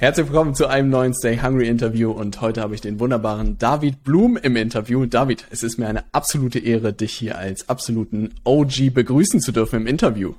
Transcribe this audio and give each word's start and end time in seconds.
Herzlich 0.00 0.28
willkommen 0.28 0.54
zu 0.54 0.66
einem 0.66 0.88
neuen 0.88 1.12
Stay 1.12 1.42
Hungry 1.42 1.68
Interview 1.68 2.10
und 2.10 2.40
heute 2.40 2.62
habe 2.62 2.74
ich 2.74 2.80
den 2.80 2.98
wunderbaren 3.00 3.58
David 3.58 4.02
Blum 4.02 4.38
im 4.38 4.56
Interview. 4.56 5.04
David, 5.04 5.44
es 5.50 5.62
ist 5.62 5.76
mir 5.76 5.88
eine 5.88 6.04
absolute 6.12 6.58
Ehre, 6.58 6.94
dich 6.94 7.12
hier 7.12 7.36
als 7.36 7.68
absoluten 7.68 8.32
OG 8.44 8.94
begrüßen 8.94 9.42
zu 9.42 9.52
dürfen 9.52 9.82
im 9.82 9.86
Interview. 9.86 10.32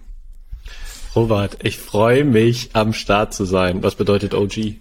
Robert, 1.16 1.60
ich 1.62 1.78
freue 1.78 2.26
mich 2.26 2.72
am 2.74 2.92
Start 2.92 3.36
zu 3.36 3.46
sein. 3.46 3.84
Was 3.84 3.94
bedeutet 3.94 4.34
OG? 4.34 4.78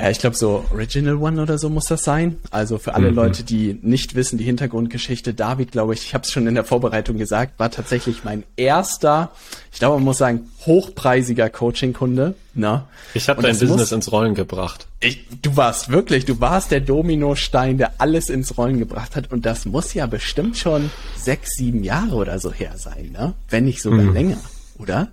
Ja, 0.00 0.08
ich 0.08 0.18
glaube 0.18 0.34
so 0.34 0.64
Original 0.72 1.16
One 1.16 1.42
oder 1.42 1.58
so 1.58 1.68
muss 1.68 1.84
das 1.84 2.04
sein. 2.04 2.38
Also 2.50 2.78
für 2.78 2.94
alle 2.94 3.10
mhm. 3.10 3.16
Leute, 3.16 3.44
die 3.44 3.78
nicht 3.82 4.14
wissen, 4.14 4.38
die 4.38 4.44
Hintergrundgeschichte, 4.44 5.34
David, 5.34 5.72
glaube 5.72 5.92
ich, 5.92 6.04
ich 6.06 6.14
habe 6.14 6.24
es 6.24 6.32
schon 6.32 6.46
in 6.46 6.54
der 6.54 6.64
Vorbereitung 6.64 7.18
gesagt, 7.18 7.58
war 7.58 7.70
tatsächlich 7.70 8.24
mein 8.24 8.44
erster, 8.56 9.30
ich 9.70 9.78
glaube, 9.78 9.96
man 9.96 10.04
muss 10.04 10.18
sagen, 10.18 10.48
hochpreisiger 10.64 11.50
Coaching-Kunde. 11.50 12.34
Ne? 12.54 12.84
Ich 13.12 13.28
habe 13.28 13.42
dein 13.42 13.52
Business 13.52 13.78
muss, 13.78 13.92
ins 13.92 14.10
Rollen 14.10 14.34
gebracht. 14.34 14.86
Ich, 15.00 15.26
du 15.42 15.56
warst 15.56 15.90
wirklich, 15.90 16.24
du 16.24 16.40
warst 16.40 16.70
der 16.70 16.80
Dominostein, 16.80 17.76
der 17.76 17.92
alles 17.98 18.30
ins 18.30 18.56
Rollen 18.56 18.78
gebracht 18.78 19.16
hat. 19.16 19.30
Und 19.30 19.44
das 19.44 19.66
muss 19.66 19.92
ja 19.92 20.06
bestimmt 20.06 20.56
schon 20.56 20.90
sechs, 21.16 21.50
sieben 21.56 21.84
Jahre 21.84 22.14
oder 22.14 22.38
so 22.38 22.50
her 22.50 22.72
sein, 22.76 23.10
ne? 23.12 23.34
Wenn 23.50 23.64
nicht 23.64 23.82
sogar 23.82 24.02
mhm. 24.02 24.14
länger, 24.14 24.38
oder? 24.78 25.08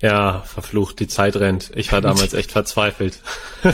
Ja, 0.00 0.42
verflucht, 0.42 0.98
die 0.98 1.08
Zeit 1.08 1.36
rennt. 1.36 1.70
Ich 1.74 1.92
war 1.92 2.00
damals 2.02 2.32
echt 2.32 2.52
verzweifelt. 2.52 3.20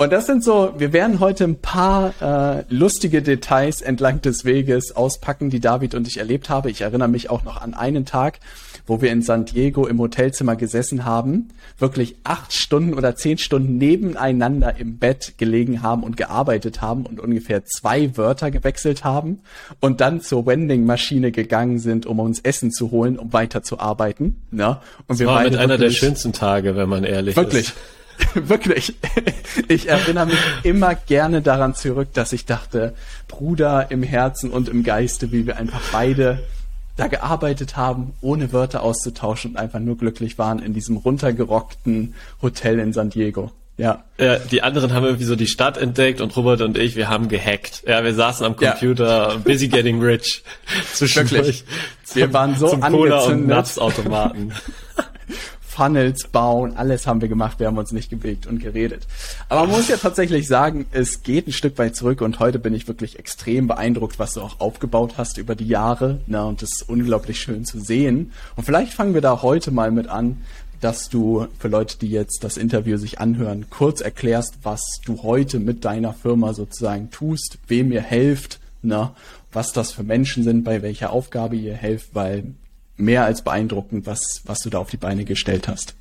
Und 0.00 0.12
das 0.12 0.26
sind 0.26 0.44
so, 0.44 0.74
wir 0.78 0.92
werden 0.92 1.18
heute 1.18 1.42
ein 1.42 1.56
paar 1.56 2.14
äh, 2.22 2.64
lustige 2.68 3.20
Details 3.20 3.82
entlang 3.82 4.22
des 4.22 4.44
Weges 4.44 4.94
auspacken, 4.94 5.50
die 5.50 5.58
David 5.58 5.96
und 5.96 6.06
ich 6.06 6.18
erlebt 6.18 6.48
habe. 6.48 6.70
Ich 6.70 6.82
erinnere 6.82 7.08
mich 7.08 7.30
auch 7.30 7.42
noch 7.42 7.60
an 7.60 7.74
einen 7.74 8.04
Tag, 8.06 8.38
wo 8.86 9.02
wir 9.02 9.10
in 9.10 9.22
San 9.22 9.44
Diego 9.44 9.88
im 9.88 9.98
Hotelzimmer 9.98 10.54
gesessen 10.54 11.04
haben, 11.04 11.48
wirklich 11.80 12.14
acht 12.22 12.52
Stunden 12.52 12.94
oder 12.94 13.16
zehn 13.16 13.38
Stunden 13.38 13.76
nebeneinander 13.76 14.76
im 14.78 14.98
Bett 14.98 15.34
gelegen 15.36 15.82
haben 15.82 16.04
und 16.04 16.16
gearbeitet 16.16 16.80
haben 16.80 17.04
und 17.04 17.18
ungefähr 17.18 17.64
zwei 17.64 18.16
Wörter 18.16 18.52
gewechselt 18.52 19.02
haben 19.02 19.40
und 19.80 20.00
dann 20.00 20.20
zur 20.20 20.46
Wending-Maschine 20.46 21.32
gegangen 21.32 21.80
sind, 21.80 22.06
um 22.06 22.20
uns 22.20 22.38
Essen 22.38 22.70
zu 22.70 22.92
holen, 22.92 23.18
um 23.18 23.32
weiterzuarbeiten. 23.32 24.36
Ne? 24.52 24.68
Und 24.68 24.78
das 25.08 25.18
wir 25.18 25.26
war 25.26 25.42
mit 25.42 25.56
einer 25.56 25.76
der 25.76 25.90
schönsten 25.90 26.32
Tage, 26.32 26.76
wenn 26.76 26.88
man 26.88 27.02
ehrlich 27.02 27.34
wirklich, 27.34 27.62
ist. 27.62 27.74
Wirklich. 27.74 27.97
Ich 29.68 29.88
erinnere 29.88 30.26
mich 30.26 30.38
immer 30.62 30.94
gerne 30.94 31.42
daran 31.42 31.74
zurück, 31.74 32.08
dass 32.14 32.32
ich 32.32 32.46
dachte, 32.46 32.94
Bruder 33.26 33.90
im 33.90 34.02
Herzen 34.02 34.50
und 34.50 34.68
im 34.68 34.82
Geiste, 34.82 35.32
wie 35.32 35.46
wir 35.46 35.56
einfach 35.56 35.80
beide 35.92 36.44
da 36.96 37.06
gearbeitet 37.06 37.76
haben, 37.76 38.12
ohne 38.20 38.52
Wörter 38.52 38.82
auszutauschen 38.82 39.52
und 39.52 39.56
einfach 39.56 39.78
nur 39.78 39.96
glücklich 39.96 40.38
waren 40.38 40.58
in 40.58 40.74
diesem 40.74 40.96
runtergerockten 40.96 42.14
Hotel 42.42 42.78
in 42.80 42.92
San 42.92 43.10
Diego. 43.10 43.52
Ja. 43.76 44.02
ja. 44.18 44.38
Die 44.38 44.62
anderen 44.62 44.92
haben 44.92 45.04
irgendwie 45.04 45.24
so 45.24 45.36
die 45.36 45.46
Stadt 45.46 45.78
entdeckt 45.78 46.20
und 46.20 46.36
Robert 46.36 46.62
und 46.62 46.76
ich, 46.76 46.96
wir 46.96 47.08
haben 47.08 47.28
gehackt. 47.28 47.84
Ja, 47.86 48.02
wir 48.02 48.12
saßen 48.12 48.44
am 48.44 48.56
Computer, 48.56 49.30
ja. 49.30 49.36
busy 49.36 49.68
getting 49.68 50.02
rich. 50.02 50.42
Wirklich. 50.98 51.64
Wir 52.12 52.32
waren 52.32 52.56
so 52.56 52.70
zum 52.70 52.82
angezündet. 52.82 53.20
Cola 53.20 53.32
und 53.32 53.46
Napsautomaten. 53.46 54.52
Funnels 55.78 56.26
bauen, 56.26 56.76
alles 56.76 57.06
haben 57.06 57.20
wir 57.20 57.28
gemacht, 57.28 57.60
wir 57.60 57.68
haben 57.68 57.78
uns 57.78 57.92
nicht 57.92 58.10
bewegt 58.10 58.48
und 58.48 58.58
geredet. 58.58 59.06
Aber 59.48 59.60
man 59.60 59.70
muss 59.76 59.86
ja 59.86 59.96
tatsächlich 59.96 60.48
sagen, 60.48 60.86
es 60.90 61.22
geht 61.22 61.46
ein 61.46 61.52
Stück 61.52 61.78
weit 61.78 61.94
zurück 61.94 62.20
und 62.20 62.40
heute 62.40 62.58
bin 62.58 62.74
ich 62.74 62.88
wirklich 62.88 63.16
extrem 63.20 63.68
beeindruckt, 63.68 64.18
was 64.18 64.32
du 64.34 64.40
auch 64.40 64.58
aufgebaut 64.58 65.14
hast 65.18 65.38
über 65.38 65.54
die 65.54 65.68
Jahre. 65.68 66.18
Na, 66.26 66.42
und 66.46 66.62
das 66.62 66.70
ist 66.72 66.88
unglaublich 66.88 67.38
schön 67.38 67.64
zu 67.64 67.78
sehen. 67.78 68.32
Und 68.56 68.64
vielleicht 68.64 68.92
fangen 68.92 69.14
wir 69.14 69.20
da 69.20 69.40
heute 69.42 69.70
mal 69.70 69.92
mit 69.92 70.08
an, 70.08 70.38
dass 70.80 71.10
du 71.10 71.46
für 71.60 71.68
Leute, 71.68 71.96
die 71.98 72.10
jetzt 72.10 72.42
das 72.42 72.56
Interview 72.56 72.96
sich 72.96 73.20
anhören, 73.20 73.66
kurz 73.70 74.00
erklärst, 74.00 74.58
was 74.64 74.80
du 75.06 75.22
heute 75.22 75.60
mit 75.60 75.84
deiner 75.84 76.12
Firma 76.12 76.54
sozusagen 76.54 77.12
tust, 77.12 77.58
wem 77.68 77.92
ihr 77.92 78.02
helft, 78.02 78.58
na, 78.82 79.14
was 79.52 79.72
das 79.72 79.92
für 79.92 80.02
Menschen 80.02 80.42
sind, 80.42 80.64
bei 80.64 80.82
welcher 80.82 81.12
Aufgabe 81.12 81.54
ihr 81.54 81.74
helft, 81.74 82.16
weil 82.16 82.54
mehr 82.98 83.24
als 83.24 83.42
beeindruckend, 83.42 84.06
was, 84.06 84.42
was 84.44 84.60
du 84.60 84.70
da 84.70 84.78
auf 84.78 84.90
die 84.90 84.96
Beine 84.96 85.24
gestellt 85.24 85.68
hast. 85.68 85.94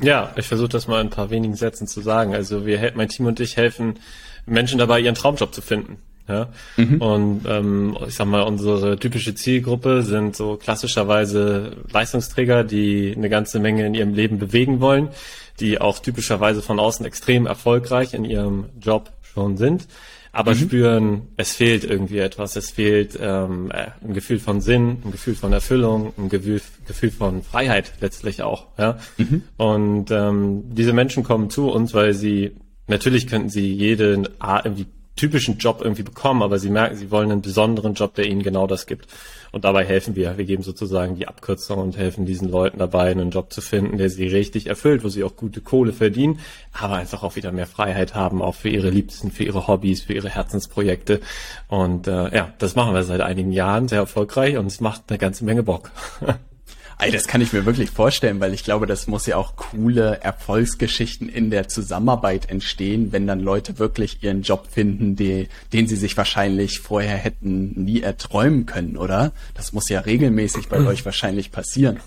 Ja, 0.00 0.32
ich 0.36 0.46
versuche 0.46 0.68
das 0.68 0.86
mal 0.86 1.00
in 1.00 1.08
ein 1.08 1.10
paar 1.10 1.30
wenigen 1.30 1.54
Sätzen 1.54 1.86
zu 1.86 2.00
sagen. 2.00 2.34
Also 2.34 2.66
wir, 2.66 2.92
mein 2.94 3.08
Team 3.08 3.26
und 3.26 3.40
ich 3.40 3.56
helfen 3.56 3.98
Menschen 4.46 4.78
dabei, 4.78 5.00
ihren 5.00 5.14
Traumjob 5.14 5.54
zu 5.54 5.62
finden. 5.62 5.98
Ja? 6.28 6.48
Mhm. 6.76 7.00
Und 7.00 7.42
ähm, 7.46 7.96
ich 8.06 8.14
sag 8.14 8.26
mal, 8.26 8.42
unsere 8.42 8.98
typische 8.98 9.34
Zielgruppe 9.34 10.02
sind 10.02 10.36
so 10.36 10.56
klassischerweise 10.56 11.76
Leistungsträger, 11.90 12.64
die 12.64 13.14
eine 13.16 13.28
ganze 13.28 13.58
Menge 13.60 13.86
in 13.86 13.94
ihrem 13.94 14.14
Leben 14.14 14.38
bewegen 14.38 14.80
wollen, 14.80 15.08
die 15.60 15.80
auch 15.80 15.98
typischerweise 15.98 16.62
von 16.62 16.80
außen 16.80 17.06
extrem 17.06 17.46
erfolgreich 17.46 18.14
in 18.14 18.24
ihrem 18.24 18.66
Job 18.80 19.10
schon 19.22 19.56
sind 19.56 19.86
aber 20.32 20.52
mhm. 20.54 20.58
spüren, 20.58 21.22
es 21.36 21.52
fehlt 21.54 21.84
irgendwie 21.84 22.18
etwas, 22.18 22.56
es 22.56 22.70
fehlt 22.70 23.18
ähm, 23.20 23.70
äh, 23.70 23.88
ein 24.02 24.14
Gefühl 24.14 24.38
von 24.38 24.62
Sinn, 24.62 25.02
ein 25.04 25.12
Gefühl 25.12 25.34
von 25.34 25.52
Erfüllung, 25.52 26.14
ein 26.16 26.30
Gefühl, 26.30 26.62
Gefühl 26.86 27.10
von 27.10 27.42
Freiheit 27.42 27.92
letztlich 28.00 28.42
auch. 28.42 28.66
Ja? 28.78 28.98
Mhm. 29.18 29.42
Und 29.58 30.10
ähm, 30.10 30.62
diese 30.74 30.94
Menschen 30.94 31.22
kommen 31.22 31.50
zu 31.50 31.70
uns, 31.70 31.92
weil 31.92 32.14
sie 32.14 32.56
natürlich 32.86 33.26
könnten 33.26 33.50
sie 33.50 33.72
jeden 33.72 34.26
irgendwie 34.64 34.86
typischen 35.16 35.58
Job 35.58 35.80
irgendwie 35.82 36.02
bekommen, 36.02 36.42
aber 36.42 36.58
sie 36.58 36.70
merken, 36.70 36.96
sie 36.96 37.10
wollen 37.10 37.30
einen 37.30 37.42
besonderen 37.42 37.92
Job, 37.92 38.14
der 38.14 38.26
ihnen 38.26 38.42
genau 38.42 38.66
das 38.66 38.86
gibt. 38.86 39.08
Und 39.52 39.64
dabei 39.64 39.84
helfen 39.84 40.16
wir. 40.16 40.38
Wir 40.38 40.46
geben 40.46 40.62
sozusagen 40.62 41.14
die 41.14 41.28
Abkürzung 41.28 41.78
und 41.78 41.96
helfen 41.96 42.24
diesen 42.24 42.48
Leuten 42.48 42.78
dabei, 42.78 43.10
einen 43.10 43.30
Job 43.30 43.52
zu 43.52 43.60
finden, 43.60 43.98
der 43.98 44.08
sie 44.08 44.26
richtig 44.26 44.66
erfüllt, 44.66 45.04
wo 45.04 45.08
sie 45.08 45.22
auch 45.22 45.36
gute 45.36 45.60
Kohle 45.60 45.92
verdienen, 45.92 46.40
aber 46.72 46.94
einfach 46.94 47.22
auch 47.22 47.36
wieder 47.36 47.52
mehr 47.52 47.66
Freiheit 47.66 48.14
haben, 48.14 48.40
auch 48.40 48.54
für 48.54 48.70
ihre 48.70 48.90
Liebsten, 48.90 49.30
für 49.30 49.44
ihre 49.44 49.68
Hobbys, 49.68 50.02
für 50.02 50.14
ihre 50.14 50.30
Herzensprojekte. 50.30 51.20
Und 51.68 52.08
äh, 52.08 52.34
ja, 52.34 52.52
das 52.58 52.74
machen 52.74 52.94
wir 52.94 53.02
seit 53.02 53.20
einigen 53.20 53.52
Jahren 53.52 53.88
sehr 53.88 54.00
erfolgreich 54.00 54.56
und 54.56 54.66
es 54.66 54.80
macht 54.80 55.02
eine 55.08 55.18
ganze 55.18 55.44
Menge 55.44 55.62
Bock. 55.62 55.90
Ey, 57.02 57.10
das 57.10 57.26
kann 57.26 57.40
ich 57.40 57.52
mir 57.52 57.66
wirklich 57.66 57.90
vorstellen, 57.90 58.38
weil 58.40 58.54
ich 58.54 58.62
glaube, 58.64 58.86
das 58.86 59.06
muss 59.06 59.26
ja 59.26 59.36
auch 59.36 59.56
coole 59.56 60.20
Erfolgsgeschichten 60.22 61.28
in 61.28 61.50
der 61.50 61.68
Zusammenarbeit 61.68 62.48
entstehen, 62.48 63.12
wenn 63.12 63.26
dann 63.26 63.40
Leute 63.40 63.78
wirklich 63.78 64.22
ihren 64.22 64.42
Job 64.42 64.68
finden, 64.70 65.16
die, 65.16 65.48
den 65.72 65.88
sie 65.88 65.96
sich 65.96 66.16
wahrscheinlich 66.16 66.78
vorher 66.80 67.16
hätten 67.16 67.72
nie 67.74 68.02
erträumen 68.02 68.66
können, 68.66 68.96
oder? 68.96 69.32
Das 69.54 69.72
muss 69.72 69.88
ja 69.88 70.00
regelmäßig 70.00 70.68
bei 70.68 70.78
euch 70.78 71.04
wahrscheinlich 71.04 71.50
passieren. 71.50 72.00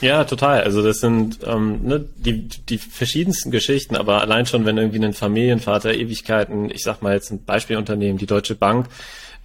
Ja, 0.00 0.24
total. 0.24 0.62
Also 0.62 0.82
das 0.82 1.00
sind 1.00 1.38
ähm, 1.46 1.80
ne, 1.82 2.04
die, 2.16 2.48
die 2.48 2.78
verschiedensten 2.78 3.50
Geschichten, 3.50 3.96
aber 3.96 4.20
allein 4.20 4.46
schon, 4.46 4.66
wenn 4.66 4.76
irgendwie 4.76 5.02
ein 5.02 5.14
Familienvater 5.14 5.94
Ewigkeiten, 5.94 6.70
ich 6.70 6.82
sag 6.82 7.00
mal 7.00 7.14
jetzt 7.14 7.30
ein 7.30 7.44
Beispielunternehmen, 7.44 8.18
die 8.18 8.26
Deutsche 8.26 8.54
Bank, 8.54 8.88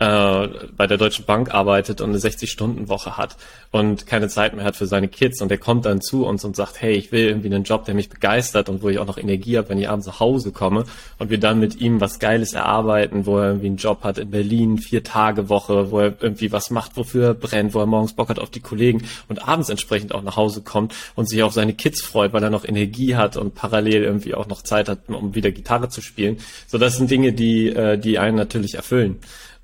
äh, 0.01 0.47
bei 0.75 0.88
der 0.88 0.97
Deutschen 0.97 1.25
Bank 1.25 1.53
arbeitet 1.53 2.01
und 2.01 2.09
eine 2.09 2.17
60-Stunden-Woche 2.17 3.17
hat 3.17 3.38
und 3.69 4.07
keine 4.07 4.29
Zeit 4.29 4.56
mehr 4.56 4.66
hat 4.66 4.75
für 4.75 4.88
seine 4.88 5.07
Kids 5.07 5.44
und 5.44 5.50
der 5.50 5.59
kommt 5.59 5.85
dann 5.85 6.01
zu 6.01 6.25
uns 6.25 6.44
und 6.44 6.56
sagt, 6.56 6.81
hey, 6.81 6.94
ich 6.94 7.12
will 7.12 7.28
irgendwie 7.28 7.53
einen 7.53 7.63
Job, 7.63 7.85
der 7.85 7.94
mich 7.94 8.09
begeistert 8.09 8.67
und 8.67 8.81
wo 8.81 8.89
ich 8.89 8.97
auch 8.97 9.06
noch 9.06 9.19
Energie 9.19 9.59
habe, 9.59 9.69
wenn 9.69 9.78
ich 9.78 9.88
abends 9.88 10.07
nach 10.07 10.19
Hause 10.19 10.51
komme 10.51 10.85
und 11.19 11.29
wir 11.29 11.39
dann 11.39 11.59
mit 11.59 11.79
ihm 11.79 12.01
was 12.01 12.17
Geiles 12.17 12.53
erarbeiten, 12.53 13.28
wo 13.28 13.38
er 13.38 13.50
irgendwie 13.50 13.67
einen 13.67 13.78
Job 13.78 14.03
hat 14.03 14.17
in 14.17 14.31
Berlin, 14.31 14.79
vier 14.79 15.03
Tage 15.03 15.50
Woche, 15.50 15.91
wo 15.91 16.00
er 16.00 16.16
irgendwie 16.19 16.51
was 16.51 16.72
macht, 16.72 16.97
wofür 16.97 17.28
er 17.28 17.33
brennt, 17.35 17.75
wo 17.75 17.79
er 17.79 17.85
morgens 17.85 18.13
Bock 18.13 18.29
hat 18.29 18.39
auf 18.39 18.50
die 18.50 18.59
Kollegen 18.59 19.03
und 19.29 19.47
abends 19.47 19.69
entsprechend 19.69 20.16
auch 20.16 20.23
nach 20.23 20.35
Hause 20.35 20.62
kommt 20.62 20.95
und 21.13 21.29
sich 21.29 21.44
auf 21.44 21.53
seine 21.53 21.75
Kids 21.75 22.01
freut, 22.01 22.33
weil 22.33 22.41
er 22.41 22.50
noch 22.50 22.66
Energie 22.66 23.16
hat 23.16 23.38
und 23.38 23.53
parallel 23.53 24.03
irgendwie 24.03 24.33
auch 24.33 24.47
noch 24.47 24.63
Zeit 24.63 24.89
hat, 24.89 25.09
um 25.09 25.35
wieder 25.35 25.51
Gitarre 25.51 25.89
zu 25.89 26.01
spielen. 26.01 26.38
So, 26.66 26.79
das 26.79 26.97
sind 26.97 27.12
Dinge, 27.12 27.33
die, 27.33 27.68
äh, 27.68 28.00
die 28.00 28.18
einen 28.18 28.35
natürlich 28.35 28.73
erfüllen. 28.73 29.19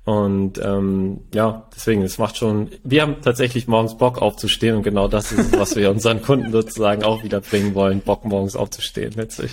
Und 0.08 0.58
ähm, 0.64 1.20
ja, 1.34 1.64
deswegen, 1.76 2.00
es 2.00 2.16
macht 2.16 2.38
schon, 2.38 2.70
wir 2.82 3.02
haben 3.02 3.16
tatsächlich 3.20 3.68
morgens 3.68 3.98
Bock 3.98 4.22
aufzustehen 4.22 4.74
und 4.74 4.82
genau 4.82 5.06
das 5.06 5.32
ist 5.32 5.52
es, 5.52 5.58
was 5.58 5.76
wir 5.76 5.90
unseren 5.90 6.22
Kunden 6.22 6.50
sozusagen 6.50 7.04
auch 7.04 7.24
wieder 7.24 7.42
bringen 7.42 7.74
wollen, 7.74 8.00
Bock 8.00 8.24
morgens 8.24 8.56
aufzustehen 8.56 9.12
letztlich. 9.16 9.52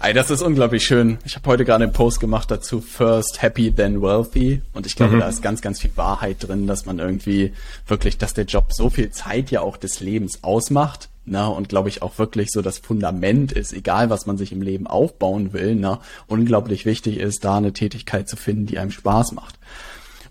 Ey, 0.00 0.12
das 0.12 0.28
ist 0.28 0.42
unglaublich 0.42 0.84
schön. 0.84 1.18
Ich 1.24 1.36
habe 1.36 1.48
heute 1.48 1.64
gerade 1.64 1.84
einen 1.84 1.92
Post 1.92 2.18
gemacht 2.18 2.50
dazu, 2.50 2.80
First 2.80 3.42
Happy 3.42 3.70
Then 3.70 4.02
Wealthy. 4.02 4.62
Und 4.72 4.86
ich 4.86 4.96
glaube, 4.96 5.14
mhm. 5.14 5.20
da 5.20 5.28
ist 5.28 5.40
ganz, 5.40 5.60
ganz 5.60 5.80
viel 5.80 5.92
Wahrheit 5.94 6.38
drin, 6.40 6.66
dass 6.66 6.84
man 6.84 6.98
irgendwie 6.98 7.52
wirklich, 7.86 8.18
dass 8.18 8.34
der 8.34 8.46
Job 8.46 8.72
so 8.72 8.90
viel 8.90 9.10
Zeit 9.10 9.52
ja 9.52 9.60
auch 9.60 9.76
des 9.76 10.00
Lebens 10.00 10.42
ausmacht. 10.42 11.10
Na, 11.24 11.46
und 11.46 11.68
glaube 11.68 11.88
ich 11.88 12.02
auch 12.02 12.18
wirklich 12.18 12.50
so 12.50 12.60
das 12.60 12.78
Fundament 12.78 13.52
ist, 13.52 13.72
egal 13.72 14.10
was 14.10 14.26
man 14.26 14.36
sich 14.36 14.50
im 14.50 14.62
Leben 14.62 14.88
aufbauen 14.88 15.52
will, 15.52 15.76
na, 15.76 16.00
unglaublich 16.26 16.86
wichtig 16.86 17.18
ist, 17.18 17.44
da 17.44 17.58
eine 17.58 17.72
Tätigkeit 17.72 18.28
zu 18.28 18.34
finden, 18.34 18.66
die 18.66 18.80
einem 18.80 18.90
Spaß 18.90 19.30
macht. 19.30 19.60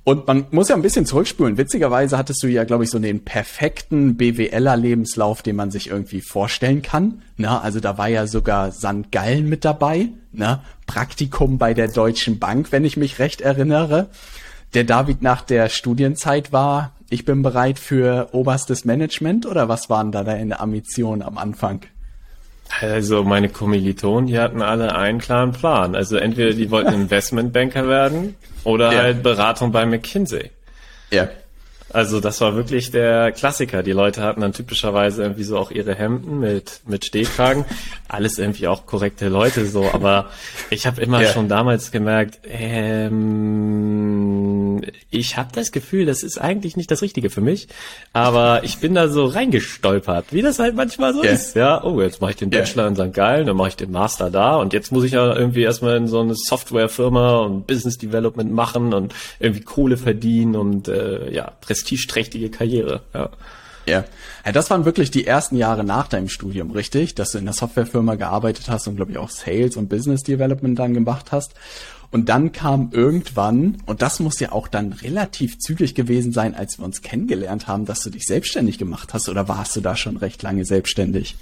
Und 0.03 0.25
man 0.25 0.45
muss 0.50 0.69
ja 0.69 0.75
ein 0.75 0.81
bisschen 0.81 1.06
zurückspulen. 1.06 1.57
Witzigerweise 1.57 2.18
hattest 2.18 2.42
du 2.42 2.48
ja, 2.48 2.63
glaube 2.63 2.86
ich, 2.86 2.89
so 2.89 2.98
den 2.98 3.24
perfekten 3.24 4.18
BWLer-Lebenslauf, 4.18 5.44
den 5.44 5.56
man 5.56 5.69
sich 5.69 5.89
irgendwie 5.89 6.21
vorstellen 6.21 6.81
kann. 6.81 7.21
Na, 7.38 7.62
also 7.62 7.80
da 7.80 8.00
war 8.00 8.07
ja 8.07 8.25
sogar 8.25 8.71
St. 8.71 9.12
Gallen 9.12 9.48
mit 9.48 9.63
dabei. 9.63 10.09
Na, 10.31 10.63
Praktikum 10.88 11.59
bei 11.59 11.75
der 11.75 11.88
Deutschen 11.88 12.39
Bank, 12.39 12.71
wenn 12.71 12.83
ich 12.83 12.98
mich 12.98 13.19
recht 13.19 13.42
erinnere. 13.42 14.09
Der 14.74 14.86
David 14.86 15.21
nach 15.21 15.44
der 15.44 15.69
Studienzeit 15.69 16.51
war, 16.51 16.94
ich 17.09 17.25
bin 17.25 17.44
bereit 17.44 17.77
für 17.77 18.30
oberstes 18.31 18.86
Management 18.86 19.45
oder 19.45 19.69
was 19.69 19.89
waren 19.89 20.12
da 20.12 20.24
deine 20.24 20.59
Ambitionen 20.62 21.21
am 21.21 21.38
Anfang? 21.38 21.81
Also 22.79 23.23
meine 23.23 23.50
Kommilitonen, 23.50 24.27
die 24.27 24.39
hatten 24.39 24.62
alle 24.62 24.95
einen 24.95 25.19
klaren 25.19 25.51
Plan. 25.51 25.95
Also 25.95 26.18
entweder 26.18 26.53
die 26.53 26.71
wollten 26.71 26.94
Investmentbanker 27.01 27.88
werden 27.88 28.35
oder 28.63 28.94
ja. 28.94 29.00
halt 29.00 29.23
Beratung 29.23 29.71
bei 29.71 29.85
McKinsey. 29.85 30.51
Ja. 31.12 31.29
Also 31.94 32.21
das 32.21 32.39
war 32.39 32.56
wirklich 32.56 32.91
der 32.91 33.33
Klassiker. 33.33 33.83
Die 33.83 33.91
Leute 33.91 34.21
hatten 34.23 34.39
dann 34.41 34.53
typischerweise 34.53 35.23
irgendwie 35.23 35.44
so 35.44 35.57
auch 35.57 35.71
ihre 35.71 35.94
Hemden 35.94 36.39
mit 36.39 36.79
mit 36.85 37.03
Stehkragen. 37.03 37.65
Alles 38.07 38.38
irgendwie 38.39 38.68
auch 38.68 38.85
korrekte 38.85 39.27
Leute 39.27 39.65
so. 39.65 39.89
Aber 39.91 40.29
ich 40.69 40.88
habe 40.88 41.01
immer 41.01 41.21
ja. 41.21 41.27
schon 41.29 41.50
damals 41.50 41.91
gemerkt, 41.91 42.39
ähm, 42.45 44.40
ich 45.10 45.38
habe 45.38 45.50
das 45.54 45.72
Gefühl, 45.72 46.06
das 46.06 46.24
ist 46.24 46.38
eigentlich 46.38 46.78
nicht 46.78 46.92
das 46.92 47.01
Richtige 47.01 47.30
für 47.30 47.42
mich. 47.42 47.68
Aber 48.13 48.63
ich 48.63 48.80
bin 48.80 48.95
da 48.95 49.07
so 49.07 49.25
reingestolpert, 49.25 50.31
wie 50.31 50.42
das 50.42 50.60
halt 50.60 50.75
manchmal 50.75 51.13
so 51.13 51.24
ja. 51.24 51.31
ist. 51.31 51.56
Ja, 51.56 51.83
oh, 51.83 52.01
jetzt 52.01 52.22
mache 52.22 52.31
ich 52.31 52.38
den 52.38 52.50
Bachelor 52.50 52.83
ja. 52.83 52.89
in 52.89 52.95
St. 52.95 53.13
Gallen, 53.13 53.48
dann 53.48 53.57
mache 53.57 53.69
ich 53.69 53.75
den 53.75 53.92
Master 53.92 54.30
da 54.30 54.56
und 54.56 54.74
jetzt 54.74 54.92
muss 54.92 55.04
ich 55.04 55.13
ja 55.13 55.36
irgendwie 55.36 55.63
erstmal 55.63 55.98
in 55.98 56.07
so 56.07 56.19
eine 56.19 56.36
Softwarefirma 56.36 57.39
und 57.39 57.68
Business 57.68 57.98
Development 57.98 58.51
machen 58.51 58.94
und 58.94 59.13
irgendwie 59.39 59.62
Kohle 59.62 59.98
verdienen 59.98 60.56
und 60.56 60.88
äh, 60.88 61.31
ja, 61.31 61.51
prestigeträchtige 61.62 62.50
Karriere. 62.50 63.01
Ja. 63.13 63.30
Ja. 63.86 64.06
ja, 64.45 64.51
das 64.51 64.69
waren 64.69 64.86
wirklich 64.86 65.12
die 65.12 65.25
ersten 65.25 65.56
Jahre 65.56 65.84
nach 65.84 66.07
deinem 66.07 66.30
Studium, 66.30 66.72
richtig? 66.72 67.16
Dass 67.16 67.31
du 67.31 67.39
in 67.39 67.45
der 67.45 67.54
Softwarefirma 67.54 68.16
gearbeitet 68.16 68.69
hast 68.69 68.88
und 68.88 68.95
glaube 68.95 69.12
ich 69.12 69.18
auch 69.18 69.30
Sales 69.30 69.75
und 69.75 69.89
Business 69.89 70.22
Development 70.24 70.77
dann 70.77 70.94
gemacht 70.94 71.31
hast. 71.31 71.54
Und 72.12 72.28
dann 72.28 72.52
kam 72.52 72.90
irgendwann, 72.92 73.78
und 73.86 74.02
das 74.02 74.19
muss 74.19 74.42
ja 74.42 74.52
auch 74.52 74.68
dann 74.68 74.92
relativ 74.92 75.60
zügig 75.60 75.96
gewesen 75.96 76.34
sein, 76.34 76.56
als 76.56 76.78
wir 76.78 76.84
uns 76.84 77.02
kennengelernt 77.02 77.68
haben, 77.68 77.86
dass 77.86 78.02
du 78.02 78.10
dich 78.10 78.25
selbstständig 78.25 78.78
gemacht 78.78 79.13
hast, 79.13 79.30
oder 79.30 79.48
warst 79.48 79.78
du 79.78 79.81
da 79.81 79.96
schon 79.96 80.18
recht 80.18 80.44
lange 80.44 80.66
selbstständig? 80.66 81.38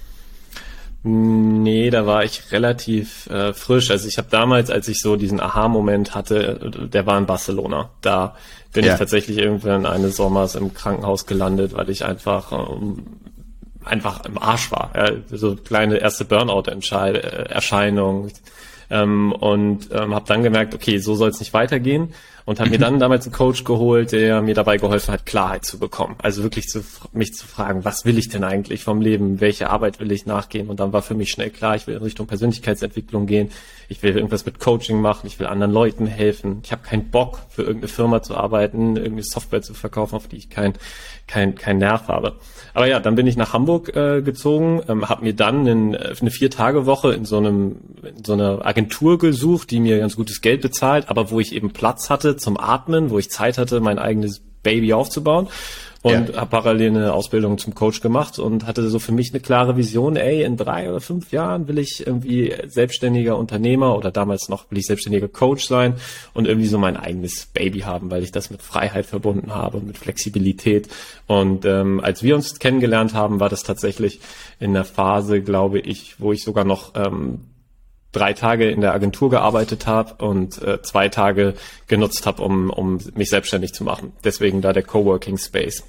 Nee, 1.01 1.89
da 1.89 2.05
war 2.05 2.25
ich 2.25 2.51
relativ 2.51 3.27
äh, 3.27 3.53
frisch. 3.53 3.89
Also 3.89 4.05
ich 4.07 4.17
habe 4.17 4.27
damals, 4.29 4.69
als 4.69 4.89
ich 4.89 4.99
so 4.99 5.15
diesen 5.15 5.39
Aha-Moment 5.39 6.13
hatte, 6.13 6.89
der 6.91 7.05
war 7.05 7.17
in 7.17 7.25
Barcelona. 7.25 7.89
Da 8.01 8.35
bin 8.73 8.83
ja. 8.83 8.91
ich 8.93 8.99
tatsächlich 8.99 9.37
irgendwann 9.37 9.85
eines 9.85 10.17
Sommers 10.17 10.55
im 10.55 10.73
Krankenhaus 10.73 11.25
gelandet, 11.25 11.73
weil 11.73 11.89
ich 11.89 12.03
einfach 12.03 12.51
ähm, 12.51 13.05
einfach 13.85 14.25
im 14.25 14.37
Arsch 14.37 14.71
war. 14.71 14.91
Ja, 14.93 15.09
so 15.31 15.55
kleine 15.55 15.99
erste 15.99 16.25
Burnout-Erscheinung. 16.25 18.31
Ähm, 18.89 19.31
und 19.31 19.89
ähm, 19.91 20.15
habe 20.15 20.25
dann 20.27 20.43
gemerkt, 20.43 20.73
okay, 20.73 20.97
so 20.97 21.15
soll 21.15 21.29
es 21.29 21.39
nicht 21.39 21.53
weitergehen 21.53 22.13
und 22.49 22.59
habe 22.59 22.71
mir 22.71 22.79
dann 22.79 22.97
damals 22.97 23.27
einen 23.27 23.33
Coach 23.33 23.63
geholt, 23.63 24.11
der 24.11 24.41
mir 24.41 24.55
dabei 24.55 24.77
geholfen 24.77 25.13
hat, 25.13 25.27
Klarheit 25.27 25.65
zu 25.65 25.77
bekommen. 25.77 26.15
Also 26.17 26.41
wirklich 26.41 26.65
zu, 26.65 26.83
mich 27.11 27.35
zu 27.35 27.45
fragen, 27.45 27.85
was 27.85 28.05
will 28.05 28.17
ich 28.17 28.27
denn 28.29 28.43
eigentlich 28.43 28.83
vom 28.83 29.01
Leben? 29.01 29.39
Welche 29.39 29.69
Arbeit 29.69 29.99
will 29.99 30.11
ich 30.11 30.25
nachgehen? 30.25 30.67
Und 30.67 30.79
dann 30.79 30.91
war 30.91 31.03
für 31.03 31.13
mich 31.13 31.29
schnell 31.29 31.51
klar, 31.51 31.75
ich 31.75 31.85
will 31.85 31.95
in 31.95 32.01
Richtung 32.01 32.25
Persönlichkeitsentwicklung 32.25 33.27
gehen. 33.27 33.51
Ich 33.87 34.01
will 34.01 34.15
irgendwas 34.15 34.47
mit 34.47 34.59
Coaching 34.59 34.99
machen. 34.99 35.27
Ich 35.27 35.39
will 35.39 35.45
anderen 35.45 35.71
Leuten 35.71 36.07
helfen. 36.07 36.61
Ich 36.63 36.71
habe 36.71 36.81
keinen 36.81 37.11
Bock, 37.11 37.41
für 37.49 37.61
irgendeine 37.61 37.89
Firma 37.89 38.23
zu 38.23 38.35
arbeiten, 38.35 38.95
irgendeine 38.95 39.23
Software 39.23 39.61
zu 39.61 39.75
verkaufen, 39.75 40.15
auf 40.15 40.27
die 40.27 40.37
ich 40.37 40.49
kein, 40.49 40.73
kein, 41.27 41.53
kein 41.53 41.77
Nerv 41.77 42.07
habe. 42.07 42.37
Aber 42.73 42.87
ja, 42.87 42.99
dann 42.99 43.15
bin 43.15 43.27
ich 43.27 43.37
nach 43.37 43.53
Hamburg 43.53 43.95
äh, 43.95 44.21
gezogen, 44.21 44.81
ähm, 44.87 45.09
habe 45.09 45.23
mir 45.23 45.33
dann 45.33 45.67
in, 45.67 45.93
äh, 45.93 46.15
eine 46.19 46.31
Vier-Tage-Woche 46.31 47.13
in 47.13 47.25
so 47.25 47.37
einem 47.37 47.77
in 48.03 48.23
so 48.23 48.33
einer 48.33 48.65
Agentur 48.65 49.17
gesucht, 49.17 49.71
die 49.71 49.79
mir 49.79 49.99
ganz 49.99 50.15
gutes 50.15 50.41
Geld 50.41 50.61
bezahlt, 50.61 51.09
aber 51.09 51.31
wo 51.31 51.39
ich 51.39 51.53
eben 51.53 51.71
Platz 51.71 52.09
hatte 52.09 52.37
zum 52.39 52.59
Atmen, 52.59 53.09
wo 53.09 53.19
ich 53.19 53.29
Zeit 53.29 53.57
hatte, 53.57 53.79
mein 53.79 53.99
eigenes 53.99 54.41
Baby 54.63 54.93
aufzubauen 54.93 55.47
und 56.01 56.29
ja. 56.29 56.37
habe 56.37 56.49
parallel 56.49 56.89
eine 56.89 57.13
Ausbildung 57.13 57.57
zum 57.57 57.75
Coach 57.75 57.99
gemacht 57.99 58.39
und 58.39 58.65
hatte 58.65 58.87
so 58.87 58.99
für 58.99 59.11
mich 59.11 59.31
eine 59.31 59.41
klare 59.41 59.75
Vision, 59.75 60.15
ey, 60.15 60.43
in 60.43 60.55
drei 60.55 60.89
oder 60.89 61.01
fünf 61.01 61.31
Jahren 61.31 61.67
will 61.67 61.77
ich 61.77 62.07
irgendwie 62.07 62.53
selbstständiger 62.67 63.37
Unternehmer 63.37 63.97
oder 63.97 64.09
damals 64.09 64.47
noch 64.47 64.71
will 64.71 64.77
ich 64.77 64.85
selbstständiger 64.85 65.27
Coach 65.27 65.67
sein 65.67 65.95
und 66.33 66.47
irgendwie 66.47 66.67
so 66.67 66.77
mein 66.77 66.95
eigenes 66.95 67.47
Baby 67.47 67.81
haben, 67.81 68.09
weil 68.11 68.23
ich 68.23 68.31
das 68.31 68.49
mit 68.49 68.61
Freiheit 68.61 69.07
verbunden 69.07 69.53
habe, 69.53 69.81
mit 69.81 69.97
Flexibilität. 69.97 70.87
Und 71.27 71.65
ähm, 71.65 71.99
als 71.99 72.23
wir 72.23 72.35
uns 72.35 72.59
kennengelernt 72.59 73.13
haben, 73.13 73.41
war 73.41 73.49
das 73.49 73.63
tatsächlich 73.63 74.21
in 74.59 74.73
der 74.73 74.85
Phase, 74.85 75.41
glaube 75.41 75.79
ich, 75.79 76.15
wo 76.19 76.31
ich 76.31 76.43
sogar 76.43 76.63
noch 76.63 76.93
ähm, 76.95 77.41
drei 78.11 78.33
Tage 78.33 78.69
in 78.69 78.81
der 78.81 78.93
Agentur 78.93 79.29
gearbeitet 79.29 79.87
habe 79.87 80.23
und 80.23 80.61
äh, 80.61 80.81
zwei 80.81 81.09
Tage 81.09 81.53
genutzt 81.87 82.25
habe, 82.25 82.41
um, 82.41 82.69
um 82.69 82.99
mich 83.15 83.29
selbstständig 83.29 83.73
zu 83.73 83.83
machen. 83.83 84.13
Deswegen 84.23 84.61
da 84.61 84.73
der 84.73 84.83
Coworking 84.83 85.37
Space. 85.37 85.83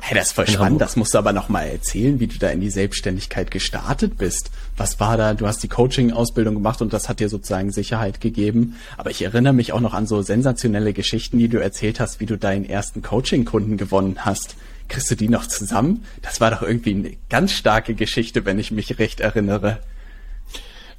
Hey, 0.00 0.16
das 0.16 0.28
ist 0.28 0.32
voll 0.32 0.48
spannend. 0.48 0.80
Das 0.80 0.96
musst 0.96 1.12
du 1.12 1.18
aber 1.18 1.32
noch 1.32 1.48
mal 1.48 1.64
erzählen, 1.64 2.20
wie 2.20 2.28
du 2.28 2.38
da 2.38 2.48
in 2.48 2.60
die 2.60 2.70
Selbstständigkeit 2.70 3.50
gestartet 3.50 4.16
bist. 4.16 4.50
Was 4.76 5.00
war 5.00 5.16
da? 5.16 5.34
Du 5.34 5.46
hast 5.46 5.62
die 5.62 5.68
Coaching-Ausbildung 5.68 6.54
gemacht 6.54 6.80
und 6.80 6.92
das 6.92 7.08
hat 7.08 7.20
dir 7.20 7.28
sozusagen 7.28 7.72
Sicherheit 7.72 8.20
gegeben. 8.20 8.76
Aber 8.96 9.10
ich 9.10 9.22
erinnere 9.22 9.52
mich 9.52 9.72
auch 9.72 9.80
noch 9.80 9.94
an 9.94 10.06
so 10.06 10.22
sensationelle 10.22 10.92
Geschichten, 10.92 11.38
die 11.38 11.48
du 11.48 11.60
erzählt 11.60 11.98
hast, 11.98 12.20
wie 12.20 12.26
du 12.26 12.38
deinen 12.38 12.64
ersten 12.64 13.02
Coaching-Kunden 13.02 13.76
gewonnen 13.76 14.24
hast. 14.24 14.56
Kriegst 14.88 15.10
du 15.10 15.16
die 15.16 15.28
noch 15.28 15.46
zusammen? 15.46 16.04
Das 16.22 16.40
war 16.40 16.52
doch 16.52 16.62
irgendwie 16.62 16.94
eine 16.94 17.16
ganz 17.28 17.52
starke 17.52 17.94
Geschichte, 17.94 18.46
wenn 18.46 18.58
ich 18.58 18.70
mich 18.70 18.98
recht 18.98 19.20
erinnere. 19.20 19.80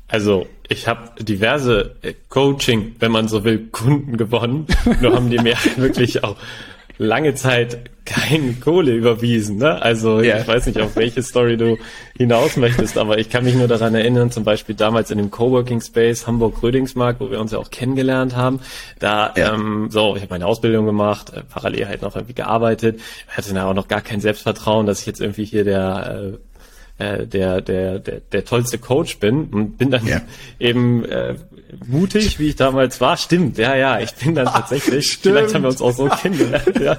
Also 0.10 0.48
ich 0.68 0.88
habe 0.88 1.12
diverse 1.24 1.96
äh, 2.02 2.14
Coaching, 2.30 2.96
wenn 3.00 3.12
man 3.12 3.28
so 3.28 3.44
will, 3.44 3.70
Kunden 3.72 4.18
gewonnen. 4.18 4.68
Nur 5.02 5.16
haben 5.16 5.30
die 5.30 5.40
mir 5.40 5.56
wirklich 5.78 6.24
auch 6.24 6.36
lange 6.98 7.34
Zeit 7.34 7.90
keine 8.06 8.54
Kohle 8.54 8.94
überwiesen. 8.94 9.58
Ne? 9.58 9.82
Also 9.82 10.22
ja. 10.22 10.40
ich 10.40 10.48
weiß 10.48 10.66
nicht, 10.66 10.80
auf 10.82 10.96
welche 10.96 11.22
Story 11.22 11.58
du 11.58 11.78
hinaus 12.18 12.58
möchtest, 12.58 12.98
aber 12.98 13.20
ich 13.20 13.30
kann 13.30 13.46
mich 13.46 13.56
nur 13.56 13.68
daran 13.68 13.94
erinnern, 13.96 14.32
zum 14.32 14.44
Beispiel 14.44 14.76
damals 14.76 15.12
in 15.12 15.20
dem 15.20 15.32
Coworking 15.32 15.80
Space 15.80 16.26
Hamburg-Rödingsmarkt, 16.28 17.20
wo 17.20 17.30
wir 17.32 17.40
uns 17.40 17.52
ja 17.52 17.60
auch 17.60 17.70
kennengelernt 17.70 18.36
haben. 18.36 18.60
Da, 18.98 19.34
ja. 19.38 19.54
ähm, 19.54 19.90
so, 19.92 20.16
ich 20.16 20.24
habe 20.24 20.34
meine 20.34 20.48
Ausbildung 20.48 20.86
gemacht, 20.86 21.32
äh, 21.34 21.42
parallel 21.44 21.88
halt 21.88 22.02
noch 22.02 22.16
irgendwie 22.16 22.34
gearbeitet, 22.34 23.00
hatte 23.28 23.54
da 23.54 23.70
auch 23.70 23.76
noch 23.76 23.88
gar 23.88 24.02
kein 24.02 24.22
Selbstvertrauen, 24.22 24.86
dass 24.86 25.02
ich 25.02 25.06
jetzt 25.06 25.22
irgendwie 25.22 25.46
hier 25.46 25.64
der 25.64 26.34
äh, 26.34 26.49
äh, 27.00 27.26
der, 27.26 27.62
der, 27.62 28.00
der, 28.00 28.20
der 28.20 28.46
tollste 28.46 28.78
Coach 28.78 29.20
bin 29.20 29.46
und 29.46 29.78
bin 29.78 29.90
dann 29.90 30.06
ja. 30.06 30.22
eben 30.60 31.06
äh, 31.06 31.36
mutig, 31.88 32.40
wie 32.40 32.48
ich 32.48 32.56
damals 32.56 33.00
war. 33.02 33.18
Stimmt, 33.18 33.58
ja, 33.58 33.76
ja, 33.76 34.00
ich 34.00 34.14
bin 34.16 34.36
dann 34.36 34.46
tatsächlich, 34.54 35.12
Stimmt. 35.12 35.36
vielleicht 35.36 35.56
haben 35.56 35.64
wir 35.64 35.70
uns 35.70 35.82
auch 35.82 35.92
so 35.92 36.08
kennengelernt, 36.08 36.80
ja. 36.82 36.98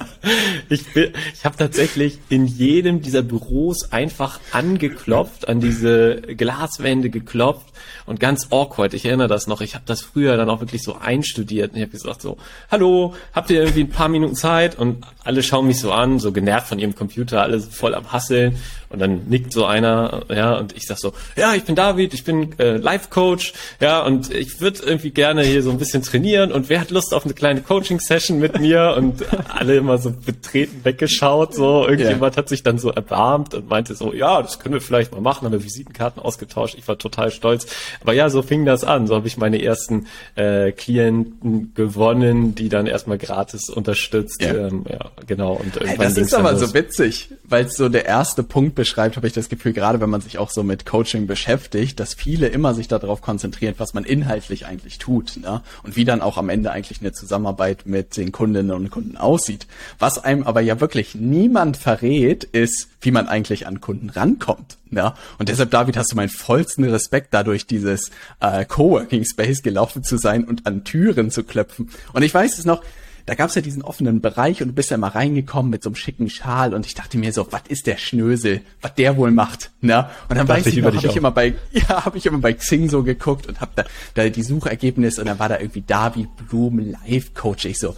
Ich 0.68 0.92
bin, 0.92 1.12
ich 1.34 1.44
habe 1.44 1.56
tatsächlich 1.56 2.18
in 2.28 2.46
jedem 2.46 3.02
dieser 3.02 3.22
Büros 3.22 3.92
einfach 3.92 4.40
angeklopft, 4.52 5.48
an 5.48 5.60
diese 5.60 6.20
Glaswände 6.20 7.10
geklopft 7.10 7.66
und 8.06 8.20
ganz 8.20 8.48
awkward, 8.50 8.94
ich 8.94 9.04
erinnere 9.04 9.28
das 9.28 9.46
noch, 9.46 9.60
ich 9.60 9.74
habe 9.74 9.84
das 9.86 10.00
früher 10.00 10.36
dann 10.36 10.50
auch 10.50 10.60
wirklich 10.60 10.82
so 10.82 10.96
einstudiert 10.96 11.72
und 11.72 11.76
ich 11.76 11.82
habe 11.82 11.92
gesagt 11.92 12.22
so, 12.22 12.38
hallo, 12.70 13.14
habt 13.32 13.50
ihr 13.50 13.60
irgendwie 13.60 13.84
ein 13.84 13.90
paar 13.90 14.08
Minuten 14.08 14.34
Zeit? 14.34 14.78
Und 14.78 15.04
alle 15.24 15.42
schauen 15.42 15.66
mich 15.66 15.78
so 15.78 15.92
an, 15.92 16.18
so 16.18 16.32
genervt 16.32 16.68
von 16.68 16.78
ihrem 16.78 16.94
Computer, 16.94 17.42
alle 17.42 17.60
voll 17.60 17.94
am 17.94 18.12
Hasseln 18.12 18.56
und 18.88 18.98
dann 18.98 19.28
nickt 19.28 19.52
so 19.52 19.64
einer, 19.64 20.24
ja, 20.28 20.56
und 20.58 20.76
ich 20.76 20.86
sag 20.86 20.98
so, 20.98 21.12
ja, 21.36 21.54
ich 21.54 21.64
bin 21.64 21.76
David, 21.76 22.12
ich 22.12 22.24
bin 22.24 22.58
äh, 22.58 22.76
Life-Coach, 22.76 23.52
ja, 23.80 24.02
und 24.02 24.34
ich 24.34 24.59
würde 24.60 24.80
irgendwie 24.84 25.10
gerne 25.10 25.42
hier 25.42 25.62
so 25.62 25.70
ein 25.70 25.78
bisschen 25.78 26.02
trainieren 26.02 26.52
und 26.52 26.68
wer 26.68 26.80
hat 26.80 26.90
Lust 26.90 27.14
auf 27.14 27.24
eine 27.24 27.34
kleine 27.34 27.62
Coaching-Session 27.62 28.38
mit 28.38 28.60
mir? 28.60 28.94
Und 28.96 29.24
alle 29.48 29.76
immer 29.76 29.98
so 29.98 30.10
betreten 30.10 30.80
weggeschaut, 30.84 31.54
so, 31.54 31.86
irgendjemand 31.86 32.34
ja. 32.34 32.38
hat 32.38 32.48
sich 32.48 32.62
dann 32.62 32.78
so 32.78 32.90
erbarmt 32.90 33.54
und 33.54 33.68
meinte 33.68 33.94
so, 33.94 34.12
ja, 34.12 34.42
das 34.42 34.58
können 34.58 34.74
wir 34.74 34.80
vielleicht 34.80 35.12
mal 35.12 35.20
machen, 35.20 35.44
haben 35.44 35.52
wir 35.52 35.64
Visitenkarten 35.64 36.22
ausgetauscht, 36.22 36.76
ich 36.76 36.86
war 36.88 36.98
total 36.98 37.30
stolz. 37.30 37.66
Aber 38.02 38.12
ja, 38.12 38.28
so 38.30 38.42
fing 38.42 38.64
das 38.64 38.84
an, 38.84 39.06
so 39.06 39.14
habe 39.14 39.26
ich 39.26 39.36
meine 39.36 39.62
ersten 39.62 40.06
äh, 40.34 40.72
Klienten 40.72 41.72
gewonnen, 41.74 42.54
die 42.54 42.68
dann 42.68 42.86
erstmal 42.86 43.18
gratis 43.18 43.68
unterstützt, 43.68 44.42
ja, 44.42 44.54
ähm, 44.54 44.84
ja 44.88 45.10
genau. 45.26 45.52
Und 45.52 45.76
irgendwann 45.76 45.88
hey, 45.88 45.98
das 45.98 46.16
ist 46.16 46.34
aber 46.34 46.56
so 46.56 46.74
witzig, 46.74 47.30
weil 47.44 47.66
es 47.66 47.76
so 47.76 47.88
der 47.88 48.06
erste 48.06 48.42
Punkt 48.42 48.74
beschreibt, 48.74 49.16
habe 49.16 49.26
ich 49.26 49.32
das 49.32 49.48
Gefühl, 49.48 49.72
gerade 49.72 50.00
wenn 50.00 50.10
man 50.10 50.20
sich 50.20 50.38
auch 50.38 50.50
so 50.50 50.62
mit 50.62 50.86
Coaching 50.86 51.26
beschäftigt, 51.26 52.00
dass 52.00 52.14
viele 52.14 52.48
immer 52.48 52.74
sich 52.74 52.88
darauf 52.88 53.22
konzentrieren, 53.22 53.74
was 53.78 53.94
man 53.94 54.04
inhaltlich 54.04 54.49
eigentlich 54.66 54.98
tut 54.98 55.38
ne? 55.40 55.62
und 55.82 55.96
wie 55.96 56.04
dann 56.04 56.20
auch 56.20 56.36
am 56.36 56.48
Ende 56.48 56.70
eigentlich 56.70 57.00
eine 57.00 57.12
Zusammenarbeit 57.12 57.86
mit 57.86 58.16
den 58.16 58.32
Kundinnen 58.32 58.72
und 58.72 58.90
Kunden 58.90 59.16
aussieht. 59.16 59.66
Was 59.98 60.18
einem 60.18 60.42
aber 60.42 60.60
ja 60.60 60.80
wirklich 60.80 61.14
niemand 61.14 61.76
verrät, 61.76 62.44
ist, 62.44 62.88
wie 63.00 63.10
man 63.10 63.28
eigentlich 63.28 63.66
an 63.66 63.80
Kunden 63.80 64.10
rankommt. 64.10 64.76
Ne? 64.90 65.14
Und 65.38 65.48
deshalb, 65.48 65.70
David, 65.70 65.96
hast 65.96 66.12
du 66.12 66.16
meinen 66.16 66.28
vollsten 66.28 66.84
Respekt 66.84 67.28
dadurch, 67.32 67.66
dieses 67.66 68.10
äh, 68.40 68.64
Coworking 68.64 69.24
Space 69.24 69.62
gelaufen 69.62 70.02
zu 70.02 70.18
sein 70.18 70.44
und 70.44 70.66
an 70.66 70.84
Türen 70.84 71.30
zu 71.30 71.44
klopfen. 71.44 71.90
Und 72.12 72.22
ich 72.22 72.34
weiß 72.34 72.58
es 72.58 72.64
noch, 72.64 72.82
da 73.30 73.36
gab's 73.36 73.54
ja 73.54 73.62
diesen 73.62 73.82
offenen 73.82 74.20
Bereich 74.20 74.60
und 74.60 74.70
du 74.70 74.74
bist 74.74 74.90
ja 74.90 74.96
mal 74.96 75.06
reingekommen 75.06 75.70
mit 75.70 75.84
so 75.84 75.90
einem 75.90 75.94
schicken 75.94 76.28
Schal 76.28 76.74
und 76.74 76.84
ich 76.84 76.96
dachte 76.96 77.16
mir 77.16 77.32
so, 77.32 77.46
was 77.52 77.62
ist 77.68 77.86
der 77.86 77.96
Schnösel, 77.96 78.60
was 78.80 78.96
der 78.96 79.16
wohl 79.16 79.30
macht, 79.30 79.70
ne? 79.82 80.10
Und 80.28 80.36
dann 80.36 80.48
weiß 80.48 80.66
ich, 80.66 80.78
ich 80.78 80.82
noch, 80.82 80.92
habe 80.92 81.06
ich 81.06 81.14
immer 81.14 81.30
bei, 81.30 81.54
ja, 81.70 82.04
habe 82.04 82.18
ich 82.18 82.26
immer 82.26 82.38
bei 82.38 82.54
Xing 82.54 82.90
so 82.90 83.04
geguckt 83.04 83.46
und 83.46 83.60
habe 83.60 83.70
da, 83.76 83.84
da 84.14 84.28
die 84.28 84.42
Suchergebnisse 84.42 85.20
und 85.20 85.28
dann 85.28 85.38
war 85.38 85.48
da 85.48 85.60
irgendwie 85.60 85.82
David 85.82 86.26
Blum 86.48 86.80
Live 86.80 87.32
Coach. 87.32 87.66
Ich 87.66 87.78
so, 87.78 87.94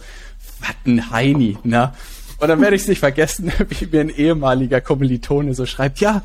was 0.59 0.75
ein 0.85 1.09
Heini, 1.09 1.57
ne? 1.63 1.93
Und 2.37 2.47
dann 2.47 2.61
werde 2.61 2.75
ich 2.75 2.83
es 2.83 2.87
nicht 2.87 2.99
vergessen, 2.99 3.51
wie 3.69 3.87
mir 3.87 4.01
ein 4.01 4.09
ehemaliger 4.09 4.81
Kommilitone 4.81 5.55
so 5.55 5.65
schreibt, 5.65 5.99
ja, 5.99 6.21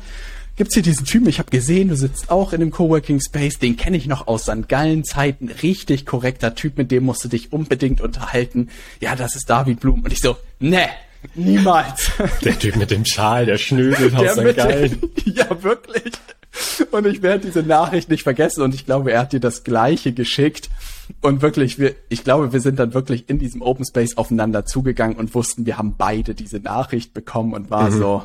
gibt's 0.59 0.73
hier 0.73 0.83
diesen 0.83 1.05
Typen, 1.05 1.29
ich 1.29 1.39
habe 1.39 1.49
gesehen, 1.49 1.87
du 1.87 1.95
sitzt 1.95 2.29
auch 2.29 2.51
in 2.51 2.59
dem 2.59 2.69
Coworking 2.69 3.21
Space, 3.21 3.59
den 3.59 3.77
kenne 3.77 3.95
ich 3.95 4.07
noch 4.07 4.27
aus 4.27 4.43
St. 4.43 4.67
Gallen 4.67 5.05
Zeiten, 5.05 5.47
richtig 5.47 6.05
korrekter 6.05 6.53
Typ, 6.53 6.77
mit 6.77 6.91
dem 6.91 7.05
musst 7.05 7.23
du 7.23 7.29
dich 7.29 7.53
unbedingt 7.53 8.01
unterhalten. 8.01 8.67
Ja, 8.99 9.15
das 9.15 9.37
ist 9.37 9.49
David 9.49 9.79
Blum. 9.79 10.03
Und 10.03 10.11
ich 10.11 10.19
so, 10.19 10.35
ne, 10.59 10.89
niemals. 11.33 12.11
Der 12.43 12.59
Typ 12.59 12.75
mit 12.75 12.91
dem 12.91 13.05
Schal, 13.05 13.45
der 13.45 13.57
Schnösel 13.57 14.13
aus 14.13 14.33
St. 14.33 14.57
Gallen. 14.57 15.01
ja, 15.23 15.63
wirklich. 15.63 16.11
Und 16.91 17.07
ich 17.07 17.21
werde 17.21 17.45
diese 17.45 17.63
Nachricht 17.63 18.09
nicht 18.09 18.23
vergessen 18.23 18.61
und 18.61 18.75
ich 18.75 18.85
glaube, 18.85 19.13
er 19.13 19.21
hat 19.21 19.31
dir 19.31 19.39
das 19.39 19.63
gleiche 19.63 20.11
geschickt. 20.11 20.69
Und 21.21 21.41
wirklich, 21.41 21.79
wir, 21.79 21.95
ich 22.09 22.25
glaube, 22.25 22.51
wir 22.51 22.59
sind 22.59 22.79
dann 22.79 22.93
wirklich 22.93 23.29
in 23.29 23.39
diesem 23.39 23.61
Open 23.61 23.85
Space 23.85 24.17
aufeinander 24.17 24.65
zugegangen 24.65 25.15
und 25.15 25.33
wussten, 25.33 25.65
wir 25.65 25.77
haben 25.77 25.95
beide 25.97 26.35
diese 26.35 26.59
Nachricht 26.59 27.13
bekommen 27.13 27.53
und 27.53 27.71
war 27.71 27.89
mhm. 27.91 27.97
so, 27.97 28.23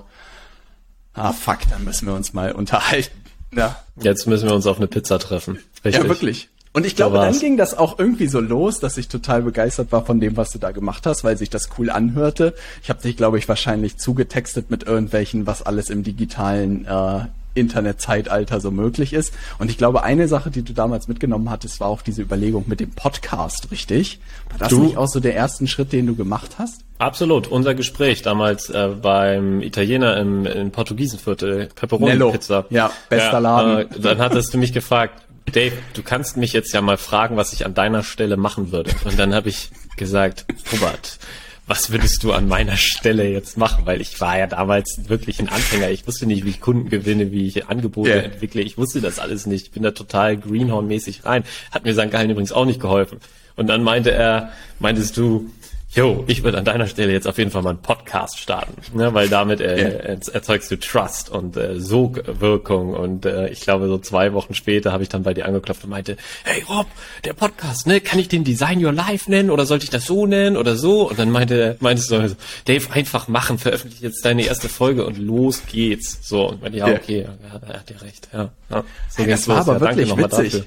ah 1.14 1.32
fuck, 1.32 1.60
dann 1.70 1.84
müssen 1.84 2.06
wir 2.06 2.14
uns 2.14 2.32
mal 2.32 2.52
unterhalten. 2.52 3.20
Ja. 3.52 3.76
Jetzt 3.96 4.26
müssen 4.26 4.48
wir 4.48 4.54
uns 4.54 4.66
auf 4.66 4.78
eine 4.78 4.88
Pizza 4.88 5.18
treffen. 5.18 5.58
Richtig. 5.84 6.02
Ja, 6.02 6.08
wirklich. 6.08 6.48
Und 6.72 6.84
ich 6.84 6.96
glaube, 6.96 7.18
so 7.18 7.22
dann 7.22 7.38
ging 7.38 7.56
das 7.56 7.78
auch 7.78 8.00
irgendwie 8.00 8.26
so 8.26 8.40
los, 8.40 8.80
dass 8.80 8.98
ich 8.98 9.06
total 9.06 9.42
begeistert 9.42 9.92
war 9.92 10.04
von 10.04 10.18
dem, 10.18 10.36
was 10.36 10.50
du 10.50 10.58
da 10.58 10.72
gemacht 10.72 11.06
hast, 11.06 11.22
weil 11.22 11.38
sich 11.38 11.48
das 11.48 11.68
cool 11.78 11.88
anhörte. 11.88 12.52
Ich 12.82 12.90
habe 12.90 13.00
dich, 13.00 13.16
glaube 13.16 13.38
ich, 13.38 13.48
wahrscheinlich 13.48 13.96
zugetextet 13.96 14.70
mit 14.70 14.82
irgendwelchen, 14.82 15.46
was 15.46 15.62
alles 15.62 15.88
im 15.88 16.02
digitalen 16.02 16.84
äh, 16.84 17.26
Internetzeitalter 17.54 18.60
so 18.60 18.70
möglich 18.70 19.12
ist. 19.12 19.32
Und 19.58 19.70
ich 19.70 19.78
glaube, 19.78 20.02
eine 20.02 20.28
Sache, 20.28 20.50
die 20.50 20.62
du 20.62 20.72
damals 20.72 21.08
mitgenommen 21.08 21.50
hattest, 21.50 21.80
war 21.80 21.88
auch 21.88 22.02
diese 22.02 22.22
Überlegung 22.22 22.64
mit 22.66 22.80
dem 22.80 22.90
Podcast, 22.90 23.70
richtig? 23.70 24.20
War 24.50 24.58
das 24.58 24.68
du, 24.68 24.82
nicht 24.82 24.96
auch 24.96 25.08
so 25.08 25.20
der 25.20 25.34
erste 25.34 25.66
Schritt, 25.66 25.92
den 25.92 26.06
du 26.06 26.14
gemacht 26.14 26.56
hast? 26.58 26.82
Absolut. 26.98 27.48
Unser 27.48 27.74
Gespräch 27.74 28.22
damals 28.22 28.70
äh, 28.70 28.90
beim 29.00 29.60
Italiener 29.62 30.16
im, 30.16 30.46
im 30.46 30.70
Portugiesenviertel, 30.70 31.68
Pepperoni-Pizza. 31.74 32.66
Ja, 32.70 32.90
bester 33.08 33.32
ja, 33.32 33.38
Laden. 33.38 33.78
Äh, 33.78 34.00
dann 34.00 34.18
hattest 34.18 34.54
du 34.54 34.58
mich 34.58 34.72
gefragt, 34.72 35.22
Dave, 35.52 35.72
du 35.92 36.02
kannst 36.02 36.36
mich 36.36 36.52
jetzt 36.52 36.72
ja 36.72 36.80
mal 36.80 36.96
fragen, 36.96 37.36
was 37.36 37.52
ich 37.52 37.66
an 37.66 37.74
deiner 37.74 38.02
Stelle 38.02 38.36
machen 38.36 38.72
würde. 38.72 38.90
Und 39.04 39.18
dann 39.18 39.34
habe 39.34 39.48
ich 39.48 39.70
gesagt, 39.96 40.46
Robert, 40.72 41.18
was 41.66 41.90
würdest 41.90 42.22
du 42.22 42.32
an 42.32 42.46
meiner 42.46 42.76
Stelle 42.76 43.26
jetzt 43.26 43.56
machen? 43.56 43.86
Weil 43.86 44.00
ich 44.00 44.20
war 44.20 44.38
ja 44.38 44.46
damals 44.46 45.08
wirklich 45.08 45.40
ein 45.40 45.48
Anfänger. 45.48 45.90
Ich 45.90 46.06
wusste 46.06 46.26
nicht, 46.26 46.44
wie 46.44 46.50
ich 46.50 46.60
Kunden 46.60 46.90
gewinne, 46.90 47.32
wie 47.32 47.46
ich 47.46 47.68
Angebote 47.68 48.10
yeah. 48.10 48.22
entwickle. 48.22 48.60
Ich 48.60 48.76
wusste 48.76 49.00
das 49.00 49.18
alles 49.18 49.46
nicht. 49.46 49.66
Ich 49.66 49.72
bin 49.72 49.82
da 49.82 49.92
total 49.92 50.36
Greenhorn-mäßig 50.36 51.24
rein. 51.24 51.44
Hat 51.70 51.84
mir 51.84 51.94
St. 51.94 52.10
Gallen 52.10 52.30
übrigens 52.30 52.52
auch 52.52 52.66
nicht 52.66 52.80
geholfen. 52.80 53.18
Und 53.56 53.68
dann 53.68 53.82
meinte 53.82 54.10
er, 54.10 54.52
meintest 54.78 55.16
du, 55.16 55.50
Jo, 55.94 56.24
ich 56.26 56.42
würde 56.42 56.58
an 56.58 56.64
deiner 56.64 56.88
Stelle 56.88 57.12
jetzt 57.12 57.28
auf 57.28 57.38
jeden 57.38 57.52
Fall 57.52 57.62
mal 57.62 57.70
einen 57.70 57.78
Podcast 57.78 58.40
starten, 58.40 58.74
ne, 58.96 59.14
weil 59.14 59.28
damit 59.28 59.60
äh, 59.60 59.76
yeah. 59.76 60.18
erzeugst 60.32 60.68
du 60.72 60.76
Trust 60.76 61.30
und 61.30 61.56
äh, 61.56 61.78
Sogwirkung 61.78 62.94
und 62.94 63.26
äh, 63.26 63.48
ich 63.50 63.60
glaube 63.60 63.86
so 63.86 63.98
zwei 63.98 64.32
Wochen 64.32 64.54
später 64.54 64.90
habe 64.90 65.04
ich 65.04 65.08
dann 65.08 65.22
bei 65.22 65.34
dir 65.34 65.46
angeklopft 65.46 65.84
und 65.84 65.90
meinte, 65.90 66.16
hey 66.42 66.64
Rob, 66.68 66.86
der 67.24 67.32
Podcast, 67.34 67.86
ne, 67.86 68.00
kann 68.00 68.18
ich 68.18 68.26
den 68.26 68.42
Design 68.42 68.84
Your 68.84 68.92
Life 68.92 69.30
nennen 69.30 69.52
oder 69.52 69.66
sollte 69.66 69.84
ich 69.84 69.90
das 69.90 70.04
so 70.04 70.26
nennen 70.26 70.56
oder 70.56 70.76
so? 70.76 71.08
Und 71.08 71.16
dann 71.16 71.30
meinte, 71.30 71.76
meintest 71.78 72.10
du, 72.10 72.28
so, 72.28 72.34
Dave, 72.64 72.90
einfach 72.90 73.28
machen, 73.28 73.58
veröffentliche 73.58 74.06
jetzt 74.06 74.24
deine 74.24 74.44
erste 74.44 74.68
Folge 74.68 75.06
und 75.06 75.16
los 75.16 75.62
geht's. 75.70 76.18
So 76.22 76.48
und 76.48 76.60
meinte, 76.60 76.78
ja, 76.78 76.86
okay, 76.88 77.20
ja, 77.22 77.58
er 77.68 77.78
hat 77.78 77.90
ja 77.90 77.98
recht, 77.98 78.28
ja. 78.32 78.50
ja 78.68 78.84
so 79.10 79.22
hey, 79.22 79.30
das 79.30 79.46
war 79.46 79.58
los. 79.58 79.68
aber 79.68 79.90
ja, 79.90 79.96
wirklich 79.96 80.16
witzig. 80.16 80.52
Dafür. 80.52 80.66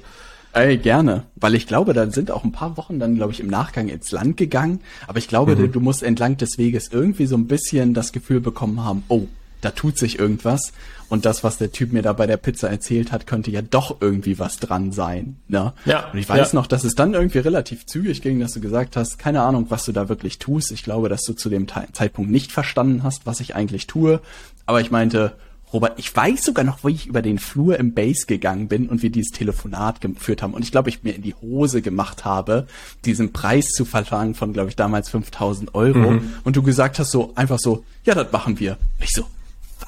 Ey, 0.57 0.77
gerne, 0.77 1.25
weil 1.35 1.53
ich 1.53 1.67
glaube, 1.67 1.93
da 1.93 2.09
sind 2.09 2.31
auch 2.31 2.43
ein 2.43 2.51
paar 2.51 2.77
Wochen 2.77 2.97
dann, 2.97 3.15
glaube 3.15 3.31
ich, 3.31 3.39
im 3.39 3.47
Nachgang 3.47 3.89
ins 3.89 4.11
Land 4.11 4.37
gegangen. 4.37 4.79
Aber 5.05 5.19
ich 5.19 5.27
glaube, 5.27 5.55
mhm. 5.55 5.71
du 5.71 5.79
musst 5.79 6.01
entlang 6.01 6.37
des 6.37 6.57
Weges 6.57 6.87
irgendwie 6.91 7.27
so 7.27 7.37
ein 7.37 7.45
bisschen 7.45 7.93
das 7.93 8.11
Gefühl 8.11 8.39
bekommen 8.39 8.83
haben, 8.83 9.03
oh, 9.07 9.27
da 9.61 9.69
tut 9.69 9.99
sich 9.99 10.17
irgendwas. 10.17 10.73
Und 11.09 11.25
das, 11.25 11.43
was 11.43 11.59
der 11.59 11.71
Typ 11.71 11.93
mir 11.93 12.01
da 12.01 12.11
bei 12.13 12.25
der 12.25 12.37
Pizza 12.37 12.69
erzählt 12.69 13.11
hat, 13.11 13.27
könnte 13.27 13.51
ja 13.51 13.61
doch 13.61 13.97
irgendwie 14.01 14.39
was 14.39 14.57
dran 14.57 14.91
sein. 14.91 15.37
Ne? 15.47 15.73
Ja. 15.85 16.09
Und 16.11 16.17
ich 16.17 16.27
weiß 16.27 16.53
ja. 16.53 16.59
noch, 16.59 16.65
dass 16.65 16.83
es 16.83 16.95
dann 16.95 17.13
irgendwie 17.13 17.39
relativ 17.39 17.85
zügig 17.85 18.23
ging, 18.23 18.39
dass 18.39 18.53
du 18.53 18.59
gesagt 18.59 18.97
hast, 18.97 19.19
keine 19.19 19.43
Ahnung, 19.43 19.67
was 19.69 19.85
du 19.85 19.91
da 19.91 20.09
wirklich 20.09 20.39
tust. 20.39 20.71
Ich 20.71 20.83
glaube, 20.83 21.07
dass 21.07 21.21
du 21.21 21.33
zu 21.33 21.49
dem 21.49 21.67
Zeitpunkt 21.67 22.31
nicht 22.31 22.51
verstanden 22.51 23.03
hast, 23.03 23.27
was 23.27 23.41
ich 23.41 23.55
eigentlich 23.55 23.85
tue. 23.85 24.21
Aber 24.65 24.81
ich 24.81 24.89
meinte, 24.89 25.33
Robert, 25.74 26.00
ich 26.00 26.15
weiß 26.15 26.45
sogar 26.45 26.63
noch, 26.63 26.86
wie 26.86 26.93
ich 26.93 27.07
über 27.07 27.21
den 27.21 27.39
Flur 27.39 27.77
im 27.77 27.93
Base 27.93 28.25
gegangen 28.25 28.69
bin 28.69 28.88
und 28.88 29.03
wir 29.03 29.09
dieses 29.09 29.31
Telefonat 29.31 30.00
geführt 30.00 30.41
haben. 30.41 30.53
Und 30.53 30.63
ich 30.63 30.71
glaube, 30.71 30.89
ich 30.89 31.03
mir 31.03 31.13
in 31.13 31.21
die 31.21 31.33
Hose 31.36 31.81
gemacht 31.81 32.24
habe, 32.24 32.67
diesen 33.03 33.33
Preis 33.33 33.67
zu 33.69 33.83
verlangen 33.83 34.33
von, 34.33 34.53
glaube 34.53 34.69
ich, 34.69 34.77
damals 34.77 35.09
5000 35.09 35.75
Euro. 35.75 36.12
Mhm. 36.12 36.33
Und 36.45 36.55
du 36.55 36.63
gesagt 36.63 37.00
hast 37.00 37.12
so, 37.12 37.33
einfach 37.36 37.59
so, 37.59 37.83
ja, 38.05 38.15
das 38.15 38.31
machen 38.31 38.59
wir. 38.59 38.77
Und 38.97 39.03
ich 39.03 39.12
so, 39.12 39.27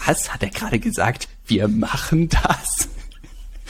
was 0.06 0.34
hat 0.34 0.44
er 0.44 0.50
gerade 0.50 0.80
gesagt? 0.80 1.30
Wir 1.48 1.70
machen 1.70 2.28
das. 2.28 2.90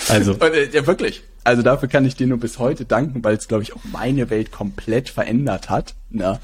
Also. 0.07 0.31
Und, 0.39 0.41
äh, 0.41 0.69
ja, 0.71 0.87
wirklich. 0.87 1.23
Also 1.43 1.61
dafür 1.61 1.89
kann 1.89 2.05
ich 2.05 2.15
dir 2.15 2.27
nur 2.27 2.39
bis 2.39 2.59
heute 2.59 2.85
danken, 2.85 3.23
weil 3.23 3.35
es, 3.35 3.47
glaube 3.47 3.63
ich, 3.63 3.73
auch 3.73 3.83
meine 3.91 4.29
Welt 4.29 4.51
komplett 4.51 5.09
verändert 5.09 5.69
hat. 5.69 5.95
Ne? 6.09 6.39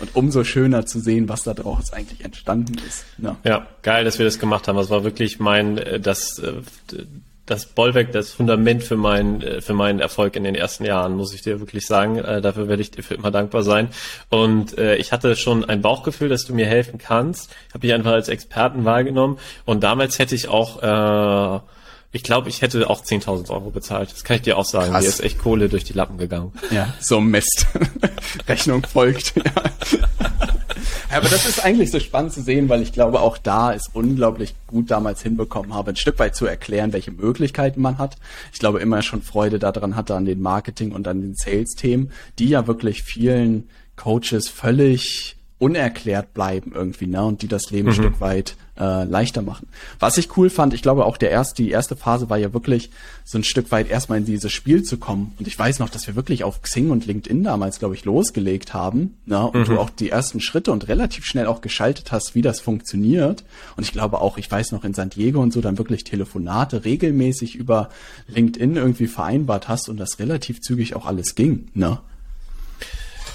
Und 0.00 0.16
umso 0.16 0.44
schöner 0.44 0.86
zu 0.86 1.00
sehen, 1.00 1.28
was 1.28 1.42
da 1.42 1.54
draus 1.54 1.92
eigentlich 1.92 2.24
entstanden 2.24 2.76
ist. 2.86 3.04
Ja. 3.18 3.36
ja, 3.44 3.66
geil, 3.82 4.04
dass 4.04 4.18
wir 4.18 4.24
das 4.24 4.38
gemacht 4.38 4.66
haben. 4.68 4.76
Das 4.76 4.90
war 4.90 5.04
wirklich 5.04 5.38
mein, 5.38 5.78
äh, 5.78 6.00
das, 6.00 6.38
äh, 6.38 6.52
das 7.46 7.66
Bollwerk, 7.66 8.12
das 8.12 8.30
Fundament 8.30 8.82
für 8.82 8.96
meinen, 8.96 9.42
äh, 9.42 9.60
für 9.60 9.74
meinen 9.74 10.00
Erfolg 10.00 10.36
in 10.36 10.44
den 10.44 10.54
ersten 10.54 10.84
Jahren, 10.84 11.16
muss 11.16 11.34
ich 11.34 11.42
dir 11.42 11.60
wirklich 11.60 11.86
sagen. 11.86 12.16
Dafür 12.16 12.68
werde 12.68 12.82
ich 12.82 12.90
dir 12.90 13.02
für 13.02 13.14
immer 13.14 13.30
dankbar 13.30 13.62
sein. 13.62 13.88
Und 14.28 14.78
ich 14.78 15.12
hatte 15.12 15.34
schon 15.36 15.64
ein 15.64 15.82
Bauchgefühl, 15.82 16.28
dass 16.28 16.44
du 16.44 16.54
mir 16.54 16.66
helfen 16.66 16.98
kannst. 16.98 17.50
Ich 17.68 17.74
habe 17.74 17.80
dich 17.80 17.92
einfach 17.92 18.12
als 18.12 18.28
Experten 18.28 18.84
wahrgenommen. 18.84 19.38
Und 19.64 19.82
damals 19.82 20.18
hätte 20.18 20.34
ich 20.34 20.48
auch, 20.48 20.82
äh, 20.82 21.60
ich 22.12 22.22
glaube, 22.22 22.48
ich 22.48 22.62
hätte 22.62 22.90
auch 22.90 23.04
10.000 23.04 23.50
Euro 23.50 23.70
bezahlt. 23.70 24.12
Das 24.12 24.24
kann 24.24 24.36
ich 24.36 24.42
dir 24.42 24.58
auch 24.58 24.64
sagen. 24.64 24.92
Krass. 24.92 25.02
Mir 25.02 25.08
ist 25.08 25.20
echt 25.22 25.38
Kohle 25.38 25.68
durch 25.68 25.84
die 25.84 25.92
Lappen 25.92 26.18
gegangen. 26.18 26.52
Ja, 26.70 26.92
so 27.00 27.20
Mist. 27.20 27.66
Rechnung 28.48 28.84
folgt. 28.84 29.34
ja. 29.36 29.52
Aber 31.12 31.28
das 31.28 31.46
ist 31.46 31.64
eigentlich 31.64 31.90
so 31.90 32.00
spannend 32.00 32.32
zu 32.32 32.42
sehen, 32.42 32.68
weil 32.68 32.82
ich 32.82 32.92
glaube, 32.92 33.20
auch 33.20 33.36
da 33.38 33.72
ist 33.72 33.90
unglaublich 33.92 34.54
gut 34.66 34.90
damals 34.90 35.22
hinbekommen 35.22 35.74
habe, 35.74 35.90
ein 35.90 35.96
Stück 35.96 36.18
weit 36.18 36.36
zu 36.36 36.46
erklären, 36.46 36.92
welche 36.92 37.10
Möglichkeiten 37.10 37.80
man 37.80 37.98
hat. 37.98 38.16
Ich 38.52 38.60
glaube, 38.60 38.80
immer 38.80 39.02
schon 39.02 39.22
Freude 39.22 39.58
daran 39.58 39.96
hatte 39.96 40.14
an 40.14 40.24
den 40.24 40.40
Marketing 40.40 40.92
und 40.92 41.08
an 41.08 41.20
den 41.20 41.34
Sales-Themen, 41.34 42.12
die 42.38 42.48
ja 42.48 42.66
wirklich 42.66 43.02
vielen 43.02 43.68
Coaches 43.96 44.48
völlig 44.48 45.36
unerklärt 45.60 46.34
bleiben 46.34 46.72
irgendwie, 46.74 47.06
ne? 47.06 47.22
Und 47.22 47.42
die 47.42 47.48
das 47.48 47.70
Leben 47.70 47.84
mhm. 47.84 47.90
ein 47.90 47.94
Stück 47.94 48.20
weit 48.20 48.56
äh, 48.80 49.04
leichter 49.04 49.42
machen. 49.42 49.68
Was 49.98 50.16
ich 50.16 50.36
cool 50.36 50.48
fand, 50.48 50.72
ich 50.72 50.80
glaube 50.80 51.04
auch 51.04 51.18
der 51.18 51.30
erste, 51.30 51.62
die 51.62 51.70
erste 51.70 51.96
Phase 51.96 52.30
war 52.30 52.38
ja 52.38 52.54
wirklich 52.54 52.90
so 53.24 53.36
ein 53.36 53.44
Stück 53.44 53.70
weit 53.70 53.90
erstmal 53.90 54.18
in 54.18 54.24
dieses 54.24 54.50
Spiel 54.50 54.82
zu 54.82 54.96
kommen. 54.96 55.34
Und 55.38 55.46
ich 55.46 55.58
weiß 55.58 55.78
noch, 55.78 55.90
dass 55.90 56.06
wir 56.06 56.16
wirklich 56.16 56.44
auf 56.44 56.62
Xing 56.62 56.90
und 56.90 57.06
LinkedIn 57.06 57.44
damals, 57.44 57.78
glaube 57.78 57.94
ich, 57.94 58.06
losgelegt 58.06 58.72
haben. 58.72 59.18
Ne? 59.26 59.46
Und 59.46 59.60
mhm. 59.60 59.64
du 59.74 59.78
auch 59.78 59.90
die 59.90 60.08
ersten 60.08 60.40
Schritte 60.40 60.72
und 60.72 60.88
relativ 60.88 61.26
schnell 61.26 61.46
auch 61.46 61.60
geschaltet 61.60 62.10
hast, 62.10 62.34
wie 62.34 62.42
das 62.42 62.60
funktioniert. 62.60 63.44
Und 63.76 63.84
ich 63.84 63.92
glaube 63.92 64.20
auch, 64.20 64.38
ich 64.38 64.50
weiß 64.50 64.72
noch 64.72 64.84
in 64.84 64.94
San 64.94 65.10
Diego 65.10 65.40
und 65.42 65.52
so 65.52 65.60
dann 65.60 65.76
wirklich 65.76 66.04
Telefonate 66.04 66.86
regelmäßig 66.86 67.56
über 67.56 67.90
LinkedIn 68.28 68.76
irgendwie 68.76 69.08
vereinbart 69.08 69.68
hast 69.68 69.90
und 69.90 69.98
das 69.98 70.18
relativ 70.18 70.62
zügig 70.62 70.96
auch 70.96 71.04
alles 71.04 71.34
ging. 71.34 71.68
Ne? 71.74 71.98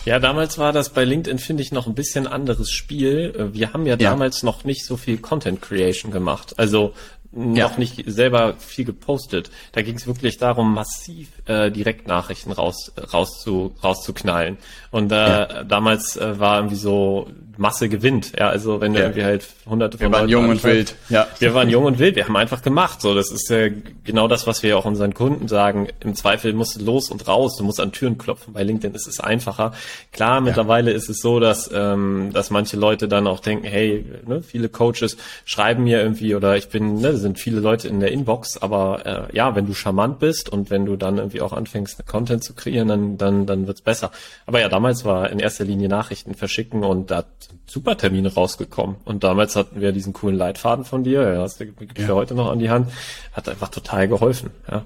Ja, 0.05 0.19
damals 0.19 0.57
war 0.57 0.71
das 0.71 0.89
bei 0.89 1.03
LinkedIn, 1.03 1.39
finde 1.39 1.63
ich, 1.63 1.71
noch 1.71 1.87
ein 1.87 1.95
bisschen 1.95 2.27
anderes 2.27 2.71
Spiel. 2.71 3.33
Äh, 3.35 3.53
wir 3.53 3.73
haben 3.73 3.85
ja, 3.85 3.93
ja. 3.93 4.11
damals 4.11 4.43
noch 4.43 4.63
nicht 4.63 4.85
so 4.85 4.97
viel 4.97 5.17
Content 5.17 5.61
Creation 5.61 6.11
gemacht. 6.11 6.53
Also 6.57 6.93
noch 7.31 7.71
ja. 7.71 7.77
nicht 7.77 8.03
selber 8.07 8.55
viel 8.57 8.85
gepostet. 8.85 9.51
Da 9.73 9.81
ging 9.81 9.95
es 9.95 10.07
wirklich 10.07 10.37
darum, 10.37 10.73
massiv 10.73 11.29
äh, 11.45 11.71
Direktnachrichten 11.71 12.51
raus, 12.51 12.91
raus 13.13 13.41
zu, 13.41 13.75
rauszuknallen. 13.83 14.57
Und 14.91 15.11
äh, 15.11 15.15
ja. 15.15 15.63
damals 15.63 16.17
äh, 16.17 16.39
war 16.39 16.57
irgendwie 16.57 16.75
so 16.75 17.27
Masse 17.57 17.89
gewinnt. 17.89 18.33
Ja, 18.37 18.49
also 18.49 18.81
wenn 18.81 18.93
ja. 18.93 19.01
irgendwie 19.01 19.23
halt 19.23 19.47
hunderte 19.65 19.97
von 19.97 20.07
Wir 20.07 20.11
waren 20.11 20.21
Leuten 20.21 20.31
jung 20.31 20.49
und 20.49 20.63
wild. 20.63 20.95
Ja. 21.09 21.27
Wir 21.39 21.53
waren 21.53 21.69
jung 21.69 21.85
und 21.85 21.99
wild. 21.99 22.15
Wir 22.15 22.25
haben 22.25 22.35
einfach 22.35 22.61
gemacht. 22.61 23.01
So, 23.01 23.15
das 23.15 23.31
ist 23.31 23.49
äh, 23.51 23.71
genau 24.03 24.27
das, 24.27 24.47
was 24.47 24.63
wir 24.63 24.77
auch 24.77 24.85
unseren 24.85 25.13
Kunden 25.13 25.47
sagen. 25.47 25.87
Im 26.01 26.15
Zweifel 26.15 26.53
musst 26.53 26.79
du 26.79 26.83
los 26.83 27.09
und 27.09 27.27
raus. 27.27 27.57
Du 27.57 27.63
musst 27.63 27.79
an 27.79 27.91
Türen 27.91 28.17
klopfen. 28.17 28.53
Bei 28.53 28.63
LinkedIn 28.63 28.95
ist 28.95 29.07
es 29.07 29.19
einfacher. 29.19 29.73
Klar, 30.11 30.41
mittlerweile 30.41 30.91
ist 30.91 31.09
es 31.09 31.19
so, 31.19 31.39
dass 31.39 31.69
ähm, 31.73 32.31
dass 32.33 32.49
manche 32.49 32.77
Leute 32.77 33.07
dann 33.07 33.27
auch 33.27 33.39
denken, 33.39 33.65
hey, 33.65 34.05
ne, 34.25 34.41
viele 34.41 34.69
Coaches 34.69 35.17
schreiben 35.45 35.83
mir 35.83 36.01
irgendwie 36.01 36.35
oder 36.35 36.57
ich 36.57 36.69
bin, 36.69 36.99
ne, 36.99 37.15
sind 37.17 37.39
viele 37.39 37.59
Leute 37.59 37.87
in 37.87 37.99
der 37.99 38.11
Inbox. 38.11 38.57
Aber 38.57 39.29
äh, 39.31 39.35
ja, 39.35 39.55
wenn 39.55 39.65
du 39.65 39.73
charmant 39.73 40.19
bist 40.19 40.49
und 40.49 40.69
wenn 40.69 40.85
du 40.85 40.95
dann 40.95 41.17
irgendwie 41.17 41.34
auch 41.41 41.53
anfängst, 41.53 42.05
Content 42.05 42.43
zu 42.43 42.53
kreieren, 42.53 42.87
dann 42.87 43.17
dann 43.17 43.45
dann 43.45 43.67
wird's 43.67 43.81
besser. 43.81 44.11
Aber 44.45 44.59
ja, 44.59 44.69
damals 44.69 45.05
war 45.05 45.29
in 45.29 45.39
erster 45.39 45.65
Linie 45.65 45.89
Nachrichten 45.89 46.35
verschicken 46.35 46.83
und 46.83 47.11
da 47.11 47.25
super 47.65 47.97
Termine 47.97 48.33
rausgekommen. 48.33 48.97
Und 49.05 49.23
damals 49.23 49.55
hatten 49.55 49.81
wir 49.81 49.91
diesen 49.91 50.13
coolen 50.13 50.37
Leitfaden 50.37 50.85
von 50.85 51.03
dir, 51.03 51.33
ja, 51.33 51.41
hast 51.41 51.59
du 51.59 51.65
ja. 51.97 52.07
heute 52.09 52.35
noch 52.35 52.51
an 52.51 52.59
die 52.59 52.69
Hand, 52.69 52.91
hat 53.33 53.49
einfach 53.49 53.69
total 53.69 54.07
geholfen, 54.07 54.51
ja. 54.69 54.83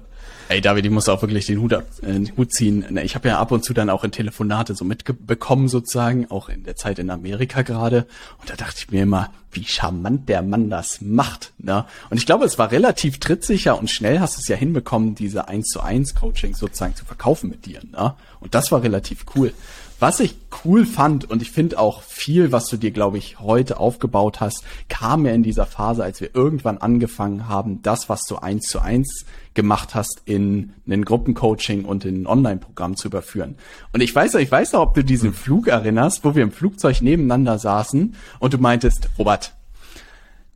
Ey, 0.50 0.60
David, 0.60 0.84
ich 0.84 0.90
muss 0.90 1.08
auch 1.08 1.22
wirklich 1.22 1.46
den 1.46 1.60
Hut, 1.60 1.72
ab, 1.72 1.84
äh, 2.02 2.06
den 2.06 2.36
Hut 2.36 2.52
ziehen. 2.52 2.98
Ich 3.04 3.14
habe 3.14 3.28
ja 3.28 3.38
ab 3.38 3.52
und 3.52 3.64
zu 3.64 3.72
dann 3.72 3.88
auch 3.88 4.02
in 4.02 4.10
Telefonate 4.10 4.74
so 4.74 4.84
mitbekommen, 4.84 5.68
sozusagen, 5.68 6.28
auch 6.28 6.48
in 6.48 6.64
der 6.64 6.74
Zeit 6.74 6.98
in 6.98 7.08
Amerika 7.08 7.62
gerade. 7.62 8.08
Und 8.40 8.50
da 8.50 8.56
dachte 8.56 8.78
ich 8.78 8.90
mir 8.90 9.04
immer, 9.04 9.30
wie 9.52 9.64
charmant 9.64 10.28
der 10.28 10.42
Mann 10.42 10.68
das 10.68 11.02
macht. 11.02 11.52
Ne? 11.58 11.84
Und 12.10 12.16
ich 12.16 12.26
glaube, 12.26 12.46
es 12.46 12.58
war 12.58 12.72
relativ 12.72 13.20
trittsicher 13.20 13.78
und 13.78 13.92
schnell 13.92 14.18
hast 14.18 14.38
du 14.38 14.40
es 14.40 14.48
ja 14.48 14.56
hinbekommen, 14.56 15.14
diese 15.14 15.46
1 15.46 15.68
zu 15.68 15.82
1 15.82 16.16
Coaching 16.16 16.56
sozusagen 16.56 16.96
zu 16.96 17.04
verkaufen 17.04 17.48
mit 17.48 17.64
dir. 17.64 17.80
Ne? 17.92 18.14
Und 18.40 18.56
das 18.56 18.72
war 18.72 18.82
relativ 18.82 19.26
cool. 19.36 19.52
Was 20.00 20.18
ich 20.18 20.34
cool 20.64 20.84
fand 20.84 21.30
und 21.30 21.42
ich 21.42 21.52
finde 21.52 21.78
auch 21.78 22.02
viel, 22.02 22.50
was 22.50 22.66
du 22.66 22.76
dir, 22.76 22.90
glaube 22.90 23.18
ich, 23.18 23.38
heute 23.38 23.78
aufgebaut 23.78 24.40
hast, 24.40 24.64
kam 24.88 25.26
ja 25.26 25.32
in 25.32 25.44
dieser 25.44 25.66
Phase, 25.66 26.02
als 26.02 26.20
wir 26.20 26.34
irgendwann 26.34 26.78
angefangen 26.78 27.46
haben, 27.46 27.82
das, 27.82 28.08
was 28.08 28.22
du 28.22 28.36
eins 28.36 28.66
zu 28.66 28.80
eins 28.80 29.26
gemacht 29.54 29.94
hast, 29.94 30.22
in 30.24 30.72
ein 30.88 31.04
Gruppencoaching 31.04 31.84
und 31.84 32.04
in 32.04 32.22
ein 32.22 32.26
Online-Programm 32.26 32.96
zu 32.96 33.08
überführen. 33.08 33.56
Und 33.92 34.00
ich 34.00 34.14
weiß, 34.14 34.34
ich 34.36 34.50
weiß 34.50 34.72
noch, 34.72 34.80
ob 34.80 34.94
du 34.94 35.04
diesen 35.04 35.32
Flug 35.32 35.68
erinnerst, 35.68 36.24
wo 36.24 36.34
wir 36.34 36.42
im 36.42 36.52
Flugzeug 36.52 37.02
nebeneinander 37.02 37.58
saßen 37.58 38.14
und 38.38 38.52
du 38.54 38.58
meintest, 38.58 39.08
Robert, 39.18 39.52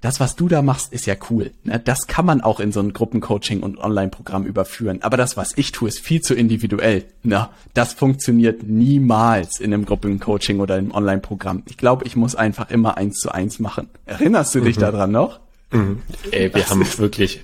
das, 0.04 0.20
was 0.20 0.36
du 0.36 0.48
da 0.48 0.60
machst, 0.60 0.92
ist 0.92 1.06
ja 1.06 1.14
cool. 1.30 1.52
Ne? 1.64 1.80
Das 1.82 2.06
kann 2.06 2.26
man 2.26 2.42
auch 2.42 2.60
in 2.60 2.72
so 2.72 2.80
ein 2.80 2.92
Gruppencoaching 2.92 3.62
und 3.62 3.78
Online-Programm 3.78 4.44
überführen. 4.44 4.98
Aber 5.00 5.16
das, 5.16 5.38
was 5.38 5.56
ich 5.56 5.72
tue, 5.72 5.88
ist 5.88 5.98
viel 5.98 6.20
zu 6.20 6.34
individuell. 6.34 7.06
Ne? 7.22 7.48
Das 7.72 7.94
funktioniert 7.94 8.64
niemals 8.64 9.60
in 9.60 9.72
einem 9.72 9.86
Gruppencoaching 9.86 10.60
oder 10.60 10.74
einem 10.74 10.90
Online-Programm. 10.90 11.62
Ich 11.64 11.78
glaube, 11.78 12.04
ich 12.04 12.16
muss 12.16 12.34
einfach 12.34 12.68
immer 12.68 12.98
eins 12.98 13.16
zu 13.16 13.32
eins 13.32 13.58
machen. 13.60 13.88
Erinnerst 14.04 14.54
du 14.54 14.60
dich 14.60 14.76
mhm. 14.76 14.80
daran 14.82 15.10
noch? 15.10 15.40
Mhm. 15.70 16.02
Ey, 16.30 16.52
wir 16.52 16.60
das 16.60 16.70
haben 16.70 16.86
wirklich, 16.98 17.42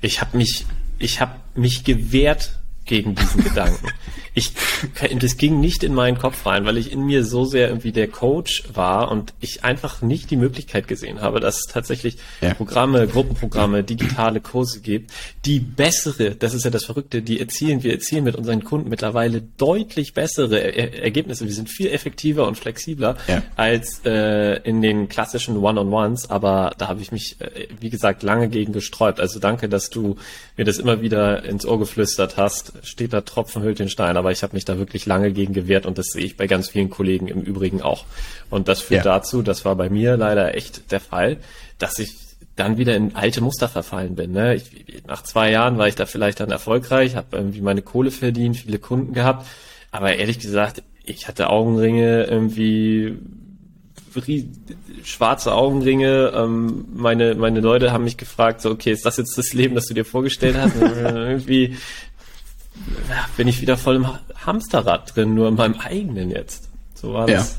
ich 0.00 0.20
habe 0.20 0.36
mich, 0.36 0.66
ich 0.98 1.20
habe 1.20 1.40
mich 1.54 1.84
gewehrt 1.84 2.58
gegen 2.84 3.14
diesen 3.14 3.44
Gedanken. 3.44 3.88
Ich, 4.38 4.52
das 5.20 5.36
ging 5.36 5.60
nicht 5.60 5.82
in 5.82 5.94
meinen 5.94 6.18
Kopf 6.18 6.46
rein, 6.46 6.64
weil 6.64 6.78
ich 6.78 6.92
in 6.92 7.04
mir 7.04 7.24
so 7.24 7.44
sehr 7.44 7.68
irgendwie 7.68 7.92
der 7.92 8.08
Coach 8.08 8.62
war 8.72 9.10
und 9.10 9.34
ich 9.40 9.64
einfach 9.64 10.00
nicht 10.00 10.30
die 10.30 10.36
Möglichkeit 10.36 10.86
gesehen 10.86 11.20
habe, 11.20 11.40
dass 11.40 11.56
es 11.56 11.72
tatsächlich 11.72 12.18
ja. 12.40 12.54
Programme, 12.54 13.06
Gruppenprogramme, 13.08 13.82
digitale 13.82 14.40
Kurse 14.40 14.80
gibt, 14.80 15.10
die 15.44 15.58
bessere, 15.58 16.36
das 16.36 16.54
ist 16.54 16.64
ja 16.64 16.70
das 16.70 16.84
Verrückte, 16.84 17.20
die 17.20 17.40
erzielen, 17.40 17.82
wir 17.82 17.92
erzielen 17.92 18.24
mit 18.24 18.36
unseren 18.36 18.62
Kunden 18.62 18.88
mittlerweile 18.88 19.42
deutlich 19.56 20.14
bessere 20.14 20.58
er 20.58 21.02
Ergebnisse. 21.02 21.44
Wir 21.44 21.52
sind 21.52 21.68
viel 21.68 21.88
effektiver 21.88 22.46
und 22.46 22.56
flexibler 22.56 23.16
ja. 23.26 23.42
als 23.56 24.02
äh, 24.04 24.60
in 24.62 24.82
den 24.82 25.08
klassischen 25.08 25.56
One-on-Ones, 25.56 26.30
aber 26.30 26.74
da 26.78 26.88
habe 26.88 27.00
ich 27.00 27.10
mich, 27.12 27.40
äh, 27.40 27.68
wie 27.80 27.90
gesagt, 27.90 28.22
lange 28.22 28.48
gegen 28.48 28.72
gesträubt. 28.72 29.20
Also 29.20 29.40
danke, 29.40 29.68
dass 29.68 29.90
du 29.90 30.16
mir 30.56 30.64
das 30.64 30.78
immer 30.78 31.00
wieder 31.00 31.44
ins 31.44 31.66
Ohr 31.66 31.78
geflüstert 31.78 32.36
hast. 32.36 32.72
Steht 32.82 33.12
da 33.12 33.20
Tropfen 33.22 33.62
hüllt 33.62 33.78
den 33.78 33.88
Stein, 33.88 34.16
aber 34.16 34.27
aber 34.28 34.32
ich 34.32 34.42
habe 34.42 34.54
mich 34.54 34.66
da 34.66 34.76
wirklich 34.76 35.06
lange 35.06 35.32
gegen 35.32 35.54
gewehrt 35.54 35.86
und 35.86 35.96
das 35.96 36.08
sehe 36.08 36.22
ich 36.22 36.36
bei 36.36 36.46
ganz 36.46 36.68
vielen 36.68 36.90
Kollegen 36.90 37.28
im 37.28 37.40
Übrigen 37.40 37.80
auch. 37.80 38.04
Und 38.50 38.68
das 38.68 38.82
führt 38.82 39.06
ja. 39.06 39.14
dazu, 39.14 39.40
das 39.40 39.64
war 39.64 39.74
bei 39.74 39.88
mir 39.88 40.18
leider 40.18 40.54
echt 40.54 40.92
der 40.92 41.00
Fall, 41.00 41.38
dass 41.78 41.98
ich 41.98 42.10
dann 42.54 42.76
wieder 42.76 42.94
in 42.94 43.16
alte 43.16 43.40
Muster 43.40 43.70
verfallen 43.70 44.16
bin. 44.16 44.32
Ne? 44.32 44.56
Ich, 44.56 45.02
nach 45.06 45.22
zwei 45.22 45.50
Jahren 45.50 45.78
war 45.78 45.88
ich 45.88 45.94
da 45.94 46.04
vielleicht 46.04 46.40
dann 46.40 46.50
erfolgreich, 46.50 47.16
habe 47.16 47.38
irgendwie 47.38 47.62
meine 47.62 47.80
Kohle 47.80 48.10
verdient, 48.10 48.58
viele 48.58 48.78
Kunden 48.78 49.14
gehabt, 49.14 49.46
aber 49.92 50.14
ehrlich 50.14 50.40
gesagt, 50.40 50.82
ich 51.04 51.26
hatte 51.26 51.48
Augenringe 51.48 52.24
irgendwie 52.24 53.16
schwarze 55.04 55.54
Augenringe. 55.54 56.32
Ähm, 56.34 56.86
meine 56.94 57.34
meine 57.34 57.60
Leute 57.60 57.92
haben 57.92 58.04
mich 58.04 58.16
gefragt, 58.16 58.60
so 58.60 58.70
okay, 58.70 58.92
ist 58.92 59.06
das 59.06 59.16
jetzt 59.16 59.38
das 59.38 59.52
Leben, 59.52 59.74
das 59.74 59.86
du 59.86 59.94
dir 59.94 60.04
vorgestellt 60.04 60.56
hast? 60.58 60.74
irgendwie 60.80 61.76
bin 63.36 63.48
ich 63.48 63.60
wieder 63.60 63.76
voll 63.76 63.96
im 63.96 64.06
Hamsterrad 64.46 65.14
drin, 65.14 65.34
nur 65.34 65.48
in 65.48 65.54
meinem 65.54 65.78
eigenen 65.80 66.30
jetzt. 66.30 66.68
So 66.94 67.14
war 67.14 67.26
das. 67.26 67.56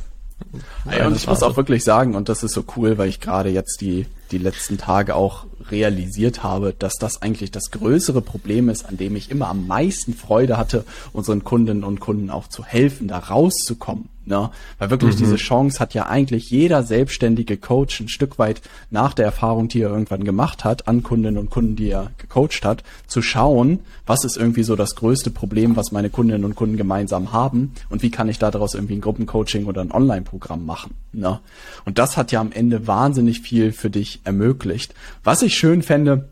Ja. 0.85 0.97
ja 0.97 1.07
und 1.07 1.15
ich 1.15 1.27
muss 1.27 1.43
auch 1.43 1.57
wirklich 1.57 1.83
sagen, 1.83 2.15
und 2.15 2.29
das 2.29 2.43
ist 2.43 2.53
so 2.53 2.63
cool, 2.75 2.97
weil 2.97 3.09
ich 3.09 3.19
gerade 3.19 3.49
jetzt 3.49 3.81
die, 3.81 4.05
die 4.31 4.37
letzten 4.37 4.77
Tage 4.77 5.15
auch 5.15 5.45
realisiert 5.71 6.43
habe, 6.43 6.73
dass 6.77 6.93
das 6.93 7.21
eigentlich 7.21 7.51
das 7.51 7.71
größere 7.71 8.21
Problem 8.21 8.69
ist, 8.69 8.85
an 8.85 8.97
dem 8.97 9.15
ich 9.15 9.31
immer 9.31 9.47
am 9.47 9.67
meisten 9.67 10.13
Freude 10.13 10.57
hatte, 10.57 10.83
unseren 11.13 11.43
Kundinnen 11.43 11.83
und 11.83 11.99
Kunden 11.99 12.29
auch 12.29 12.47
zu 12.47 12.63
helfen, 12.63 13.07
da 13.07 13.19
rauszukommen. 13.19 14.09
Ne? 14.29 14.51
Weil 14.77 14.91
wirklich 14.91 15.15
mhm. 15.15 15.19
diese 15.19 15.37
Chance 15.37 15.79
hat 15.79 15.95
ja 15.95 16.05
eigentlich 16.05 16.51
jeder 16.51 16.83
selbstständige 16.83 17.57
Coach 17.57 17.99
ein 17.99 18.09
Stück 18.09 18.37
weit 18.37 18.61
nach 18.91 19.15
der 19.15 19.25
Erfahrung, 19.25 19.67
die 19.67 19.81
er 19.81 19.89
irgendwann 19.89 20.23
gemacht 20.23 20.63
hat, 20.63 20.87
an 20.87 21.01
Kundinnen 21.01 21.39
und 21.39 21.49
Kunden, 21.49 21.75
die 21.75 21.89
er 21.89 22.11
gecoacht 22.19 22.63
hat, 22.63 22.83
zu 23.07 23.23
schauen, 23.23 23.79
was 24.05 24.23
ist 24.23 24.37
irgendwie 24.37 24.61
so 24.61 24.75
das 24.75 24.95
größte 24.95 25.31
Problem, 25.31 25.75
was 25.75 25.91
meine 25.91 26.11
Kundinnen 26.11 26.45
und 26.45 26.55
Kunden 26.55 26.77
gemeinsam 26.77 27.33
haben 27.33 27.73
und 27.89 28.03
wie 28.03 28.11
kann 28.11 28.29
ich 28.29 28.37
daraus 28.37 28.75
irgendwie 28.75 28.93
ein 28.93 29.01
Gruppencoaching 29.01 29.65
oder 29.65 29.81
ein 29.81 29.91
Online-Programm 29.91 30.63
machen. 30.63 30.93
Ne? 31.11 31.39
Und 31.85 31.97
das 31.97 32.15
hat 32.15 32.31
ja 32.31 32.39
am 32.39 32.51
Ende 32.51 32.85
wahnsinnig 32.85 33.41
viel 33.41 33.71
für 33.71 33.89
dich 33.89 34.21
ermöglicht. 34.25 34.93
Was 35.23 35.41
ich 35.41 35.55
schön 35.55 35.81
fände, 35.81 36.29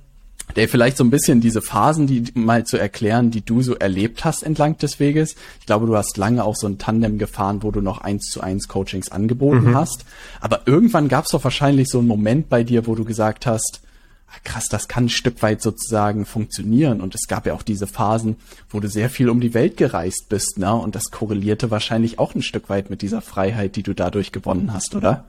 der 0.55 0.67
vielleicht 0.67 0.97
so 0.97 1.03
ein 1.03 1.09
bisschen 1.09 1.41
diese 1.41 1.61
Phasen, 1.61 2.07
die 2.07 2.23
mal 2.33 2.65
zu 2.65 2.77
erklären, 2.77 3.31
die 3.31 3.41
du 3.41 3.61
so 3.61 3.75
erlebt 3.75 4.25
hast 4.25 4.43
entlang 4.43 4.77
des 4.77 4.99
Weges. 4.99 5.35
Ich 5.59 5.65
glaube, 5.65 5.85
du 5.85 5.95
hast 5.95 6.17
lange 6.17 6.43
auch 6.43 6.55
so 6.55 6.67
ein 6.67 6.77
Tandem 6.77 7.17
gefahren, 7.17 7.63
wo 7.63 7.71
du 7.71 7.81
noch 7.81 8.01
eins 8.01 8.25
zu 8.29 8.41
eins 8.41 8.67
Coachings 8.67 9.11
angeboten 9.11 9.71
mhm. 9.71 9.75
hast. 9.75 10.05
Aber 10.39 10.61
irgendwann 10.65 11.09
gab 11.09 11.25
es 11.25 11.31
doch 11.31 11.43
wahrscheinlich 11.43 11.89
so 11.89 11.99
einen 11.99 12.07
Moment 12.07 12.49
bei 12.49 12.63
dir, 12.63 12.87
wo 12.87 12.95
du 12.95 13.03
gesagt 13.03 13.45
hast, 13.45 13.81
ah, 14.29 14.39
krass, 14.43 14.67
das 14.69 14.87
kann 14.87 15.05
ein 15.05 15.09
Stück 15.09 15.41
weit 15.43 15.61
sozusagen 15.61 16.25
funktionieren. 16.25 17.01
Und 17.01 17.13
es 17.13 17.27
gab 17.27 17.45
ja 17.45 17.53
auch 17.53 17.63
diese 17.63 17.85
Phasen, 17.85 18.37
wo 18.69 18.79
du 18.79 18.87
sehr 18.87 19.09
viel 19.09 19.29
um 19.29 19.41
die 19.41 19.53
Welt 19.53 19.77
gereist 19.77 20.27
bist, 20.29 20.57
ne? 20.57 20.73
Und 20.73 20.95
das 20.95 21.11
korrelierte 21.11 21.71
wahrscheinlich 21.71 22.19
auch 22.19 22.33
ein 22.33 22.41
Stück 22.41 22.69
weit 22.69 22.89
mit 22.89 23.01
dieser 23.01 23.21
Freiheit, 23.21 23.75
die 23.75 23.83
du 23.83 23.93
dadurch 23.93 24.31
gewonnen 24.31 24.73
hast, 24.73 24.95
oder? 24.95 25.25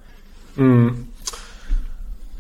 Mhm. 0.57 1.09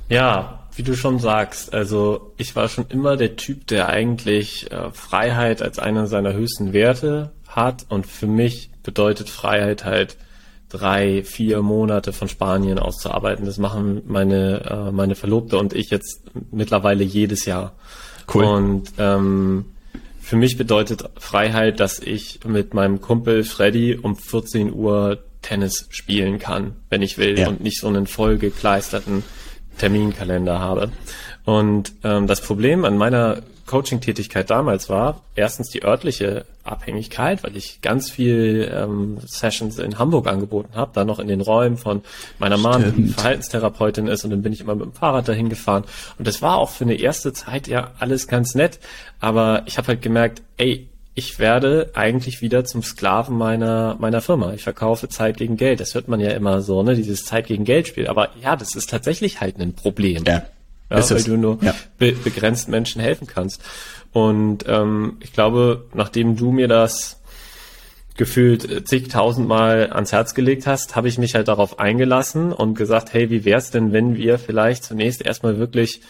Ja, 0.08 0.57
wie 0.78 0.84
du 0.84 0.96
schon 0.96 1.18
sagst, 1.18 1.74
also 1.74 2.32
ich 2.36 2.54
war 2.54 2.68
schon 2.68 2.86
immer 2.88 3.16
der 3.16 3.34
Typ, 3.34 3.66
der 3.66 3.88
eigentlich 3.88 4.70
äh, 4.70 4.92
Freiheit 4.92 5.60
als 5.60 5.80
einen 5.80 6.06
seiner 6.06 6.32
höchsten 6.32 6.72
Werte 6.72 7.32
hat 7.48 7.86
und 7.88 8.06
für 8.06 8.28
mich 8.28 8.70
bedeutet 8.84 9.28
Freiheit 9.28 9.84
halt 9.84 10.16
drei, 10.68 11.24
vier 11.24 11.62
Monate 11.62 12.12
von 12.12 12.28
Spanien 12.28 12.78
auszuarbeiten. 12.78 13.44
Das 13.44 13.58
machen 13.58 14.02
meine 14.06 14.88
äh, 14.88 14.92
meine 14.92 15.16
Verlobte 15.16 15.58
und 15.58 15.72
ich 15.72 15.90
jetzt 15.90 16.22
mittlerweile 16.52 17.02
jedes 17.02 17.44
Jahr. 17.44 17.74
Cool. 18.32 18.44
Und 18.44 18.92
ähm, 18.98 19.64
für 20.20 20.36
mich 20.36 20.56
bedeutet 20.56 21.10
Freiheit, 21.18 21.80
dass 21.80 21.98
ich 21.98 22.44
mit 22.44 22.72
meinem 22.72 23.00
Kumpel 23.00 23.42
Freddy 23.42 23.98
um 24.00 24.14
14 24.14 24.72
Uhr 24.72 25.18
Tennis 25.42 25.88
spielen 25.90 26.38
kann, 26.38 26.76
wenn 26.88 27.02
ich 27.02 27.18
will, 27.18 27.36
ja. 27.36 27.48
und 27.48 27.62
nicht 27.62 27.80
so 27.80 27.88
einen 27.88 28.06
vollgekleisterten 28.06 29.24
Terminkalender 29.78 30.58
habe. 30.58 30.90
Und 31.44 31.92
ähm, 32.04 32.26
das 32.26 32.40
Problem 32.40 32.84
an 32.84 32.98
meiner 32.98 33.42
Coaching-Tätigkeit 33.68 34.50
damals 34.50 34.88
war 34.88 35.22
erstens 35.34 35.68
die 35.70 35.84
örtliche 35.84 36.46
Abhängigkeit, 36.64 37.44
weil 37.44 37.56
ich 37.56 37.80
ganz 37.80 38.10
viel 38.10 38.70
ähm, 38.74 39.18
Sessions 39.26 39.78
in 39.78 39.98
Hamburg 39.98 40.26
angeboten 40.26 40.74
habe, 40.74 40.90
dann 40.94 41.06
noch 41.06 41.18
in 41.18 41.28
den 41.28 41.40
Räumen 41.40 41.76
von 41.76 42.02
meiner 42.38 42.56
Mom, 42.56 42.92
die 42.96 43.08
Verhaltenstherapeutin 43.08 44.06
ist, 44.06 44.24
und 44.24 44.30
dann 44.30 44.42
bin 44.42 44.52
ich 44.52 44.60
immer 44.60 44.74
mit 44.74 44.86
dem 44.86 44.92
Fahrrad 44.92 45.28
dahin 45.28 45.48
gefahren. 45.48 45.84
Und 46.18 46.26
das 46.26 46.42
war 46.42 46.56
auch 46.56 46.70
für 46.70 46.84
eine 46.84 46.94
erste 46.94 47.32
Zeit 47.32 47.68
ja 47.68 47.92
alles 47.98 48.26
ganz 48.26 48.54
nett, 48.54 48.78
aber 49.20 49.62
ich 49.66 49.78
habe 49.78 49.88
halt 49.88 50.02
gemerkt, 50.02 50.42
ey, 50.56 50.88
ich 51.18 51.40
werde 51.40 51.90
eigentlich 51.94 52.42
wieder 52.42 52.64
zum 52.64 52.84
Sklaven 52.84 53.36
meiner, 53.36 53.96
meiner 53.98 54.20
Firma. 54.20 54.52
Ich 54.52 54.62
verkaufe 54.62 55.08
Zeit 55.08 55.36
gegen 55.36 55.56
Geld. 55.56 55.80
Das 55.80 55.96
hört 55.96 56.06
man 56.06 56.20
ja 56.20 56.30
immer 56.30 56.62
so, 56.62 56.84
ne, 56.84 56.94
dieses 56.94 57.24
Zeit 57.24 57.48
gegen 57.48 57.64
Geld 57.64 57.88
Spiel. 57.88 58.06
Aber 58.06 58.30
ja, 58.40 58.54
das 58.54 58.76
ist 58.76 58.88
tatsächlich 58.88 59.40
halt 59.40 59.58
ein 59.58 59.72
Problem. 59.72 60.22
Ja. 60.24 60.34
ja 60.34 60.44
weil 60.90 61.00
es. 61.00 61.24
du 61.24 61.36
nur 61.36 61.58
ja. 61.60 61.74
be 61.98 62.12
begrenzt 62.12 62.68
Menschen 62.68 63.02
helfen 63.02 63.26
kannst. 63.26 63.60
Und 64.12 64.64
ähm, 64.68 65.16
ich 65.18 65.32
glaube, 65.32 65.86
nachdem 65.92 66.36
du 66.36 66.52
mir 66.52 66.68
das 66.68 67.20
gefühlt 68.16 68.88
zigtausendmal 68.88 69.90
ans 69.92 70.12
Herz 70.12 70.34
gelegt 70.34 70.68
hast, 70.68 70.94
habe 70.94 71.08
ich 71.08 71.18
mich 71.18 71.34
halt 71.34 71.48
darauf 71.48 71.80
eingelassen 71.80 72.52
und 72.52 72.76
gesagt, 72.76 73.12
hey, 73.12 73.28
wie 73.28 73.44
wär's 73.44 73.72
denn, 73.72 73.92
wenn 73.92 74.16
wir 74.16 74.38
vielleicht 74.38 74.84
zunächst 74.84 75.20
erstmal 75.26 75.58
wirklich 75.58 76.00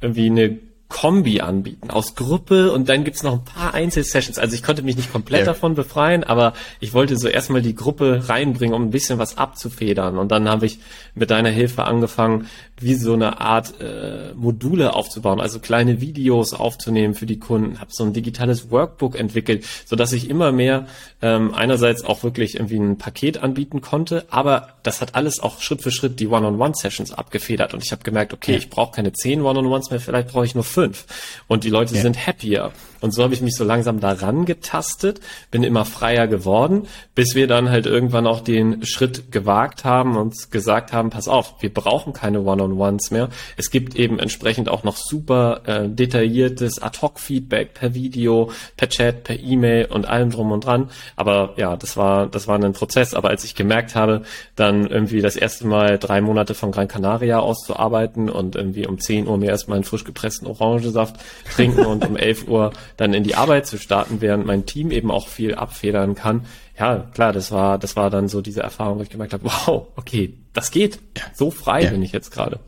irgendwie 0.00 0.26
eine 0.26 0.58
Kombi 0.92 1.40
anbieten 1.40 1.90
aus 1.90 2.14
Gruppe 2.14 2.70
und 2.70 2.90
dann 2.90 3.02
gibt's 3.02 3.22
noch 3.22 3.32
ein 3.32 3.44
paar 3.44 3.72
Einzelsessions. 3.72 4.38
Also 4.38 4.54
ich 4.54 4.62
konnte 4.62 4.82
mich 4.82 4.96
nicht 4.96 5.10
komplett 5.10 5.40
ja. 5.40 5.46
davon 5.46 5.74
befreien, 5.74 6.22
aber 6.22 6.52
ich 6.80 6.92
wollte 6.92 7.16
so 7.16 7.28
erstmal 7.28 7.62
die 7.62 7.74
Gruppe 7.74 8.28
reinbringen, 8.28 8.74
um 8.74 8.82
ein 8.82 8.90
bisschen 8.90 9.18
was 9.18 9.38
abzufedern. 9.38 10.18
Und 10.18 10.30
dann 10.30 10.50
habe 10.50 10.66
ich 10.66 10.80
mit 11.14 11.30
deiner 11.30 11.48
Hilfe 11.48 11.84
angefangen, 11.84 12.46
wie 12.78 12.94
so 12.94 13.14
eine 13.14 13.40
Art 13.40 13.80
äh, 13.80 14.34
Module 14.34 14.94
aufzubauen, 14.94 15.40
also 15.40 15.60
kleine 15.60 16.02
Videos 16.02 16.52
aufzunehmen 16.52 17.14
für 17.14 17.26
die 17.26 17.38
Kunden, 17.38 17.80
habe 17.80 17.90
so 17.90 18.04
ein 18.04 18.12
digitales 18.12 18.70
Workbook 18.70 19.18
entwickelt, 19.18 19.64
so 19.86 19.96
dass 19.96 20.12
ich 20.12 20.28
immer 20.28 20.52
mehr 20.52 20.86
ähm, 21.22 21.54
einerseits 21.54 22.04
auch 22.04 22.22
wirklich 22.22 22.56
irgendwie 22.56 22.76
ein 22.76 22.98
Paket 22.98 23.38
anbieten 23.38 23.80
konnte, 23.80 24.26
aber 24.28 24.74
das 24.82 25.00
hat 25.00 25.14
alles 25.14 25.40
auch 25.40 25.60
Schritt 25.60 25.80
für 25.80 25.90
Schritt 25.90 26.20
die 26.20 26.26
One-on-One-Sessions 26.26 27.12
abgefedert 27.12 27.72
und 27.72 27.82
ich 27.82 27.92
habe 27.92 28.02
gemerkt, 28.02 28.34
okay, 28.34 28.56
ich 28.56 28.68
brauche 28.68 28.96
keine 28.96 29.12
zehn 29.12 29.40
One-on-Ones 29.40 29.90
mehr, 29.90 30.00
vielleicht 30.00 30.28
brauche 30.28 30.44
ich 30.44 30.54
nur 30.54 30.64
fünf 30.64 30.81
fünf. 30.82 31.06
Und 31.46 31.64
die 31.64 31.70
Leute 31.70 31.94
ja. 31.94 32.02
sind 32.02 32.26
happier. 32.26 32.72
Und 33.02 33.12
so 33.12 33.22
habe 33.22 33.34
ich 33.34 33.42
mich 33.42 33.56
so 33.56 33.64
langsam 33.64 34.00
daran 34.00 34.46
getastet, 34.46 35.20
bin 35.50 35.62
immer 35.64 35.84
freier 35.84 36.28
geworden, 36.28 36.86
bis 37.14 37.34
wir 37.34 37.46
dann 37.46 37.68
halt 37.68 37.86
irgendwann 37.86 38.26
auch 38.26 38.40
den 38.40 38.86
Schritt 38.86 39.32
gewagt 39.32 39.84
haben 39.84 40.16
und 40.16 40.50
gesagt 40.50 40.92
haben, 40.92 41.10
pass 41.10 41.28
auf, 41.28 41.56
wir 41.60 41.74
brauchen 41.74 42.12
keine 42.12 42.40
One-on-Ones 42.40 43.10
mehr. 43.10 43.28
Es 43.56 43.70
gibt 43.70 43.96
eben 43.96 44.18
entsprechend 44.18 44.68
auch 44.68 44.84
noch 44.84 44.96
super 44.96 45.62
äh, 45.66 45.88
detailliertes 45.88 46.80
Ad-Hoc-Feedback 46.80 47.74
per 47.74 47.94
Video, 47.94 48.50
per 48.76 48.88
Chat, 48.88 49.24
per 49.24 49.38
E-Mail 49.38 49.86
und 49.86 50.06
allem 50.06 50.30
drum 50.30 50.52
und 50.52 50.64
dran. 50.64 50.90
Aber 51.16 51.54
ja, 51.56 51.76
das 51.76 51.96
war, 51.96 52.26
das 52.26 52.46
war 52.46 52.58
ein 52.62 52.72
Prozess. 52.72 53.14
Aber 53.14 53.30
als 53.30 53.44
ich 53.44 53.54
gemerkt 53.54 53.94
habe, 53.96 54.22
dann 54.54 54.86
irgendwie 54.86 55.20
das 55.20 55.36
erste 55.36 55.66
Mal 55.66 55.98
drei 55.98 56.20
Monate 56.20 56.54
von 56.54 56.70
Gran 56.70 56.86
Canaria 56.86 57.40
auszuarbeiten 57.40 58.30
und 58.30 58.54
irgendwie 58.54 58.86
um 58.86 59.00
10 59.00 59.26
Uhr 59.26 59.38
mir 59.38 59.50
erstmal 59.50 59.76
einen 59.76 59.84
frisch 59.84 60.04
gepressten 60.04 60.46
Orangensaft 60.46 61.16
trinken 61.52 61.84
und 61.84 62.06
um 62.06 62.16
11 62.22 62.46
Uhr 62.48 62.72
dann 62.96 63.14
in 63.14 63.24
die 63.24 63.34
Arbeit 63.34 63.66
zu 63.66 63.78
starten, 63.78 64.20
während 64.20 64.46
mein 64.46 64.66
Team 64.66 64.90
eben 64.90 65.10
auch 65.10 65.28
viel 65.28 65.54
abfedern 65.54 66.14
kann. 66.14 66.46
Ja, 66.78 67.06
klar, 67.14 67.32
das 67.32 67.52
war, 67.52 67.78
das 67.78 67.96
war 67.96 68.10
dann 68.10 68.28
so 68.28 68.40
diese 68.40 68.62
Erfahrung, 68.62 68.98
wo 68.98 69.02
ich 69.02 69.10
gemerkt 69.10 69.32
habe, 69.32 69.44
wow, 69.44 69.88
okay, 69.96 70.34
das 70.52 70.70
geht. 70.70 70.98
So 71.34 71.50
frei 71.50 71.84
ja. 71.84 71.90
bin 71.90 72.02
ich 72.02 72.12
jetzt 72.12 72.30
gerade 72.30 72.58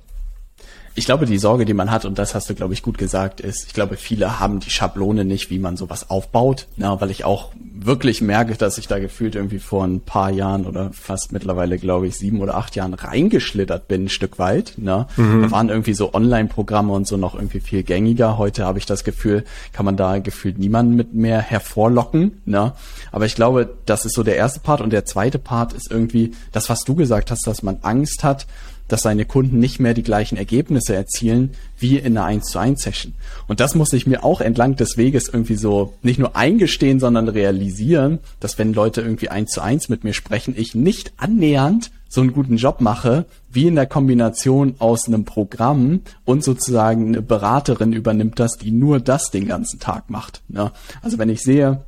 ich 0.97 1.07
glaube, 1.07 1.27
die 1.27 1.39
Sorge, 1.39 1.65
die 1.65 1.75
man 1.75 1.91
hat, 1.91 2.05
und 2.05 2.19
das 2.19 2.35
hast 2.35 2.49
du, 2.49 2.55
glaube 2.55 2.75
ich, 2.75 2.83
gut 2.83 2.99
gesagt, 2.99 3.41
ist, 3.41 3.67
ich 3.67 3.73
glaube, 3.73 3.97
viele 3.97 4.39
haben 4.39 4.61
die 4.61 4.71
Schablone 4.71 5.25
nicht, 5.25 5.51
wie 5.51 5.59
man 5.59 5.77
sowas 5.77 6.09
aufbaut, 6.09 6.67
na, 6.77 7.01
weil 7.01 7.11
ich 7.11 7.25
auch 7.25 7.51
wirklich 7.77 8.21
merke, 8.21 8.55
dass 8.55 8.79
ich 8.79 8.87
da 8.87 8.99
gefühlt 8.99 9.35
irgendwie 9.35 9.59
vor 9.59 9.85
ein 9.85 10.01
paar 10.01 10.31
Jahren 10.31 10.65
oder 10.67 10.91
fast 10.93 11.33
mittlerweile, 11.33 11.79
glaube 11.79 12.07
ich, 12.07 12.17
sieben 12.17 12.41
oder 12.41 12.57
acht 12.57 12.77
Jahren 12.77 12.95
reingeschlittert 12.95 13.89
bin, 13.89 14.05
ein 14.05 14.09
Stück 14.09 14.39
weit. 14.39 14.75
Ne? 14.77 15.07
Mhm. 15.17 15.43
Da 15.43 15.51
waren 15.51 15.69
irgendwie 15.69 15.95
so 15.95 16.15
Online-Programme 16.15 16.93
und 16.93 17.09
so 17.09 17.17
noch 17.17 17.35
irgendwie 17.35 17.61
viel 17.61 17.83
gängiger. 17.83 18.39
Heute 18.39 18.65
habe 18.65 18.79
ich 18.79 18.87
das 18.87 19.03
Gefühl, 19.03 19.45
kann 19.73 19.85
man 19.85 19.97
da 19.97 20.19
gefühlt 20.19 20.59
niemanden 20.59 20.95
mit 20.95 21.15
mehr 21.15 21.41
hervorlocken. 21.41 22.41
Ne? 22.45 22.73
Aber 23.11 23.27
ich 23.27 23.35
glaube, 23.35 23.75
das 23.85 24.05
ist 24.05 24.15
so 24.15 24.23
der 24.23 24.37
erste 24.37 24.61
Part 24.61 24.81
und 24.81 24.93
der 24.93 25.05
zweite 25.05 25.39
Part 25.39 25.73
ist 25.73 25.91
irgendwie 25.91 26.33
das, 26.53 26.71
was 26.71 26.81
du 26.85 26.95
gesagt 26.95 27.31
hast, 27.31 27.47
dass 27.47 27.63
man 27.63 27.79
Angst 27.83 28.23
hat, 28.23 28.47
dass 28.88 29.03
seine 29.03 29.25
Kunden 29.25 29.59
nicht 29.59 29.81
mehr 29.81 29.94
die 29.94 30.03
gleichen 30.03 30.37
Ergebnisse 30.37 30.94
erzielen 30.94 31.51
wie 31.79 31.99
in 31.99 32.16
einer 32.16 32.27
1 32.27 32.47
zu 32.47 32.59
1 32.59 32.83
Session. 32.83 33.14
Und 33.49 33.61
das 33.61 33.75
muss 33.75 33.92
ich 33.92 34.07
mir 34.07 34.25
auch 34.25 34.40
entlang 34.40 34.77
des 34.77 34.97
Weges 34.97 35.29
irgendwie 35.29 35.57
so 35.57 35.94
nicht 36.03 36.18
nur 36.18 36.37
eingestehen, 36.37 37.01
sondern 37.01 37.29
realisieren, 37.29 38.18
dass 38.40 38.59
wenn 38.59 38.75
Leute 38.75 39.01
irgendwie 39.01 39.31
1 39.31 39.51
zu 39.51 39.61
1 39.61 39.88
mit 39.88 40.05
mir 40.05 40.12
sprechen, 40.12 40.55
ich 40.57 40.75
nicht 40.75 41.12
annähernd 41.16 41.90
so 42.09 42.20
einen 42.20 42.33
guten 42.33 42.57
Job 42.57 42.81
mache, 42.81 43.25
wie 43.51 43.66
in 43.66 43.75
der 43.75 43.87
Kombination 43.87 44.77
aus 44.79 45.09
einem 45.09 45.25
Programm 45.25 46.03
und 46.25 46.44
sozusagen 46.44 47.09
eine 47.09 47.23
Beraterin 47.23 47.92
übernimmt 47.92 48.38
das, 48.38 48.57
die 48.57 48.70
nur 48.70 49.01
das 49.01 49.31
den 49.31 49.49
ganzen 49.49 49.81
Tag 49.81 50.11
macht. 50.11 50.40
Ja, 50.49 50.73
also 51.03 51.18
wenn 51.18 51.29
ich 51.29 51.42
sehe, 51.42 51.85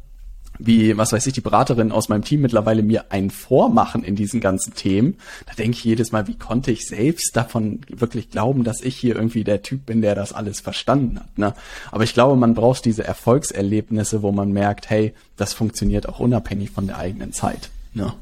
wie, 0.59 0.97
was 0.97 1.13
weiß 1.13 1.27
ich, 1.27 1.33
die 1.33 1.41
Beraterinnen 1.41 1.93
aus 1.93 2.09
meinem 2.09 2.25
Team 2.25 2.43
mittlerweile 2.43 2.83
mir 2.83 3.07
einen 3.11 3.31
vormachen 3.31 4.03
in 4.03 4.17
diesen 4.17 4.41
ganzen 4.41 4.75
Themen, 4.75 5.17
da 5.47 5.55
denke 5.55 5.77
ich 5.79 5.85
jedes 5.85 6.13
Mal, 6.13 6.27
wie 6.27 6.37
konnte 6.37 6.71
ich 6.71 6.87
selbst 6.87 7.37
davon 7.37 7.81
wirklich 7.89 8.31
glauben, 8.31 8.65
dass 8.65 8.81
ich 8.81 8.97
hier 8.97 9.17
irgendwie 9.17 9.45
der 9.45 9.63
Typ 9.63 9.87
bin, 9.87 10.03
der 10.03 10.15
das 10.15 10.33
alles 10.33 10.61
verstanden 10.61 11.21
hat. 11.21 11.39
Ne? 11.39 11.55
Aber 11.91 12.05
ich 12.05 12.15
glaube, 12.15 12.37
man 12.37 12.55
braucht 12.55 12.85
diese 12.85 13.05
Erfolgserlebnisse, 13.05 14.23
wo 14.23 14.33
man 14.33 14.53
merkt, 14.53 14.91
hey, 14.91 15.15
das 15.37 15.53
funktioniert 15.53 16.09
auch 16.09 16.21
unabhängig 16.21 16.71
von 16.71 16.87
der 16.87 16.99
eigenen 16.99 17.33
Zeit. 17.33 17.71
Ne? 17.95 18.13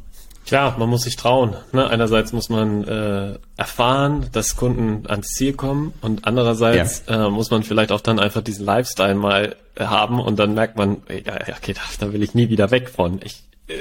Klar, 0.47 0.77
man 0.79 0.89
muss 0.91 1.05
sich 1.05 1.17
trauen. 1.17 1.57
Ne? 1.73 1.89
Einerseits 1.89 2.33
muss 2.33 2.51
man 2.51 2.85
äh, 2.85 3.39
erfahren, 3.57 4.27
dass 4.33 4.57
Kunden 4.57 5.09
ans 5.09 5.29
Ziel 5.29 5.55
kommen 5.55 5.95
und 6.03 6.27
andererseits 6.27 7.05
ja. 7.09 7.27
äh, 7.27 7.31
muss 7.31 7.51
man 7.51 7.63
vielleicht 7.63 7.93
auch 7.93 8.01
dann 8.01 8.21
einfach 8.21 8.43
diesen 8.43 8.67
Lifestyle 8.67 9.15
mal 9.15 9.57
haben 9.79 10.21
und 10.21 10.39
dann 10.39 10.55
merkt 10.55 10.77
man, 10.77 10.99
ja, 11.09 11.35
okay, 11.57 11.73
da, 11.73 11.81
da 11.99 12.13
will 12.13 12.23
ich 12.23 12.35
nie 12.35 12.51
wieder 12.51 12.71
weg 12.71 12.91
von. 12.91 13.21
Ich, 13.25 13.43
äh, 13.69 13.75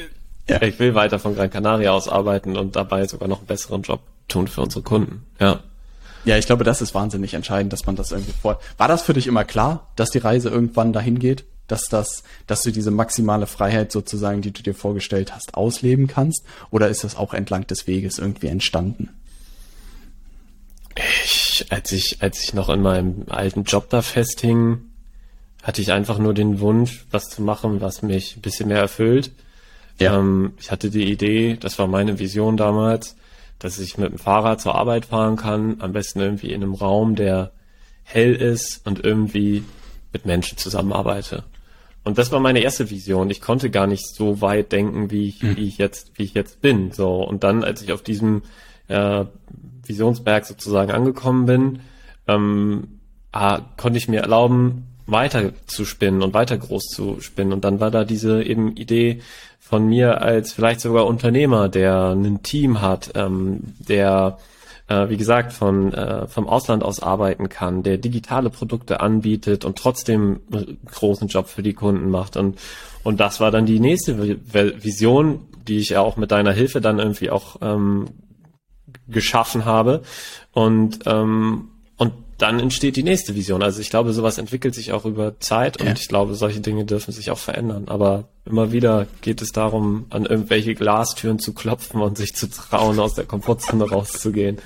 ja. 0.49 0.61
ich 0.61 0.79
will 0.79 0.95
weiter 0.95 1.19
von 1.19 1.35
Gran 1.35 1.49
Canaria 1.49 1.91
aus 1.91 2.07
arbeiten 2.07 2.55
und 2.55 2.75
dabei 2.75 3.05
sogar 3.07 3.27
noch 3.27 3.39
einen 3.39 3.47
besseren 3.47 3.81
Job 3.81 3.99
tun 4.27 4.47
für 4.47 4.61
unsere 4.61 4.83
Kunden. 4.83 5.25
Ja. 5.39 5.59
Ja, 6.25 6.37
ich 6.37 6.45
glaube, 6.45 6.63
das 6.63 6.81
ist 6.81 6.95
wahnsinnig 6.95 7.33
entscheidend, 7.33 7.73
dass 7.73 7.85
man 7.85 7.97
das 7.97 8.13
irgendwie 8.13 8.31
vor. 8.31 8.59
War 8.77 8.87
das 8.87 9.01
für 9.01 9.13
dich 9.13 9.27
immer 9.27 9.43
klar, 9.43 9.87
dass 9.97 10.09
die 10.09 10.19
Reise 10.19 10.49
irgendwann 10.49 10.93
dahin 10.93 11.19
geht? 11.19 11.43
Dass 11.67 11.87
das, 11.87 12.23
dass 12.47 12.61
du 12.61 12.71
diese 12.71 12.91
maximale 12.91 13.47
Freiheit 13.47 13.91
sozusagen, 13.91 14.41
die 14.41 14.51
du 14.51 14.63
dir 14.63 14.75
vorgestellt 14.75 15.33
hast, 15.33 15.55
ausleben 15.55 16.07
kannst? 16.07 16.43
Oder 16.71 16.89
ist 16.89 17.03
das 17.03 17.15
auch 17.15 17.33
entlang 17.33 17.65
des 17.67 17.87
Weges 17.87 18.19
irgendwie 18.19 18.47
entstanden? 18.47 19.09
Ich, 20.95 21.65
als 21.69 21.91
ich, 21.91 22.21
als 22.21 22.43
ich 22.43 22.53
noch 22.53 22.69
in 22.69 22.81
meinem 22.81 23.25
alten 23.29 23.63
Job 23.63 23.89
da 23.89 24.01
festhing, 24.01 24.81
hatte 25.63 25.81
ich 25.81 25.91
einfach 25.91 26.19
nur 26.19 26.33
den 26.33 26.59
Wunsch, 26.59 27.05
was 27.09 27.29
zu 27.29 27.41
machen, 27.41 27.81
was 27.81 28.01
mich 28.01 28.35
ein 28.35 28.41
bisschen 28.41 28.67
mehr 28.67 28.79
erfüllt. 28.79 29.31
Ja. 29.99 30.19
Ähm, 30.19 30.53
ich 30.59 30.71
hatte 30.71 30.89
die 30.89 31.09
Idee, 31.09 31.57
das 31.59 31.79
war 31.79 31.87
meine 31.87 32.19
Vision 32.19 32.57
damals, 32.57 33.15
dass 33.59 33.79
ich 33.79 33.97
mit 33.97 34.11
dem 34.11 34.19
Fahrrad 34.19 34.59
zur 34.59 34.75
Arbeit 34.75 35.05
fahren 35.05 35.37
kann, 35.37 35.77
am 35.79 35.93
besten 35.93 36.19
irgendwie 36.19 36.51
in 36.51 36.61
einem 36.61 36.73
Raum, 36.73 37.15
der 37.15 37.51
hell 38.03 38.35
ist 38.35 38.85
und 38.85 39.03
irgendwie 39.03 39.63
mit 40.11 40.25
Menschen 40.25 40.57
zusammenarbeite. 40.57 41.43
Und 42.03 42.17
das 42.17 42.31
war 42.31 42.39
meine 42.39 42.59
erste 42.59 42.89
Vision. 42.89 43.29
Ich 43.29 43.41
konnte 43.41 43.69
gar 43.69 43.87
nicht 43.87 44.07
so 44.13 44.41
weit 44.41 44.71
denken, 44.71 45.09
wie 45.09 45.29
ich, 45.29 45.41
mhm. 45.41 45.57
wie 45.57 45.67
ich 45.67 45.77
jetzt, 45.77 46.11
wie 46.15 46.23
ich 46.23 46.33
jetzt 46.33 46.61
bin. 46.61 46.91
So 46.91 47.23
und 47.23 47.43
dann, 47.43 47.63
als 47.63 47.81
ich 47.81 47.93
auf 47.93 48.01
diesem 48.01 48.43
äh, 48.87 49.25
Visionsberg 49.85 50.45
sozusagen 50.45 50.91
angekommen 50.91 51.45
bin, 51.45 51.79
ähm, 52.27 52.99
ah, 53.31 53.61
konnte 53.77 53.97
ich 53.97 54.07
mir 54.07 54.21
erlauben, 54.21 54.87
weiter 55.05 55.51
zu 55.65 55.85
spinnen 55.85 56.21
und 56.21 56.33
weiter 56.33 56.57
groß 56.57 56.85
zu 56.85 57.19
spinnen. 57.21 57.53
Und 57.53 57.63
dann 57.63 57.79
war 57.79 57.91
da 57.91 58.05
diese 58.05 58.43
eben 58.43 58.75
Idee 58.75 59.21
von 59.59 59.87
mir 59.87 60.21
als 60.21 60.53
vielleicht 60.53 60.81
sogar 60.81 61.05
Unternehmer, 61.05 61.69
der 61.69 62.11
ein 62.11 62.43
Team 62.43 62.81
hat, 62.81 63.11
ähm, 63.15 63.75
der 63.79 64.37
äh, 64.87 65.09
wie 65.09 65.17
gesagt, 65.17 65.53
von, 65.53 65.93
äh, 65.93 66.27
vom 66.27 66.47
Ausland 66.47 66.83
aus 66.83 67.01
arbeiten 67.01 67.49
kann, 67.49 67.83
der 67.83 67.97
digitale 67.97 68.49
Produkte 68.49 68.99
anbietet 68.99 69.65
und 69.65 69.77
trotzdem 69.77 70.41
einen 70.51 70.79
großen 70.85 71.27
Job 71.27 71.47
für 71.47 71.63
die 71.63 71.73
Kunden 71.73 72.09
macht. 72.09 72.37
Und, 72.37 72.59
und 73.03 73.19
das 73.19 73.39
war 73.39 73.51
dann 73.51 73.65
die 73.65 73.79
nächste 73.79 74.17
Vision, 74.19 75.47
die 75.67 75.77
ich 75.77 75.95
auch 75.97 76.17
mit 76.17 76.31
deiner 76.31 76.51
Hilfe 76.51 76.81
dann 76.81 76.99
irgendwie 76.99 77.29
auch 77.29 77.57
ähm, 77.61 78.05
geschaffen 79.07 79.65
habe. 79.65 80.01
Und, 80.51 80.99
ähm, 81.05 81.69
dann 82.43 82.59
entsteht 82.59 82.97
die 82.97 83.03
nächste 83.03 83.35
Vision. 83.35 83.63
Also 83.63 83.79
ich 83.79 83.89
glaube, 83.89 84.11
sowas 84.11 84.37
entwickelt 84.37 84.75
sich 84.75 84.91
auch 84.91 85.05
über 85.05 85.39
Zeit 85.39 85.79
und 85.79 85.87
ja. 85.87 85.93
ich 85.93 86.09
glaube, 86.09 86.35
solche 86.35 86.59
Dinge 86.59 86.83
dürfen 86.83 87.13
sich 87.13 87.31
auch 87.31 87.37
verändern. 87.37 87.85
Aber 87.87 88.25
immer 88.43 88.73
wieder 88.73 89.07
geht 89.21 89.41
es 89.41 89.53
darum, 89.53 90.07
an 90.09 90.25
irgendwelche 90.25 90.75
Glastüren 90.75 91.39
zu 91.39 91.53
klopfen 91.53 92.01
und 92.01 92.17
sich 92.17 92.35
zu 92.35 92.49
trauen, 92.49 92.99
aus 92.99 93.13
der 93.13 93.23
Komfortzone 93.23 93.89
rauszugehen. 93.89 94.57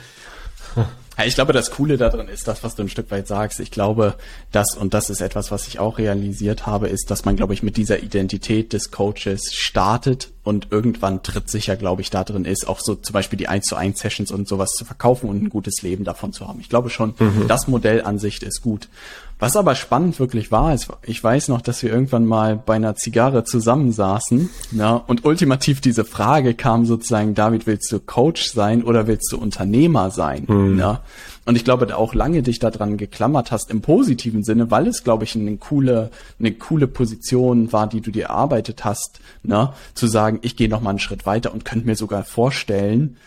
Ja, 1.18 1.26
ich 1.26 1.34
glaube, 1.34 1.52
das 1.52 1.72
Coole 1.72 1.98
darin 1.98 2.28
ist 2.28 2.48
das, 2.48 2.64
was 2.64 2.76
du 2.76 2.84
ein 2.84 2.90
Stück 2.90 3.10
weit 3.10 3.28
sagst. 3.28 3.60
Ich 3.60 3.72
glaube, 3.72 4.16
dass, 4.52 4.76
und 4.76 4.94
das 4.94 5.10
ist 5.10 5.22
etwas, 5.22 5.52
was 5.52 5.68
ich 5.68 5.80
auch 5.80 5.98
realisiert 5.98 6.68
habe, 6.68 6.88
ist, 6.90 7.10
dass 7.10 7.26
man, 7.26 7.36
glaube 7.36 7.56
ich, 7.56 7.64
mit 7.64 7.76
dieser 7.76 8.04
Identität 8.04 8.72
des 8.72 8.92
Coaches 8.92 9.54
startet 9.54 10.32
und 10.44 10.68
irgendwann 10.72 11.24
tritt 11.24 11.50
sicher, 11.50 11.76
glaube 11.76 12.02
ich, 12.02 12.12
da 12.12 12.24
drin 12.24 12.46
ist, 12.46 12.68
auch 12.68 12.80
so 12.80 12.96
zum 12.96 13.14
Beispiel 13.14 13.38
die 13.38 13.48
1 13.48 13.66
zu 13.66 13.76
1 13.76 14.00
Sessions 14.00 14.32
und 14.32 14.48
sowas 14.48 14.72
zu 14.72 14.86
verkaufen 14.86 15.28
und 15.28 15.42
ein 15.42 15.50
gutes 15.50 15.82
Leben 15.82 16.04
davon 16.04 16.34
zu 16.34 16.48
haben. 16.48 16.60
Ich 16.60 16.70
glaube 16.70 16.90
schon, 16.92 17.16
mhm. 17.18 17.48
das 17.48 17.68
Modell 17.68 18.04
an 18.04 18.20
sich 18.20 18.44
ist 18.44 18.62
gut. 18.62 18.88
Was 19.40 19.56
aber 19.56 19.76
spannend 19.76 20.20
wirklich 20.20 20.52
war, 20.52 20.74
ist, 20.74 20.88
ich 21.04 21.24
weiß 21.24 21.50
noch, 21.50 21.62
dass 21.62 21.84
wir 21.84 21.92
irgendwann 21.92 22.26
mal 22.26 22.56
bei 22.56 22.76
einer 22.76 22.96
Zigarre 22.96 23.44
zusammensaßen, 23.44 24.50
ja, 24.72 24.96
und 24.96 25.26
ultimativ 25.26 25.80
diese 25.80 26.06
Frage 26.06 26.56
kam 26.56 26.86
sozusagen, 26.88 27.36
David, 27.36 27.68
willst 27.68 27.92
du 27.92 28.00
Coach 28.00 28.50
sein 28.52 28.84
oder 28.84 29.06
willst 29.06 29.32
du 29.32 29.38
Unternehmer 29.38 30.10
sein? 30.10 30.46
Mhm. 30.48 30.80
Ja. 30.80 31.02
Und 31.46 31.56
ich 31.56 31.64
glaube, 31.64 31.96
auch 31.96 32.14
lange 32.16 32.42
dich 32.42 32.60
daran 32.60 32.98
geklammert 32.98 33.52
hast 33.52 33.70
im 33.70 33.82
positiven 33.82 34.44
Sinne, 34.44 34.72
weil 34.72 34.88
es, 34.88 35.04
glaube 35.04 35.24
ich, 35.24 35.36
eine 35.36 35.56
coole, 35.58 36.10
eine 36.40 36.52
coole 36.52 36.88
Position 36.88 37.72
war, 37.72 37.88
die 37.88 38.02
du 38.02 38.12
dir 38.12 38.26
erarbeitet 38.26 38.86
hast, 38.86 39.20
ne, 39.44 39.72
zu 39.94 40.08
sagen, 40.08 40.40
ich 40.42 40.56
gehe 40.56 40.68
noch 40.68 40.82
mal 40.82 40.90
einen 40.90 41.00
Schritt 41.00 41.26
weiter 41.26 41.54
und 41.54 41.64
könnte 41.64 41.86
mir 41.86 41.96
sogar 41.96 42.24
vorstellen, 42.24 43.18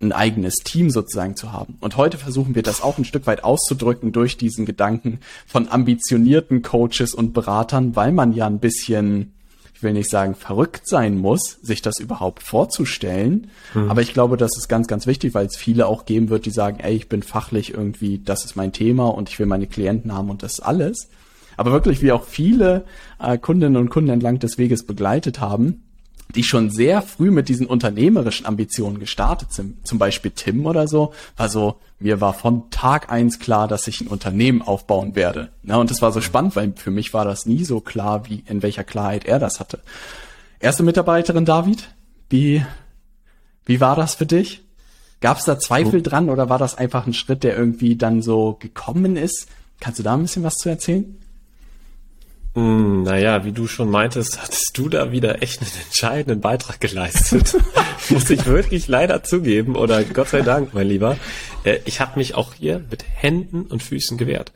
ein 0.00 0.12
eigenes 0.12 0.56
Team 0.56 0.90
sozusagen 0.90 1.36
zu 1.36 1.52
haben. 1.52 1.76
Und 1.80 1.96
heute 1.96 2.16
versuchen 2.16 2.54
wir 2.54 2.62
das 2.62 2.82
auch 2.82 2.98
ein 2.98 3.04
Stück 3.04 3.26
weit 3.26 3.44
auszudrücken 3.44 4.12
durch 4.12 4.36
diesen 4.36 4.64
Gedanken 4.64 5.20
von 5.46 5.68
ambitionierten 5.68 6.62
Coaches 6.62 7.14
und 7.14 7.34
Beratern, 7.34 7.96
weil 7.96 8.12
man 8.12 8.32
ja 8.32 8.46
ein 8.46 8.60
bisschen, 8.60 9.34
ich 9.74 9.82
will 9.82 9.92
nicht 9.92 10.08
sagen 10.08 10.34
verrückt 10.34 10.88
sein 10.88 11.18
muss, 11.18 11.58
sich 11.60 11.82
das 11.82 12.00
überhaupt 12.00 12.42
vorzustellen. 12.42 13.48
Mhm. 13.74 13.90
Aber 13.90 14.00
ich 14.00 14.14
glaube, 14.14 14.38
das 14.38 14.56
ist 14.56 14.68
ganz, 14.68 14.88
ganz 14.88 15.06
wichtig, 15.06 15.34
weil 15.34 15.46
es 15.46 15.56
viele 15.56 15.86
auch 15.86 16.06
geben 16.06 16.30
wird, 16.30 16.46
die 16.46 16.50
sagen, 16.50 16.80
ey, 16.80 16.94
ich 16.94 17.08
bin 17.08 17.22
fachlich 17.22 17.74
irgendwie, 17.74 18.18
das 18.18 18.46
ist 18.46 18.56
mein 18.56 18.72
Thema 18.72 19.08
und 19.08 19.28
ich 19.28 19.38
will 19.38 19.46
meine 19.46 19.66
Klienten 19.66 20.14
haben 20.14 20.30
und 20.30 20.42
das 20.42 20.60
alles. 20.60 21.10
Aber 21.58 21.72
wirklich, 21.72 22.00
wie 22.00 22.12
auch 22.12 22.24
viele 22.24 22.86
äh, 23.18 23.36
Kundinnen 23.36 23.76
und 23.76 23.90
Kunden 23.90 24.08
entlang 24.08 24.38
des 24.38 24.56
Weges 24.56 24.86
begleitet 24.86 25.40
haben, 25.40 25.82
die 26.34 26.42
schon 26.42 26.70
sehr 26.70 27.02
früh 27.02 27.30
mit 27.30 27.48
diesen 27.48 27.66
unternehmerischen 27.66 28.46
Ambitionen 28.46 28.98
gestartet 28.98 29.52
sind. 29.52 29.86
Zum 29.86 29.98
Beispiel 29.98 30.30
Tim 30.30 30.66
oder 30.66 30.88
so, 30.88 31.12
war 31.36 31.48
so, 31.48 31.76
mir 31.98 32.20
war 32.20 32.34
von 32.34 32.70
Tag 32.70 33.10
eins 33.10 33.38
klar, 33.38 33.68
dass 33.68 33.86
ich 33.86 34.00
ein 34.00 34.08
Unternehmen 34.08 34.62
aufbauen 34.62 35.14
werde. 35.14 35.50
Na, 35.62 35.76
und 35.76 35.90
das 35.90 36.02
war 36.02 36.12
so 36.12 36.20
spannend, 36.20 36.56
weil 36.56 36.72
für 36.76 36.90
mich 36.90 37.12
war 37.12 37.24
das 37.24 37.46
nie 37.46 37.64
so 37.64 37.80
klar, 37.80 38.28
wie 38.28 38.44
in 38.46 38.62
welcher 38.62 38.84
Klarheit 38.84 39.24
er 39.24 39.38
das 39.38 39.60
hatte. 39.60 39.80
Erste 40.60 40.82
Mitarbeiterin 40.82 41.44
David, 41.44 41.88
wie, 42.28 42.64
wie 43.64 43.80
war 43.80 43.96
das 43.96 44.14
für 44.14 44.26
dich? 44.26 44.62
Gab 45.20 45.38
es 45.38 45.44
da 45.44 45.58
Zweifel 45.58 46.00
dran 46.00 46.30
oder 46.30 46.48
war 46.48 46.58
das 46.58 46.76
einfach 46.76 47.06
ein 47.06 47.12
Schritt, 47.12 47.44
der 47.44 47.56
irgendwie 47.56 47.96
dann 47.96 48.22
so 48.22 48.56
gekommen 48.58 49.16
ist? 49.16 49.48
Kannst 49.78 49.98
du 49.98 50.02
da 50.02 50.14
ein 50.14 50.22
bisschen 50.22 50.42
was 50.42 50.54
zu 50.54 50.68
erzählen? 50.68 51.19
Mm, 52.54 53.04
naja, 53.04 53.44
wie 53.44 53.52
du 53.52 53.68
schon 53.68 53.90
meintest, 53.90 54.42
hattest 54.42 54.76
du 54.76 54.88
da 54.88 55.12
wieder 55.12 55.42
echt 55.42 55.60
einen 55.60 55.70
entscheidenden 55.86 56.40
Beitrag 56.40 56.80
geleistet. 56.80 57.56
Muss 58.10 58.28
ich 58.28 58.44
wirklich 58.46 58.88
leider 58.88 59.22
zugeben, 59.22 59.76
oder 59.76 60.02
Gott 60.02 60.28
sei 60.28 60.42
Dank, 60.42 60.74
mein 60.74 60.88
Lieber. 60.88 61.16
Äh, 61.64 61.78
ich 61.84 62.00
habe 62.00 62.18
mich 62.18 62.34
auch 62.34 62.54
hier 62.54 62.84
mit 62.90 63.04
Händen 63.08 63.62
und 63.62 63.82
Füßen 63.82 64.18
gewehrt. 64.18 64.52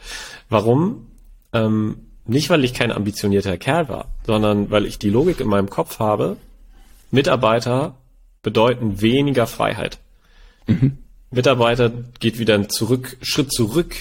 Warum? 0.48 1.06
Ähm, 1.52 1.98
nicht, 2.26 2.50
weil 2.50 2.64
ich 2.64 2.74
kein 2.74 2.90
ambitionierter 2.90 3.58
Kerl 3.58 3.88
war, 3.88 4.08
sondern 4.26 4.70
weil 4.70 4.86
ich 4.86 4.98
die 4.98 5.10
Logik 5.10 5.40
in 5.40 5.48
meinem 5.48 5.70
Kopf 5.70 5.98
habe, 6.00 6.36
Mitarbeiter 7.10 7.94
bedeuten 8.42 9.00
weniger 9.02 9.46
Freiheit. 9.46 9.98
Mhm. 10.66 10.98
Mitarbeiter 11.30 11.92
geht 12.18 12.38
wieder 12.38 12.54
einen 12.54 12.70
zurück, 12.70 13.16
Schritt 13.20 13.52
zurück 13.52 13.94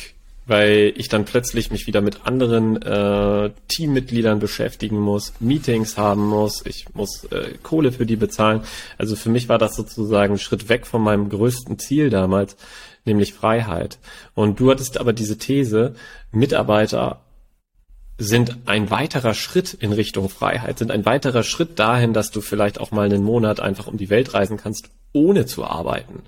weil 0.46 0.94
ich 0.96 1.08
dann 1.08 1.26
plötzlich 1.26 1.72
mich 1.72 1.88
wieder 1.88 2.02
mit 2.02 2.26
anderen 2.26 2.82
äh, 2.82 3.52
Teammitgliedern 3.70 4.40
beschäftigen 4.40 5.00
muss, 5.00 5.34
Meetings 5.40 5.98
haben 5.98 6.28
muss, 6.28 6.66
ich 6.66 6.94
muss 6.94 7.26
äh, 7.26 7.54
Kohle 7.64 7.92
für 7.92 8.06
die 8.06 8.18
bezahlen. 8.18 8.62
Also 8.98 9.16
für 9.16 9.30
mich 9.30 9.48
war 9.50 9.58
das 9.58 9.76
sozusagen 9.76 10.34
ein 10.34 10.40
Schritt 10.40 10.70
weg 10.70 10.86
von 10.86 11.02
meinem 11.02 11.30
größten 11.30 11.80
Ziel 11.80 12.10
damals, 12.10 12.58
nämlich 13.06 13.34
Freiheit. 13.34 14.00
Und 14.34 14.60
du 14.60 14.70
hattest 14.70 15.00
aber 15.00 15.14
diese 15.14 15.38
These, 15.38 15.96
Mitarbeiter 16.32 17.22
sind 18.18 18.58
ein 18.66 18.92
weiterer 18.92 19.34
Schritt 19.34 19.74
in 19.74 19.92
Richtung 19.92 20.30
Freiheit, 20.30 20.78
sind 20.78 20.92
ein 20.92 21.06
weiterer 21.06 21.44
Schritt 21.44 21.80
dahin, 21.80 22.14
dass 22.14 22.32
du 22.32 22.42
vielleicht 22.42 22.80
auch 22.80 22.92
mal 22.92 23.06
einen 23.06 23.24
Monat 23.24 23.60
einfach 23.60 23.88
um 23.88 23.98
die 23.98 24.10
Welt 24.10 24.34
reisen 24.34 24.58
kannst, 24.58 24.90
ohne 25.14 25.46
zu 25.46 25.64
arbeiten. 25.64 26.22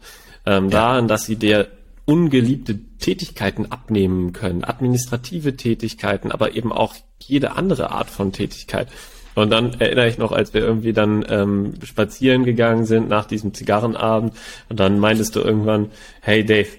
Ähm, 0.45 0.65
ja. 0.65 0.93
Dahin, 0.93 1.07
dass 1.07 1.25
sie 1.25 1.35
dir 1.35 1.67
ungeliebte 2.05 2.79
Tätigkeiten 2.99 3.71
abnehmen 3.71 4.31
können, 4.31 4.63
administrative 4.63 5.55
Tätigkeiten, 5.55 6.31
aber 6.31 6.55
eben 6.55 6.71
auch 6.71 6.95
jede 7.19 7.53
andere 7.53 7.91
Art 7.91 8.09
von 8.09 8.31
Tätigkeit. 8.31 8.87
Und 9.33 9.49
dann 9.49 9.73
erinnere 9.79 10.07
ich 10.07 10.17
noch, 10.17 10.31
als 10.31 10.53
wir 10.53 10.61
irgendwie 10.61 10.93
dann 10.93 11.25
ähm, 11.27 11.73
spazieren 11.83 12.45
gegangen 12.45 12.85
sind 12.85 13.09
nach 13.09 13.25
diesem 13.25 13.53
Zigarrenabend 13.53 14.33
und 14.69 14.79
dann 14.79 14.97
meintest 14.99 15.35
du 15.35 15.41
irgendwann, 15.41 15.91
hey 16.21 16.45
Dave, 16.45 16.69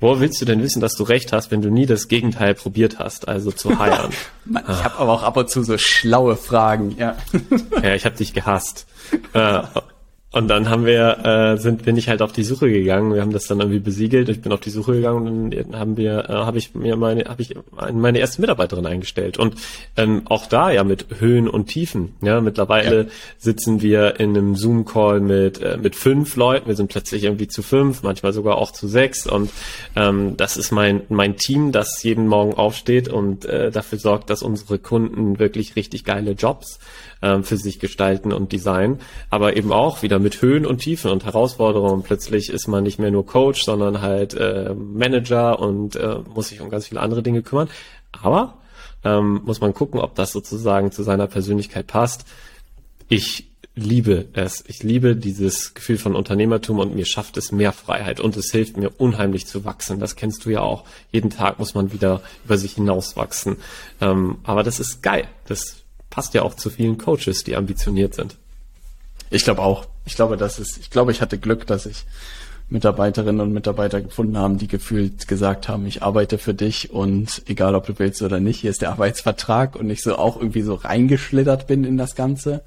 wo 0.00 0.20
willst 0.20 0.40
du 0.40 0.44
denn 0.44 0.62
wissen, 0.62 0.80
dass 0.80 0.94
du 0.94 1.02
recht 1.02 1.32
hast, 1.32 1.50
wenn 1.50 1.62
du 1.62 1.70
nie 1.70 1.86
das 1.86 2.08
Gegenteil 2.08 2.54
probiert 2.54 2.98
hast, 2.98 3.26
also 3.26 3.50
zu 3.50 3.78
heiern? 3.78 4.10
ich 4.46 4.56
ah. 4.56 4.84
habe 4.84 4.98
aber 4.98 5.12
auch 5.12 5.22
ab 5.22 5.36
und 5.36 5.50
zu 5.50 5.62
so 5.62 5.78
schlaue 5.78 6.36
Fragen, 6.36 6.94
ja. 6.98 7.16
ja, 7.82 7.94
ich 7.94 8.04
habe 8.04 8.16
dich 8.16 8.32
gehasst. 8.32 8.86
äh, 9.32 9.62
und 10.34 10.48
dann 10.48 10.68
haben 10.68 10.84
wir, 10.84 11.24
äh, 11.24 11.58
sind, 11.58 11.84
bin 11.84 11.96
ich 11.96 12.08
halt 12.08 12.20
auf 12.20 12.32
die 12.32 12.42
Suche 12.42 12.68
gegangen. 12.68 13.14
Wir 13.14 13.22
haben 13.22 13.32
das 13.32 13.46
dann 13.46 13.60
irgendwie 13.60 13.78
besiegelt. 13.78 14.28
Ich 14.28 14.42
bin 14.42 14.50
auf 14.50 14.58
die 14.58 14.70
Suche 14.70 14.94
gegangen 14.94 15.28
und 15.28 15.50
dann 15.54 15.78
haben 15.78 15.96
wir, 15.96 16.28
äh, 16.28 16.32
habe 16.32 16.58
ich 16.58 16.74
mir 16.74 16.96
meine, 16.96 17.26
habe 17.26 17.40
ich 17.40 17.54
meine 17.92 18.18
erste 18.18 18.40
Mitarbeiterin 18.40 18.84
eingestellt. 18.84 19.38
Und 19.38 19.54
ähm, 19.96 20.22
auch 20.24 20.46
da 20.46 20.72
ja 20.72 20.82
mit 20.82 21.06
Höhen 21.20 21.48
und 21.48 21.66
Tiefen. 21.66 22.16
Ja, 22.20 22.40
mittlerweile 22.40 23.02
ja. 23.02 23.08
sitzen 23.38 23.80
wir 23.80 24.18
in 24.18 24.30
einem 24.30 24.56
Zoom-Call 24.56 25.20
mit 25.20 25.62
äh, 25.62 25.76
mit 25.76 25.94
fünf 25.94 26.34
Leuten. 26.34 26.66
Wir 26.66 26.74
sind 26.74 26.90
plötzlich 26.90 27.22
irgendwie 27.22 27.46
zu 27.46 27.62
fünf, 27.62 28.02
manchmal 28.02 28.32
sogar 28.32 28.58
auch 28.58 28.72
zu 28.72 28.88
sechs. 28.88 29.28
Und 29.28 29.50
ähm, 29.94 30.36
das 30.36 30.56
ist 30.56 30.72
mein 30.72 31.02
mein 31.10 31.36
Team, 31.36 31.70
das 31.70 32.02
jeden 32.02 32.26
Morgen 32.26 32.54
aufsteht 32.54 33.06
und 33.06 33.44
äh, 33.44 33.70
dafür 33.70 34.00
sorgt, 34.00 34.30
dass 34.30 34.42
unsere 34.42 34.80
Kunden 34.80 35.38
wirklich 35.38 35.76
richtig 35.76 36.02
geile 36.02 36.32
Jobs 36.32 36.80
ähm, 37.24 37.42
für 37.42 37.56
sich 37.56 37.80
gestalten 37.80 38.32
und 38.32 38.52
designen, 38.52 39.00
aber 39.30 39.56
eben 39.56 39.72
auch 39.72 40.02
wieder 40.02 40.18
mit 40.18 40.42
Höhen 40.42 40.66
und 40.66 40.78
Tiefen 40.78 41.10
und 41.10 41.24
Herausforderungen. 41.24 42.02
Plötzlich 42.02 42.50
ist 42.50 42.68
man 42.68 42.84
nicht 42.84 42.98
mehr 42.98 43.10
nur 43.10 43.24
Coach, 43.24 43.64
sondern 43.64 44.02
halt 44.02 44.34
äh, 44.34 44.74
Manager 44.74 45.58
und 45.58 45.96
äh, 45.96 46.18
muss 46.34 46.48
sich 46.48 46.60
um 46.60 46.68
ganz 46.68 46.88
viele 46.88 47.00
andere 47.00 47.22
Dinge 47.22 47.42
kümmern. 47.42 47.70
Aber 48.12 48.58
ähm, 49.04 49.40
muss 49.44 49.62
man 49.62 49.72
gucken, 49.72 50.00
ob 50.00 50.14
das 50.14 50.32
sozusagen 50.32 50.92
zu 50.92 51.02
seiner 51.02 51.26
Persönlichkeit 51.26 51.86
passt. 51.86 52.26
Ich 53.08 53.48
liebe 53.74 54.26
es. 54.34 54.62
Ich 54.68 54.82
liebe 54.82 55.16
dieses 55.16 55.72
Gefühl 55.72 55.96
von 55.96 56.14
Unternehmertum 56.14 56.78
und 56.78 56.94
mir 56.94 57.06
schafft 57.06 57.38
es 57.38 57.52
mehr 57.52 57.72
Freiheit 57.72 58.20
und 58.20 58.36
es 58.36 58.50
hilft 58.52 58.76
mir 58.76 58.90
unheimlich 58.98 59.46
zu 59.46 59.64
wachsen. 59.64 59.98
Das 59.98 60.14
kennst 60.14 60.44
du 60.44 60.50
ja 60.50 60.60
auch. 60.60 60.84
Jeden 61.10 61.30
Tag 61.30 61.58
muss 61.58 61.74
man 61.74 61.92
wieder 61.92 62.20
über 62.44 62.58
sich 62.58 62.74
hinauswachsen. 62.74 63.56
Ähm, 64.02 64.36
aber 64.44 64.62
das 64.62 64.78
ist 64.78 65.02
geil. 65.02 65.26
Das 65.48 65.83
passt 66.14 66.32
ja 66.34 66.42
auch 66.42 66.54
zu 66.54 66.70
vielen 66.70 66.96
Coaches, 66.96 67.42
die 67.42 67.56
ambitioniert 67.56 68.14
sind. 68.14 68.36
Ich 69.30 69.42
glaube 69.42 69.62
auch. 69.62 69.86
Ich 70.06 70.14
glaube, 70.14 70.36
das 70.36 70.60
ist, 70.60 70.78
ich 70.78 70.90
glaube, 70.90 71.10
ich 71.10 71.20
hatte 71.20 71.38
Glück, 71.38 71.66
dass 71.66 71.86
ich 71.86 72.04
Mitarbeiterinnen 72.68 73.40
und 73.40 73.52
Mitarbeiter 73.52 74.00
gefunden 74.00 74.38
haben, 74.38 74.56
die 74.56 74.68
gefühlt 74.68 75.26
gesagt 75.26 75.68
haben, 75.68 75.86
ich 75.86 76.04
arbeite 76.04 76.38
für 76.38 76.54
dich 76.54 76.92
und 76.92 77.42
egal 77.46 77.74
ob 77.74 77.86
du 77.86 77.98
willst 77.98 78.22
oder 78.22 78.38
nicht, 78.38 78.60
hier 78.60 78.70
ist 78.70 78.80
der 78.80 78.90
Arbeitsvertrag 78.90 79.74
und 79.74 79.90
ich 79.90 80.02
so 80.02 80.16
auch 80.16 80.36
irgendwie 80.36 80.62
so 80.62 80.74
reingeschlittert 80.74 81.66
bin 81.66 81.82
in 81.82 81.98
das 81.98 82.14
Ganze. 82.14 82.62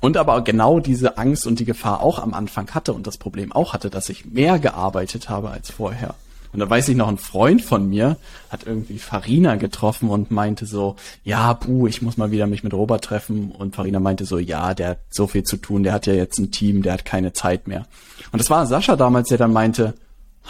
Und 0.00 0.16
aber 0.16 0.40
genau 0.42 0.80
diese 0.80 1.18
Angst 1.18 1.46
und 1.46 1.60
die 1.60 1.66
Gefahr 1.66 2.02
auch 2.02 2.18
am 2.18 2.32
Anfang 2.32 2.70
hatte 2.70 2.94
und 2.94 3.06
das 3.06 3.18
Problem 3.18 3.52
auch 3.52 3.74
hatte, 3.74 3.90
dass 3.90 4.08
ich 4.08 4.24
mehr 4.24 4.58
gearbeitet 4.58 5.28
habe 5.28 5.50
als 5.50 5.70
vorher. 5.70 6.14
Und 6.52 6.60
da 6.60 6.68
weiß 6.68 6.88
ich 6.88 6.96
noch, 6.96 7.08
ein 7.08 7.18
Freund 7.18 7.62
von 7.62 7.88
mir 7.88 8.16
hat 8.48 8.66
irgendwie 8.66 8.98
Farina 8.98 9.56
getroffen 9.56 10.08
und 10.08 10.30
meinte 10.30 10.66
so, 10.66 10.96
ja, 11.24 11.52
puh, 11.54 11.86
ich 11.86 12.00
muss 12.00 12.16
mal 12.16 12.30
wieder 12.30 12.46
mich 12.46 12.64
mit 12.64 12.72
Robert 12.72 13.04
treffen. 13.04 13.52
Und 13.52 13.76
Farina 13.76 14.00
meinte 14.00 14.24
so, 14.24 14.38
ja, 14.38 14.74
der 14.74 14.90
hat 14.90 14.98
so 15.10 15.26
viel 15.26 15.42
zu 15.42 15.58
tun, 15.58 15.82
der 15.82 15.92
hat 15.92 16.06
ja 16.06 16.14
jetzt 16.14 16.38
ein 16.38 16.50
Team, 16.50 16.82
der 16.82 16.94
hat 16.94 17.04
keine 17.04 17.32
Zeit 17.32 17.68
mehr. 17.68 17.86
Und 18.32 18.40
das 18.40 18.50
war 18.50 18.66
Sascha 18.66 18.96
damals, 18.96 19.28
der 19.28 19.38
dann 19.38 19.52
meinte, 19.52 19.94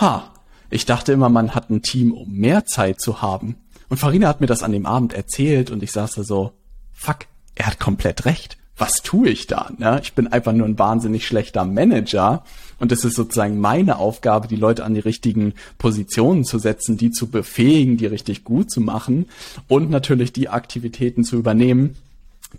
ha, 0.00 0.30
ich 0.70 0.84
dachte 0.84 1.12
immer, 1.12 1.28
man 1.28 1.54
hat 1.54 1.70
ein 1.70 1.82
Team, 1.82 2.12
um 2.12 2.32
mehr 2.32 2.64
Zeit 2.64 3.00
zu 3.00 3.22
haben. 3.22 3.56
Und 3.88 3.96
Farina 3.96 4.28
hat 4.28 4.40
mir 4.40 4.46
das 4.46 4.62
an 4.62 4.72
dem 4.72 4.86
Abend 4.86 5.14
erzählt 5.14 5.70
und 5.70 5.82
ich 5.82 5.92
saß 5.92 6.14
da 6.14 6.22
so, 6.22 6.52
fuck, 6.92 7.26
er 7.54 7.66
hat 7.66 7.80
komplett 7.80 8.24
recht 8.24 8.58
was 8.78 9.02
tue 9.02 9.28
ich 9.28 9.46
da? 9.46 9.70
Ne? 9.76 10.00
Ich 10.02 10.14
bin 10.14 10.28
einfach 10.28 10.52
nur 10.52 10.66
ein 10.66 10.78
wahnsinnig 10.78 11.26
schlechter 11.26 11.64
Manager 11.64 12.44
und 12.78 12.92
es 12.92 13.04
ist 13.04 13.16
sozusagen 13.16 13.60
meine 13.60 13.98
Aufgabe, 13.98 14.48
die 14.48 14.56
Leute 14.56 14.84
an 14.84 14.94
die 14.94 15.00
richtigen 15.00 15.54
Positionen 15.78 16.44
zu 16.44 16.58
setzen, 16.58 16.96
die 16.96 17.10
zu 17.10 17.28
befähigen, 17.28 17.96
die 17.96 18.06
richtig 18.06 18.44
gut 18.44 18.70
zu 18.70 18.80
machen 18.80 19.26
und 19.66 19.90
natürlich 19.90 20.32
die 20.32 20.48
Aktivitäten 20.48 21.24
zu 21.24 21.36
übernehmen, 21.36 21.96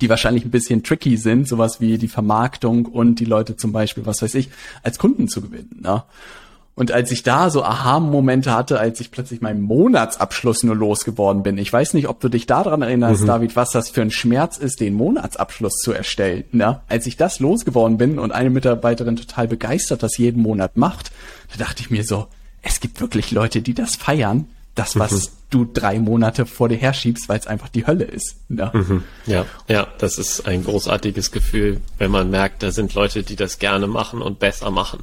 die 0.01 0.09
wahrscheinlich 0.09 0.45
ein 0.45 0.51
bisschen 0.51 0.83
tricky 0.83 1.17
sind, 1.17 1.47
sowas 1.47 1.81
wie 1.81 1.97
die 1.97 2.07
Vermarktung 2.07 2.85
und 2.85 3.19
die 3.19 3.25
Leute 3.25 3.55
zum 3.55 3.71
Beispiel, 3.71 4.05
was 4.05 4.21
weiß 4.21 4.35
ich, 4.35 4.49
als 4.83 4.99
Kunden 4.99 5.27
zu 5.27 5.41
gewinnen. 5.41 5.79
Ne? 5.81 6.03
Und 6.79 6.93
als 6.93 7.11
ich 7.11 7.23
da 7.23 7.49
so 7.49 7.61
Aha-Momente 7.61 8.55
hatte, 8.55 8.79
als 8.79 9.01
ich 9.01 9.11
plötzlich 9.11 9.41
meinen 9.41 9.59
Monatsabschluss 9.59 10.63
nur 10.63 10.77
losgeworden 10.77 11.43
bin. 11.43 11.57
Ich 11.57 11.73
weiß 11.73 11.93
nicht, 11.93 12.07
ob 12.07 12.21
du 12.21 12.29
dich 12.29 12.45
daran 12.45 12.81
erinnerst, 12.83 13.23
mhm. 13.23 13.27
David, 13.27 13.57
was 13.57 13.71
das 13.71 13.89
für 13.89 14.01
ein 14.01 14.11
Schmerz 14.11 14.55
ist, 14.55 14.79
den 14.79 14.93
Monatsabschluss 14.93 15.73
zu 15.83 15.91
erstellen. 15.91 16.45
Ne? 16.53 16.79
Als 16.87 17.05
ich 17.05 17.17
das 17.17 17.41
losgeworden 17.41 17.97
bin 17.97 18.17
und 18.17 18.31
eine 18.31 18.49
Mitarbeiterin 18.49 19.17
total 19.17 19.49
begeistert 19.49 20.03
das 20.03 20.17
jeden 20.17 20.41
Monat 20.41 20.77
macht, 20.77 21.11
da 21.51 21.65
dachte 21.65 21.81
ich 21.81 21.89
mir 21.89 22.05
so, 22.05 22.27
es 22.61 22.79
gibt 22.79 23.01
wirklich 23.01 23.31
Leute, 23.31 23.61
die 23.61 23.73
das 23.73 23.97
feiern. 23.97 24.47
Das, 24.73 24.97
was 24.97 25.11
mhm. 25.11 25.33
du 25.49 25.65
drei 25.65 25.99
Monate 25.99 26.45
vor 26.45 26.69
dir 26.69 26.77
herschiebst, 26.77 27.27
weil 27.27 27.39
es 27.39 27.47
einfach 27.47 27.67
die 27.67 27.87
Hölle 27.87 28.05
ist. 28.05 28.37
Ne? 28.47 28.71
Mhm. 28.73 29.03
Ja, 29.25 29.45
ja, 29.67 29.87
das 29.97 30.17
ist 30.17 30.47
ein 30.47 30.63
großartiges 30.63 31.31
Gefühl, 31.31 31.81
wenn 31.97 32.09
man 32.09 32.29
merkt, 32.29 32.63
da 32.63 32.71
sind 32.71 32.93
Leute, 32.93 33.23
die 33.23 33.35
das 33.35 33.59
gerne 33.59 33.87
machen 33.87 34.21
und 34.21 34.39
besser 34.39 34.71
machen. 34.71 35.01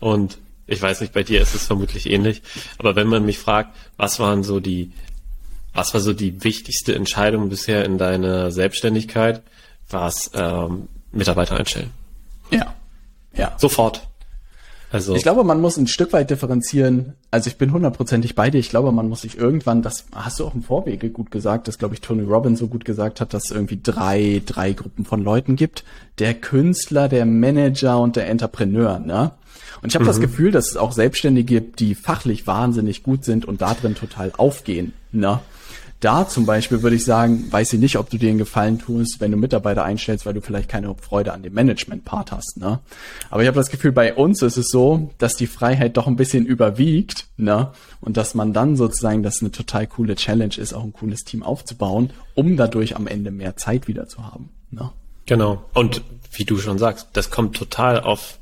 Und 0.00 0.36
ich 0.66 0.80
weiß 0.80 1.00
nicht, 1.00 1.12
bei 1.12 1.22
dir 1.22 1.40
ist 1.40 1.54
es 1.54 1.66
vermutlich 1.66 2.08
ähnlich. 2.10 2.42
Aber 2.78 2.96
wenn 2.96 3.06
man 3.06 3.24
mich 3.24 3.38
fragt, 3.38 3.76
was 3.96 4.18
waren 4.18 4.42
so 4.42 4.60
die, 4.60 4.92
was 5.72 5.94
war 5.94 6.00
so 6.00 6.12
die 6.12 6.44
wichtigste 6.44 6.94
Entscheidung 6.94 7.48
bisher 7.48 7.84
in 7.84 7.98
deiner 7.98 8.50
Selbstständigkeit, 8.50 9.42
war 9.90 10.08
es 10.08 10.30
ähm, 10.34 10.88
Mitarbeiter 11.12 11.56
einstellen. 11.56 11.90
Ja. 12.50 12.74
Ja. 13.36 13.56
Sofort. 13.58 14.08
Also. 14.94 15.16
Ich 15.16 15.24
glaube, 15.24 15.42
man 15.42 15.60
muss 15.60 15.76
ein 15.76 15.88
Stück 15.88 16.12
weit 16.12 16.30
differenzieren. 16.30 17.14
Also 17.32 17.48
ich 17.48 17.56
bin 17.56 17.72
hundertprozentig 17.72 18.36
bei 18.36 18.48
dir. 18.48 18.60
Ich 18.60 18.70
glaube, 18.70 18.92
man 18.92 19.08
muss 19.08 19.22
sich 19.22 19.36
irgendwann, 19.36 19.82
das 19.82 20.04
hast 20.14 20.38
du 20.38 20.44
auch 20.46 20.54
im 20.54 20.62
Vorwege 20.62 21.10
gut 21.10 21.32
gesagt, 21.32 21.66
dass, 21.66 21.78
glaube 21.78 21.94
ich, 21.94 22.00
Tony 22.00 22.22
Robbins 22.22 22.60
so 22.60 22.68
gut 22.68 22.84
gesagt 22.84 23.20
hat, 23.20 23.34
dass 23.34 23.46
es 23.46 23.50
irgendwie 23.50 23.80
drei, 23.82 24.40
drei 24.46 24.72
Gruppen 24.72 25.04
von 25.04 25.24
Leuten 25.24 25.56
gibt. 25.56 25.82
Der 26.20 26.32
Künstler, 26.32 27.08
der 27.08 27.26
Manager 27.26 27.98
und 27.98 28.14
der 28.14 28.28
Entrepreneur, 28.28 29.00
ne? 29.00 29.32
Und 29.82 29.88
ich 29.88 29.96
habe 29.96 30.04
mhm. 30.04 30.08
das 30.08 30.20
Gefühl, 30.20 30.52
dass 30.52 30.70
es 30.70 30.76
auch 30.76 30.92
Selbstständige 30.92 31.60
gibt, 31.60 31.80
die 31.80 31.96
fachlich 31.96 32.46
wahnsinnig 32.46 33.02
gut 33.02 33.24
sind 33.24 33.46
und 33.46 33.62
da 33.62 33.74
drin 33.74 33.96
total 33.96 34.30
aufgehen, 34.36 34.92
ne? 35.10 35.40
Da 36.04 36.28
zum 36.28 36.44
Beispiel 36.44 36.82
würde 36.82 36.96
ich 36.96 37.04
sagen, 37.04 37.50
weiß 37.50 37.72
ich 37.72 37.80
nicht, 37.80 37.96
ob 37.96 38.10
du 38.10 38.18
dir 38.18 38.28
einen 38.28 38.38
Gefallen 38.38 38.78
tust, 38.78 39.20
wenn 39.20 39.30
du 39.30 39.38
Mitarbeiter 39.38 39.84
einstellst, 39.84 40.26
weil 40.26 40.34
du 40.34 40.42
vielleicht 40.42 40.68
keine 40.68 40.94
Freude 40.94 41.32
an 41.32 41.42
dem 41.42 41.54
Management-Part 41.54 42.30
hast. 42.30 42.58
Ne? 42.58 42.80
Aber 43.30 43.42
ich 43.42 43.48
habe 43.48 43.56
das 43.56 43.70
Gefühl, 43.70 43.92
bei 43.92 44.14
uns 44.14 44.42
ist 44.42 44.58
es 44.58 44.68
so, 44.68 45.10
dass 45.18 45.34
die 45.34 45.46
Freiheit 45.46 45.96
doch 45.96 46.06
ein 46.06 46.16
bisschen 46.16 46.44
überwiegt, 46.44 47.26
ne? 47.36 47.70
Und 48.00 48.18
dass 48.18 48.34
man 48.34 48.52
dann 48.52 48.76
sozusagen, 48.76 49.22
das 49.22 49.40
eine 49.40 49.50
total 49.50 49.86
coole 49.86 50.14
Challenge 50.14 50.54
ist, 50.56 50.74
auch 50.74 50.84
ein 50.84 50.92
cooles 50.92 51.24
Team 51.24 51.42
aufzubauen, 51.42 52.10
um 52.34 52.56
dadurch 52.58 52.96
am 52.96 53.06
Ende 53.06 53.30
mehr 53.30 53.56
Zeit 53.56 53.88
wieder 53.88 54.06
zu 54.06 54.24
haben. 54.24 54.50
Ne? 54.70 54.90
Genau. 55.24 55.64
Und 55.72 56.02
wie 56.32 56.44
du 56.44 56.58
schon 56.58 56.78
sagst, 56.78 57.08
das 57.14 57.30
kommt 57.30 57.56
total 57.56 58.00
auf 58.00 58.38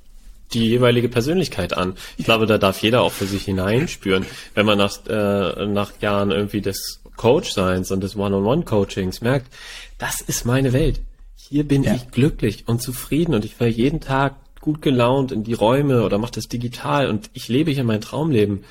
die 0.52 0.68
jeweilige 0.68 1.08
Persönlichkeit 1.08 1.76
an. 1.76 1.94
Ich 2.16 2.24
glaube, 2.24 2.46
da 2.46 2.58
darf 2.58 2.82
jeder 2.82 3.02
auch 3.02 3.12
für 3.12 3.26
sich 3.26 3.44
hineinspüren. 3.44 4.26
Wenn 4.54 4.66
man 4.66 4.78
nach, 4.78 4.98
äh, 5.06 5.66
nach 5.66 5.92
Jahren 6.00 6.30
irgendwie 6.30 6.60
des 6.60 7.01
Coach-Seins 7.16 7.90
und 7.90 8.02
des 8.02 8.16
One-on-One-Coachings 8.16 9.20
merkt, 9.20 9.52
das 9.98 10.20
ist 10.20 10.44
meine 10.44 10.72
Welt. 10.72 11.00
Hier 11.36 11.66
bin 11.66 11.82
ja. 11.82 11.94
ich 11.94 12.10
glücklich 12.10 12.64
und 12.66 12.80
zufrieden 12.80 13.34
und 13.34 13.44
ich 13.44 13.54
fahre 13.54 13.70
jeden 13.70 14.00
Tag 14.00 14.36
gut 14.60 14.80
gelaunt 14.80 15.32
in 15.32 15.42
die 15.42 15.52
Räume 15.52 16.04
oder 16.04 16.18
mache 16.18 16.32
das 16.32 16.48
digital 16.48 17.08
und 17.08 17.30
ich 17.34 17.48
lebe 17.48 17.70
hier 17.70 17.84
mein 17.84 18.00
Traumleben 18.00 18.64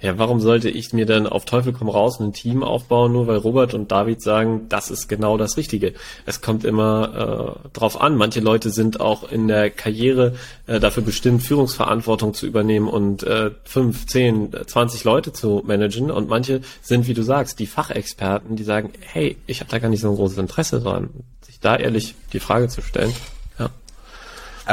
ja, 0.00 0.18
warum 0.18 0.40
sollte 0.40 0.68
ich 0.68 0.92
mir 0.92 1.06
dann 1.06 1.26
auf 1.26 1.44
Teufel 1.46 1.72
komm 1.72 1.88
raus 1.88 2.20
ein 2.20 2.32
Team 2.32 2.62
aufbauen, 2.62 3.12
nur 3.12 3.26
weil 3.26 3.38
Robert 3.38 3.72
und 3.72 3.90
David 3.90 4.20
sagen, 4.20 4.66
das 4.68 4.90
ist 4.90 5.08
genau 5.08 5.38
das 5.38 5.56
Richtige. 5.56 5.94
Es 6.26 6.40
kommt 6.40 6.64
immer 6.64 7.56
äh, 7.64 7.68
drauf 7.72 8.00
an. 8.00 8.16
Manche 8.16 8.40
Leute 8.40 8.70
sind 8.70 9.00
auch 9.00 9.30
in 9.30 9.48
der 9.48 9.70
Karriere 9.70 10.34
äh, 10.66 10.80
dafür 10.80 11.02
bestimmt, 11.02 11.42
Führungsverantwortung 11.42 12.34
zu 12.34 12.46
übernehmen 12.46 12.88
und 12.88 13.22
äh, 13.22 13.52
fünf, 13.64 14.06
zehn, 14.06 14.54
zwanzig 14.66 15.04
Leute 15.04 15.32
zu 15.32 15.62
managen. 15.66 16.10
Und 16.10 16.28
manche 16.28 16.60
sind, 16.82 17.06
wie 17.06 17.14
du 17.14 17.22
sagst, 17.22 17.58
die 17.58 17.66
Fachexperten, 17.66 18.56
die 18.56 18.64
sagen, 18.64 18.92
hey, 19.00 19.36
ich 19.46 19.60
habe 19.60 19.70
da 19.70 19.78
gar 19.78 19.88
nicht 19.88 20.02
so 20.02 20.10
ein 20.10 20.16
großes 20.16 20.38
Interesse 20.38 20.80
dran, 20.80 21.10
sich 21.40 21.58
da 21.60 21.76
ehrlich 21.76 22.14
die 22.32 22.40
Frage 22.40 22.68
zu 22.68 22.82
stellen. 22.82 23.12
Ja. 23.58 23.70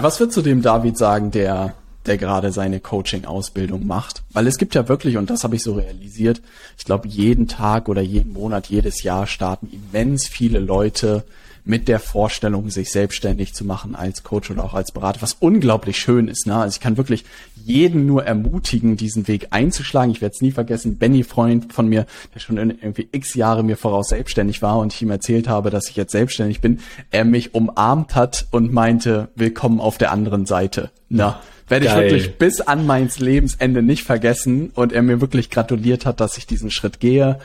Was 0.01 0.19
würdest 0.19 0.37
du 0.37 0.41
dem 0.41 0.61
David 0.61 0.97
sagen, 0.97 1.31
der 1.31 1.75
der 2.05 2.17
gerade 2.17 2.51
seine 2.51 2.79
Coaching-Ausbildung 2.79 3.85
macht. 3.85 4.23
Weil 4.31 4.47
es 4.47 4.57
gibt 4.57 4.75
ja 4.75 4.87
wirklich, 4.89 5.17
und 5.17 5.29
das 5.29 5.43
habe 5.43 5.55
ich 5.55 5.63
so 5.63 5.73
realisiert, 5.73 6.41
ich 6.77 6.85
glaube, 6.85 7.07
jeden 7.07 7.47
Tag 7.47 7.89
oder 7.89 8.01
jeden 8.01 8.33
Monat, 8.33 8.67
jedes 8.67 9.03
Jahr 9.03 9.27
starten 9.27 9.69
immens 9.71 10.27
viele 10.27 10.59
Leute 10.59 11.23
mit 11.65 11.87
der 11.87 11.99
Vorstellung, 11.99 12.69
sich 12.69 12.91
selbstständig 12.91 13.53
zu 13.53 13.63
machen 13.63 13.95
als 13.95 14.23
Coach 14.23 14.51
oder 14.51 14.65
auch 14.65 14.73
als 14.73 14.91
Berater, 14.91 15.21
was 15.21 15.37
unglaublich 15.39 15.97
schön 15.97 16.27
ist. 16.27 16.45
Ne? 16.45 16.55
Also 16.55 16.75
ich 16.75 16.81
kann 16.81 16.97
wirklich 16.97 17.23
jeden 17.55 18.05
nur 18.05 18.25
ermutigen, 18.25 18.97
diesen 18.97 19.27
Weg 19.27 19.47
einzuschlagen. 19.51 20.11
Ich 20.11 20.21
werde 20.21 20.33
es 20.35 20.41
nie 20.41 20.51
vergessen, 20.51 20.97
Benny, 20.97 21.23
Freund 21.23 21.71
von 21.71 21.87
mir, 21.87 22.05
der 22.35 22.39
schon 22.39 22.57
irgendwie 22.57 23.07
x 23.11 23.35
Jahre 23.35 23.63
mir 23.63 23.77
voraus 23.77 24.09
selbstständig 24.09 24.61
war 24.61 24.77
und 24.79 24.93
ich 24.93 25.01
ihm 25.01 25.11
erzählt 25.11 25.47
habe, 25.47 25.69
dass 25.69 25.89
ich 25.89 25.95
jetzt 25.95 26.11
selbstständig 26.11 26.59
bin, 26.59 26.79
er 27.11 27.23
mich 27.23 27.55
umarmt 27.55 28.15
hat 28.15 28.47
und 28.51 28.73
meinte, 28.73 29.29
willkommen 29.35 29.79
auf 29.79 29.97
der 29.97 30.11
anderen 30.11 30.45
Seite. 30.45 30.91
Na, 31.07 31.39
werde 31.73 31.85
ich 31.87 31.95
wirklich 31.95 32.37
bis 32.37 32.61
an 32.61 32.85
meins 32.85 33.19
Lebensende 33.19 33.81
nicht 33.81 34.03
vergessen 34.03 34.69
und 34.75 34.93
er 34.93 35.01
mir 35.01 35.21
wirklich 35.21 35.49
gratuliert 35.49 36.05
hat, 36.05 36.19
dass 36.19 36.37
ich 36.37 36.45
diesen 36.45 36.71
Schritt 36.71 36.99
gehe 36.99 37.39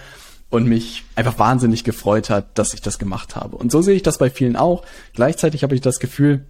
und 0.50 0.66
mich 0.66 1.04
einfach 1.14 1.38
wahnsinnig 1.38 1.84
gefreut 1.84 2.30
hat, 2.30 2.58
dass 2.58 2.74
ich 2.74 2.80
das 2.80 2.98
gemacht 2.98 3.36
habe. 3.36 3.56
Und 3.56 3.72
so 3.72 3.82
sehe 3.82 3.96
ich 3.96 4.02
das 4.02 4.18
bei 4.18 4.30
vielen 4.30 4.56
auch. 4.56 4.84
Gleichzeitig 5.14 5.62
habe 5.62 5.74
ich 5.74 5.80
das 5.80 5.98
Gefühl, 5.98 6.44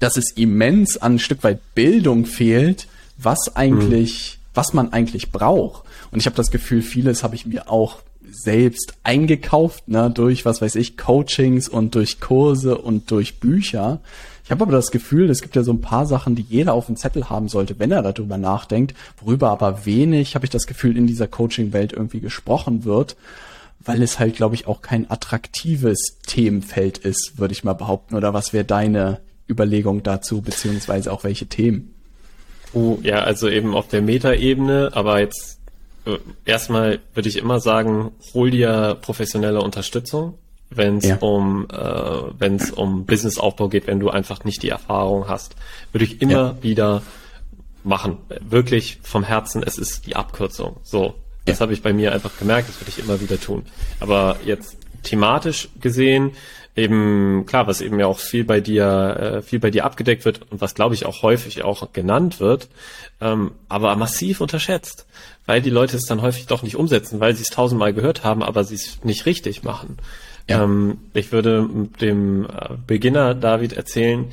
dass 0.00 0.16
es 0.16 0.32
immens 0.32 0.96
an 0.96 1.14
ein 1.14 1.18
Stück 1.18 1.44
weit 1.44 1.60
Bildung 1.74 2.26
fehlt, 2.26 2.88
was 3.16 3.56
eigentlich, 3.56 4.38
mhm. 4.38 4.50
was 4.54 4.72
man 4.72 4.92
eigentlich 4.92 5.32
braucht. 5.32 5.84
Und 6.10 6.20
ich 6.20 6.26
habe 6.26 6.36
das 6.36 6.50
Gefühl, 6.50 6.82
vieles 6.82 7.22
habe 7.22 7.34
ich 7.34 7.46
mir 7.46 7.70
auch 7.70 7.98
selbst 8.30 8.94
eingekauft, 9.02 9.88
ne, 9.88 10.10
durch, 10.10 10.44
was 10.44 10.60
weiß 10.60 10.74
ich, 10.74 10.96
Coachings 10.96 11.68
und 11.68 11.94
durch 11.94 12.20
Kurse 12.20 12.76
und 12.76 13.10
durch 13.10 13.40
Bücher. 13.40 14.00
Ich 14.48 14.50
habe 14.50 14.62
aber 14.62 14.72
das 14.72 14.90
Gefühl, 14.90 15.28
es 15.28 15.42
gibt 15.42 15.56
ja 15.56 15.62
so 15.62 15.74
ein 15.74 15.82
paar 15.82 16.06
Sachen, 16.06 16.34
die 16.34 16.40
jeder 16.40 16.72
auf 16.72 16.86
dem 16.86 16.96
Zettel 16.96 17.28
haben 17.28 17.50
sollte, 17.50 17.78
wenn 17.78 17.92
er 17.92 18.00
darüber 18.00 18.38
nachdenkt, 18.38 18.94
worüber 19.20 19.50
aber 19.50 19.84
wenig, 19.84 20.34
habe 20.34 20.46
ich 20.46 20.50
das 20.50 20.66
Gefühl, 20.66 20.96
in 20.96 21.06
dieser 21.06 21.28
Coaching-Welt 21.28 21.92
irgendwie 21.92 22.20
gesprochen 22.20 22.86
wird, 22.86 23.18
weil 23.80 24.00
es 24.00 24.18
halt, 24.18 24.36
glaube 24.36 24.54
ich, 24.54 24.66
auch 24.66 24.80
kein 24.80 25.10
attraktives 25.10 26.16
Themenfeld 26.26 26.96
ist, 26.96 27.34
würde 27.36 27.52
ich 27.52 27.62
mal 27.62 27.74
behaupten. 27.74 28.14
Oder 28.14 28.32
was 28.32 28.54
wäre 28.54 28.64
deine 28.64 29.20
Überlegung 29.50 30.02
dazu, 30.02 30.40
beziehungsweise 30.40 31.12
auch 31.12 31.24
welche 31.24 31.44
Themen? 31.44 31.92
Oh, 32.72 32.96
ja, 33.02 33.18
also 33.24 33.50
eben 33.50 33.74
auf 33.74 33.88
der 33.88 34.00
Metaebene, 34.00 34.92
aber 34.94 35.20
jetzt 35.20 35.58
äh, 36.06 36.16
erstmal 36.46 37.00
würde 37.12 37.28
ich 37.28 37.36
immer 37.36 37.60
sagen, 37.60 38.12
hol 38.32 38.50
dir 38.50 38.96
professionelle 39.02 39.60
Unterstützung 39.60 40.38
wenn 40.70 40.98
es 40.98 41.06
ja. 41.06 41.16
um 41.16 41.66
äh, 41.70 41.76
wenn 42.38 42.56
es 42.56 42.70
um 42.70 43.06
Businessaufbau 43.06 43.68
geht, 43.68 43.86
wenn 43.86 44.00
du 44.00 44.10
einfach 44.10 44.44
nicht 44.44 44.62
die 44.62 44.68
Erfahrung 44.68 45.28
hast, 45.28 45.56
würde 45.92 46.04
ich 46.04 46.20
immer 46.20 46.32
ja. 46.32 46.62
wieder 46.62 47.02
machen. 47.84 48.18
Wirklich 48.40 48.98
vom 49.02 49.24
Herzen, 49.24 49.62
es 49.62 49.78
ist 49.78 50.06
die 50.06 50.16
Abkürzung. 50.16 50.76
So, 50.82 51.14
das 51.46 51.58
ja. 51.58 51.62
habe 51.62 51.72
ich 51.72 51.82
bei 51.82 51.92
mir 51.92 52.12
einfach 52.12 52.38
gemerkt, 52.38 52.68
das 52.68 52.80
würde 52.80 52.90
ich 52.90 52.98
immer 52.98 53.20
wieder 53.20 53.40
tun. 53.40 53.64
Aber 54.00 54.36
jetzt 54.44 54.76
thematisch 55.02 55.68
gesehen, 55.80 56.32
eben 56.76 57.44
klar, 57.46 57.66
was 57.66 57.80
eben 57.80 57.98
ja 57.98 58.06
auch 58.06 58.20
viel 58.20 58.44
bei 58.44 58.60
dir 58.60 59.38
äh, 59.38 59.42
viel 59.42 59.58
bei 59.58 59.70
dir 59.70 59.84
abgedeckt 59.84 60.24
wird 60.24 60.42
und 60.50 60.60
was 60.60 60.74
glaube 60.74 60.94
ich 60.94 61.06
auch 61.06 61.22
häufig 61.22 61.64
auch 61.64 61.92
genannt 61.92 62.40
wird, 62.40 62.68
ähm, 63.20 63.52
aber 63.68 63.96
massiv 63.96 64.40
unterschätzt, 64.40 65.06
weil 65.46 65.60
die 65.60 65.70
Leute 65.70 65.96
es 65.96 66.04
dann 66.04 66.22
häufig 66.22 66.46
doch 66.46 66.62
nicht 66.62 66.76
umsetzen, 66.76 67.20
weil 67.20 67.34
sie 67.34 67.42
es 67.42 67.50
tausendmal 67.50 67.92
gehört 67.92 68.22
haben, 68.22 68.42
aber 68.42 68.64
sie 68.64 68.76
es 68.76 69.02
nicht 69.02 69.26
richtig 69.26 69.64
machen. 69.64 69.98
Ja. 70.48 70.64
Ähm, 70.64 70.98
ich 71.14 71.32
würde 71.32 71.68
dem 72.00 72.44
äh, 72.44 72.74
Beginner 72.86 73.34
David 73.34 73.74
erzählen, 73.74 74.26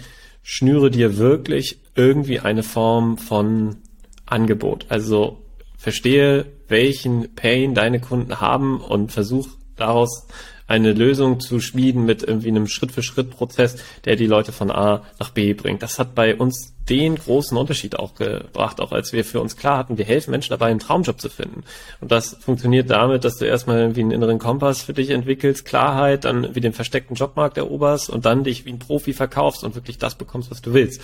schnüre 0.43 0.91
dir 0.91 1.17
wirklich 1.17 1.79
irgendwie 1.95 2.39
eine 2.39 2.63
Form 2.63 3.17
von 3.17 3.77
Angebot. 4.25 4.85
Also 4.89 5.41
verstehe, 5.77 6.45
welchen 6.67 7.35
Pain 7.35 7.73
deine 7.73 7.99
Kunden 7.99 8.39
haben 8.39 8.79
und 8.79 9.11
versuch 9.11 9.47
daraus 9.75 10.27
eine 10.67 10.93
Lösung 10.93 11.39
zu 11.39 11.59
schmieden 11.59 12.05
mit 12.05 12.23
irgendwie 12.23 12.49
einem 12.49 12.67
Schritt-für-Schritt-Prozess, 12.67 13.77
der 14.05 14.15
die 14.15 14.25
Leute 14.25 14.51
von 14.51 14.71
A 14.71 15.03
nach 15.19 15.29
B 15.29 15.53
bringt. 15.53 15.83
Das 15.83 15.99
hat 15.99 16.15
bei 16.15 16.35
uns 16.35 16.73
den 16.89 17.15
großen 17.15 17.57
Unterschied 17.57 17.97
auch 17.97 18.15
gebracht, 18.15 18.79
auch 18.79 18.91
als 18.91 19.11
wir 19.11 19.25
für 19.25 19.41
uns 19.41 19.57
klar 19.57 19.77
hatten, 19.77 19.97
wir 19.97 20.05
helfen 20.05 20.31
Menschen 20.31 20.51
dabei, 20.51 20.67
einen 20.67 20.79
Traumjob 20.79 21.19
zu 21.19 21.29
finden. 21.29 21.63
Und 21.99 22.11
das 22.11 22.37
funktioniert 22.39 22.89
damit, 22.89 23.23
dass 23.23 23.37
du 23.37 23.45
erstmal 23.45 23.79
irgendwie 23.79 24.01
einen 24.01 24.11
inneren 24.11 24.39
Kompass 24.39 24.83
für 24.83 24.93
dich 24.93 25.09
entwickelst, 25.09 25.65
Klarheit, 25.65 26.25
dann 26.25 26.55
wie 26.55 26.61
den 26.61 26.73
versteckten 26.73 27.15
Jobmarkt 27.15 27.57
eroberst 27.57 28.09
und 28.09 28.25
dann 28.25 28.43
dich 28.43 28.65
wie 28.65 28.71
ein 28.71 28.79
Profi 28.79 29.13
verkaufst 29.13 29.63
und 29.63 29.75
wirklich 29.75 29.97
das 29.97 30.15
bekommst, 30.15 30.51
was 30.51 30.61
du 30.61 30.73
willst. 30.73 31.01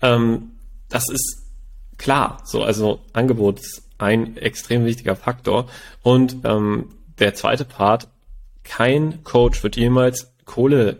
Ähm, 0.00 0.52
das 0.88 1.10
ist 1.10 1.42
klar, 1.98 2.42
so, 2.44 2.62
also 2.62 3.00
Angebot 3.12 3.60
ist 3.60 3.82
ein 3.98 4.36
extrem 4.36 4.84
wichtiger 4.84 5.16
Faktor. 5.16 5.68
Und 6.02 6.38
ähm, 6.44 6.94
der 7.18 7.34
zweite 7.34 7.64
Part, 7.64 8.08
kein 8.68 9.24
Coach 9.24 9.62
wird 9.62 9.76
jemals 9.76 10.32
Kohle, 10.44 10.98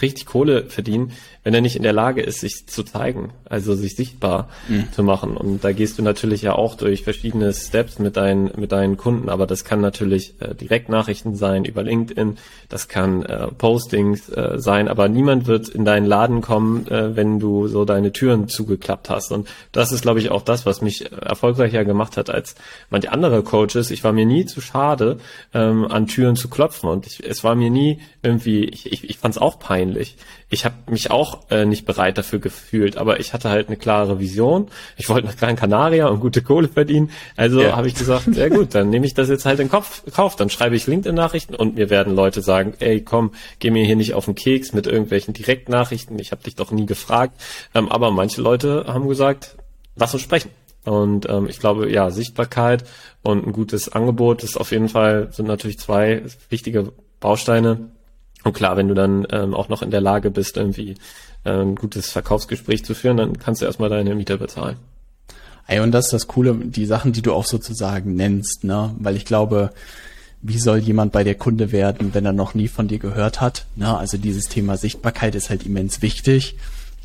richtig 0.00 0.26
Kohle 0.26 0.64
verdienen, 0.66 1.12
wenn 1.44 1.54
er 1.54 1.60
nicht 1.60 1.76
in 1.76 1.82
der 1.82 1.92
Lage 1.92 2.22
ist, 2.22 2.40
sich 2.40 2.66
zu 2.66 2.82
zeigen, 2.82 3.32
also 3.44 3.74
sich 3.74 3.94
sichtbar 3.94 4.48
mhm. 4.68 4.90
zu 4.92 5.02
machen. 5.02 5.36
Und 5.36 5.62
da 5.62 5.72
gehst 5.72 5.98
du 5.98 6.02
natürlich 6.02 6.42
ja 6.42 6.54
auch 6.54 6.74
durch 6.74 7.02
verschiedene 7.02 7.52
Steps 7.52 7.98
mit 7.98 8.16
deinen, 8.16 8.50
mit 8.56 8.72
deinen 8.72 8.96
Kunden, 8.96 9.28
aber 9.28 9.46
das 9.46 9.64
kann 9.64 9.80
natürlich 9.80 10.34
äh, 10.40 10.54
Direktnachrichten 10.54 11.36
sein 11.36 11.64
über 11.64 11.82
LinkedIn, 11.82 12.38
das 12.70 12.88
kann 12.88 13.22
äh, 13.22 13.48
Postings 13.48 14.30
äh, 14.30 14.54
sein, 14.56 14.88
aber 14.88 15.08
niemand 15.08 15.46
wird 15.46 15.68
in 15.68 15.84
deinen 15.84 16.06
Laden 16.06 16.40
kommen, 16.40 16.88
äh, 16.88 17.14
wenn 17.14 17.38
du 17.38 17.68
so 17.68 17.84
deine 17.84 18.12
Türen 18.12 18.48
zugeklappt 18.48 19.10
hast. 19.10 19.30
Und 19.30 19.46
das 19.70 19.92
ist, 19.92 20.02
glaube 20.02 20.20
ich, 20.20 20.30
auch 20.30 20.42
das, 20.42 20.64
was 20.64 20.80
mich 20.80 21.12
erfolgreicher 21.12 21.84
gemacht 21.84 22.16
hat 22.16 22.30
als 22.30 22.54
manche 22.88 23.12
andere 23.12 23.42
Coaches. 23.42 23.90
Ich 23.90 24.02
war 24.02 24.12
mir 24.12 24.26
nie 24.26 24.46
zu 24.46 24.62
schade, 24.62 25.18
ähm, 25.52 25.84
an 25.84 26.06
Türen 26.06 26.36
zu 26.36 26.48
klopfen 26.48 26.88
und 26.88 27.06
ich, 27.06 27.22
es 27.22 27.44
war 27.44 27.54
mir 27.54 27.70
nie 27.70 28.00
irgendwie, 28.22 28.64
ich, 28.64 28.90
ich, 28.90 29.10
ich 29.10 29.18
fand 29.18 29.34
es 29.34 29.40
auch 29.40 29.58
peinlich 29.58 29.83
ich 30.50 30.64
habe 30.64 30.74
mich 30.88 31.10
auch 31.10 31.50
äh, 31.50 31.64
nicht 31.64 31.84
bereit 31.84 32.18
dafür 32.18 32.38
gefühlt, 32.38 32.96
aber 32.96 33.20
ich 33.20 33.32
hatte 33.32 33.50
halt 33.50 33.68
eine 33.68 33.76
klare 33.76 34.20
Vision. 34.20 34.68
Ich 34.96 35.08
wollte 35.08 35.26
nach 35.26 35.36
Gran 35.36 35.56
Canaria 35.56 36.06
und 36.08 36.20
gute 36.20 36.42
Kohle 36.42 36.68
verdienen. 36.68 37.10
Also 37.36 37.60
ja. 37.60 37.76
habe 37.76 37.88
ich 37.88 37.94
gesagt, 37.94 38.32
sehr 38.34 38.50
gut, 38.50 38.74
dann 38.74 38.90
nehme 38.90 39.06
ich 39.06 39.14
das 39.14 39.28
jetzt 39.28 39.44
halt 39.44 39.60
in 39.60 39.68
Kopf, 39.68 40.02
Kauf. 40.12 40.36
Dann 40.36 40.50
schreibe 40.50 40.76
ich 40.76 40.86
LinkedIn-Nachrichten 40.86 41.54
und 41.54 41.74
mir 41.74 41.90
werden 41.90 42.14
Leute 42.14 42.42
sagen, 42.42 42.74
ey, 42.78 43.02
komm, 43.02 43.32
geh 43.58 43.70
mir 43.70 43.84
hier 43.84 43.96
nicht 43.96 44.14
auf 44.14 44.26
den 44.26 44.34
Keks 44.34 44.72
mit 44.72 44.86
irgendwelchen 44.86 45.34
Direktnachrichten. 45.34 46.18
Ich 46.18 46.32
habe 46.32 46.42
dich 46.42 46.54
doch 46.54 46.70
nie 46.70 46.86
gefragt. 46.86 47.40
Ähm, 47.74 47.88
aber 47.88 48.10
manche 48.10 48.40
Leute 48.40 48.84
haben 48.86 49.08
gesagt, 49.08 49.56
lass 49.96 50.14
uns 50.14 50.22
sprechen. 50.22 50.50
Und 50.84 51.28
ähm, 51.28 51.48
ich 51.48 51.58
glaube, 51.60 51.90
ja, 51.90 52.10
Sichtbarkeit 52.10 52.84
und 53.22 53.46
ein 53.46 53.52
gutes 53.52 53.88
Angebot 53.88 54.42
ist 54.42 54.56
auf 54.56 54.70
jeden 54.70 54.88
Fall, 54.88 55.32
sind 55.32 55.46
natürlich 55.46 55.78
zwei 55.78 56.22
wichtige 56.50 56.92
Bausteine, 57.20 57.90
und 58.44 58.52
klar, 58.52 58.76
wenn 58.76 58.88
du 58.88 58.94
dann 58.94 59.26
ähm, 59.30 59.54
auch 59.54 59.68
noch 59.68 59.82
in 59.82 59.90
der 59.90 60.00
Lage 60.00 60.30
bist, 60.30 60.56
irgendwie 60.56 60.94
äh, 61.44 61.50
ein 61.50 61.74
gutes 61.74 62.10
Verkaufsgespräch 62.10 62.84
zu 62.84 62.94
führen, 62.94 63.16
dann 63.16 63.38
kannst 63.38 63.62
du 63.62 63.66
erstmal 63.66 63.88
deine 63.88 64.14
Mieter 64.14 64.36
bezahlen. 64.36 64.76
Ey, 65.66 65.80
und 65.80 65.92
das 65.92 66.06
ist 66.06 66.12
das 66.12 66.26
Coole, 66.26 66.54
die 66.54 66.84
Sachen, 66.84 67.12
die 67.12 67.22
du 67.22 67.32
auch 67.32 67.46
sozusagen 67.46 68.14
nennst, 68.14 68.64
ne? 68.64 68.94
Weil 68.98 69.16
ich 69.16 69.24
glaube, 69.24 69.70
wie 70.42 70.58
soll 70.58 70.76
jemand 70.78 71.12
bei 71.12 71.24
der 71.24 71.36
Kunde 71.36 71.72
werden, 71.72 72.12
wenn 72.12 72.26
er 72.26 72.34
noch 72.34 72.52
nie 72.52 72.68
von 72.68 72.86
dir 72.86 72.98
gehört 72.98 73.40
hat? 73.40 73.64
Na, 73.76 73.96
also 73.96 74.18
dieses 74.18 74.50
Thema 74.50 74.76
Sichtbarkeit 74.76 75.34
ist 75.34 75.48
halt 75.48 75.64
immens 75.64 76.02
wichtig 76.02 76.56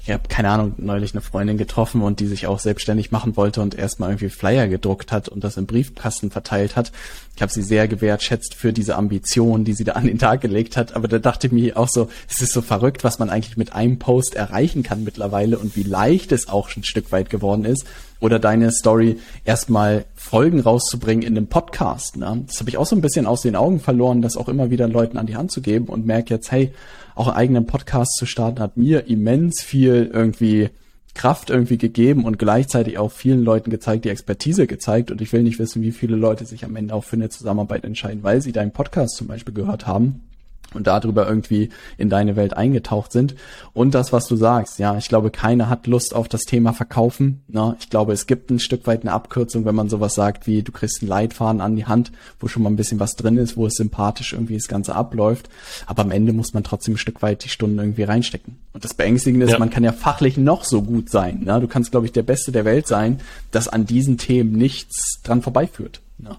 ich 0.01 0.11
habe 0.11 0.27
keine 0.27 0.49
Ahnung, 0.49 0.73
neulich 0.77 1.13
eine 1.13 1.21
Freundin 1.21 1.57
getroffen 1.57 2.01
und 2.01 2.19
die 2.19 2.27
sich 2.27 2.47
auch 2.47 2.59
selbstständig 2.59 3.11
machen 3.11 3.35
wollte 3.37 3.61
und 3.61 3.75
erstmal 3.75 4.09
irgendwie 4.09 4.29
Flyer 4.29 4.67
gedruckt 4.67 5.11
hat 5.11 5.29
und 5.29 5.43
das 5.43 5.57
im 5.57 5.65
Briefkasten 5.65 6.31
verteilt 6.31 6.75
hat. 6.75 6.91
Ich 7.35 7.41
habe 7.41 7.51
sie 7.51 7.61
sehr 7.61 7.87
gewertschätzt 7.87 8.55
für 8.55 8.73
diese 8.73 8.95
Ambition, 8.95 9.65
die 9.65 9.73
sie 9.73 9.83
da 9.83 9.93
an 9.93 10.07
den 10.07 10.17
Tag 10.17 10.41
gelegt 10.41 10.77
hat. 10.77 10.95
Aber 10.95 11.07
da 11.07 11.19
dachte 11.19 11.47
ich 11.47 11.53
mir 11.53 11.77
auch 11.77 11.87
so, 11.87 12.09
es 12.29 12.41
ist 12.41 12.53
so 12.53 12.61
verrückt, 12.61 13.03
was 13.03 13.19
man 13.19 13.29
eigentlich 13.29 13.57
mit 13.57 13.73
einem 13.73 13.99
Post 13.99 14.35
erreichen 14.35 14.83
kann 14.83 15.03
mittlerweile 15.03 15.59
und 15.59 15.75
wie 15.75 15.83
leicht 15.83 16.31
es 16.31 16.49
auch 16.49 16.69
schon 16.69 16.81
ein 16.81 16.85
Stück 16.85 17.11
weit 17.11 17.29
geworden 17.29 17.65
ist. 17.65 17.85
Oder 18.20 18.39
deine 18.39 18.72
Story 18.72 19.17
erstmal 19.45 20.05
Folgen 20.13 20.59
rauszubringen 20.59 21.26
in 21.26 21.38
einem 21.38 21.47
Podcast. 21.47 22.17
Ne? 22.17 22.43
Das 22.47 22.59
habe 22.59 22.70
ich 22.70 22.78
auch 22.78 22.86
so 22.86 22.95
ein 22.95 23.01
bisschen 23.01 23.26
aus 23.26 23.41
den 23.41 23.55
Augen 23.55 23.80
verloren, 23.80 24.22
das 24.22 24.36
auch 24.36 24.49
immer 24.49 24.70
wieder 24.70 24.88
Leuten 24.88 25.17
an 25.17 25.26
die 25.26 25.38
Hand 25.38 25.51
zu 25.51 25.61
geben 25.61 25.86
und 25.86 26.05
merke 26.05 26.34
jetzt, 26.34 26.51
hey, 26.51 26.74
auch 27.15 27.28
einen 27.28 27.38
eigenen 27.38 27.65
Podcast 27.65 28.15
zu 28.17 28.26
starten, 28.26 28.59
hat 28.59 28.78
mir 28.78 29.07
immens 29.07 29.61
viel 29.61 30.09
irgendwie 30.13 30.70
Kraft 31.13 31.49
irgendwie 31.49 31.78
gegeben 31.78 32.26
und 32.26 32.39
gleichzeitig 32.39 32.97
auch 32.97 33.11
vielen 33.11 33.43
Leuten 33.43 33.72
gezeigt, 33.72 34.05
die 34.05 34.09
Expertise 34.09 34.67
gezeigt. 34.67 35.11
Und 35.11 35.22
ich 35.22 35.34
will 35.34 35.43
nicht 35.43 35.59
wissen, 35.59 35.82
wie 35.82 35.91
viele 35.91 36.15
Leute 36.15 36.45
sich 36.45 36.63
am 36.65 36.76
Ende 36.76 36.93
auch 36.93 37.03
für 37.03 37.15
eine 37.15 37.30
Zusammenarbeit 37.30 37.84
entscheiden, 37.84 38.24
weil 38.24 38.41
sie 38.41 38.51
deinen 38.51 38.72
Podcast 38.72 39.15
zum 39.15 39.28
Beispiel 39.28 39.53
gehört 39.53 39.88
haben 39.88 40.28
und 40.74 40.88
darüber 40.88 41.28
irgendwie 41.28 41.70
in 41.97 42.09
deine 42.09 42.36
Welt 42.36 42.55
eingetaucht 42.55 43.11
sind. 43.11 43.36
Und 43.74 43.95
das, 43.95 44.13
was 44.13 44.28
du 44.28 44.36
sagst, 44.36 44.80
ja, 44.80 44.97
ich 44.97 45.07
glaube, 45.07 45.32
keiner 45.32 45.70
hat 45.70 45.88
Lust 45.88 46.15
auf 46.15 46.28
das 46.28 46.41
Thema 46.41 46.74
Verkaufen. 46.74 47.41
Ne? 47.47 47.76
Ich 47.80 47.89
glaube, 47.89 48.13
es 48.13 48.28
gibt 48.28 48.51
ein 48.51 48.59
Stück 48.59 48.86
weit 48.88 49.01
eine 49.01 49.13
Abkürzung, 49.13 49.65
wenn 49.65 49.76
man 49.76 49.89
sowas 49.89 50.15
sagt 50.15 50.47
wie, 50.47 50.61
du 50.61 50.72
kriegst 50.72 51.01
einen 51.01 51.09
Leitfaden 51.09 51.61
an 51.61 51.76
die 51.76 51.86
Hand, 51.86 52.11
wo 52.39 52.47
schon 52.47 52.63
mal 52.63 52.70
ein 52.70 52.76
bisschen 52.76 52.99
was 52.99 53.15
drin 53.15 53.38
ist, 53.38 53.57
wo 53.57 53.65
es 53.65 53.76
sympathisch 53.76 54.34
irgendwie 54.34 54.55
das 54.55 54.67
Ganze 54.67 54.95
abläuft. 54.95 55.49
Aber 55.88 56.03
am 56.03 56.11
Ende 56.11 56.34
muss 56.34 56.53
man 56.53 56.63
trotzdem 56.63 56.95
ein 56.95 56.97
Stück 56.97 57.22
weit 57.22 57.43
die 57.43 57.49
Stunden 57.49 57.80
irgendwie 57.80 58.03
reinstecken. 58.03 58.57
Und 58.74 58.84
das 58.84 58.93
Beängstigende 58.93 59.45
ist, 59.45 59.53
ja. 59.53 59.59
man 59.59 59.70
kann 59.70 59.84
ja 59.84 59.91
fachlich 59.91 60.38
noch 60.38 60.63
so 60.63 60.82
gut 60.84 61.09
sein. 61.09 61.41
Ne? 61.43 61.59
Du 61.59 61.67
kannst, 61.67 61.91
glaube 61.91 62.05
ich, 62.05 62.11
der 62.11 62.24
Beste 62.24 62.51
der 62.51 62.65
Welt 62.65 62.88
sein, 62.88 63.20
dass 63.51 63.67
an 63.67 63.86
diesen 63.86 64.17
Themen 64.17 64.51
nichts 64.51 65.22
dran 65.24 65.41
vorbeiführt. 65.41 66.01
Ne? 66.17 66.38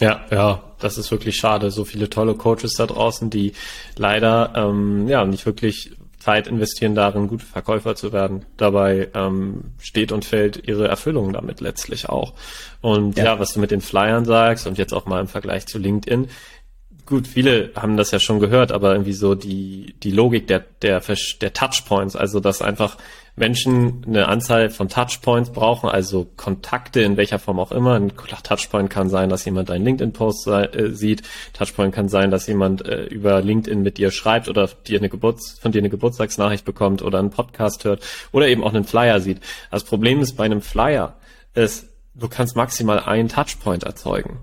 Ja, 0.00 0.24
ja, 0.30 0.62
das 0.78 0.98
ist 0.98 1.10
wirklich 1.10 1.36
schade. 1.36 1.70
So 1.70 1.84
viele 1.84 2.08
tolle 2.08 2.34
Coaches 2.34 2.74
da 2.74 2.86
draußen, 2.86 3.30
die 3.30 3.52
leider 3.96 4.52
ähm, 4.54 5.08
ja 5.08 5.24
nicht 5.24 5.44
wirklich 5.44 5.92
Zeit 6.18 6.46
investieren 6.46 6.94
darin, 6.94 7.28
gute 7.28 7.46
Verkäufer 7.46 7.94
zu 7.94 8.12
werden. 8.12 8.44
Dabei 8.56 9.08
ähm, 9.14 9.72
steht 9.80 10.12
und 10.12 10.24
fällt 10.24 10.68
ihre 10.68 10.88
Erfüllung 10.88 11.32
damit 11.32 11.60
letztlich 11.60 12.08
auch. 12.08 12.34
Und 12.80 13.16
ja. 13.16 13.24
ja, 13.24 13.38
was 13.38 13.54
du 13.54 13.60
mit 13.60 13.70
den 13.70 13.80
Flyern 13.80 14.24
sagst 14.24 14.66
und 14.66 14.78
jetzt 14.78 14.92
auch 14.92 15.06
mal 15.06 15.20
im 15.20 15.28
Vergleich 15.28 15.66
zu 15.66 15.78
LinkedIn, 15.78 16.28
gut, 17.06 17.26
viele 17.26 17.70
haben 17.74 17.96
das 17.96 18.10
ja 18.10 18.18
schon 18.18 18.40
gehört, 18.40 18.70
aber 18.70 18.92
irgendwie 18.92 19.14
so 19.14 19.34
die, 19.34 19.94
die 20.02 20.10
Logik 20.10 20.46
der, 20.46 20.62
der, 20.82 21.00
der 21.40 21.52
Touchpoints, 21.52 22.16
also 22.16 22.40
dass 22.40 22.60
einfach 22.60 22.98
Menschen 23.38 24.04
eine 24.06 24.28
Anzahl 24.28 24.70
von 24.70 24.88
Touchpoints 24.88 25.50
brauchen, 25.50 25.88
also 25.88 26.26
Kontakte 26.36 27.00
in 27.00 27.16
welcher 27.16 27.38
Form 27.38 27.58
auch 27.58 27.72
immer. 27.72 27.94
Ein 27.94 28.12
Touchpoint 28.42 28.90
kann 28.90 29.08
sein, 29.08 29.28
dass 29.28 29.44
jemand 29.44 29.68
deinen 29.68 29.84
LinkedIn-Post 29.84 30.46
äh, 30.48 30.90
sieht. 30.92 31.22
Touchpoint 31.52 31.94
kann 31.94 32.08
sein, 32.08 32.30
dass 32.30 32.46
jemand 32.46 32.84
äh, 32.86 33.04
über 33.04 33.40
LinkedIn 33.40 33.82
mit 33.82 33.98
dir 33.98 34.10
schreibt 34.10 34.48
oder 34.48 34.68
dir 34.86 34.98
eine 34.98 35.08
Geburts 35.08 35.58
von 35.60 35.72
dir 35.72 35.78
eine 35.78 35.90
Geburtstagsnachricht 35.90 36.64
bekommt 36.64 37.02
oder 37.02 37.18
einen 37.18 37.30
Podcast 37.30 37.84
hört 37.84 38.02
oder 38.32 38.48
eben 38.48 38.62
auch 38.62 38.74
einen 38.74 38.84
Flyer 38.84 39.20
sieht. 39.20 39.40
Das 39.70 39.84
Problem 39.84 40.20
ist 40.20 40.34
bei 40.36 40.44
einem 40.44 40.60
Flyer 40.60 41.16
ist, 41.54 41.88
du 42.14 42.28
kannst 42.28 42.56
maximal 42.56 43.00
einen 43.00 43.28
Touchpoint 43.28 43.84
erzeugen. 43.84 44.40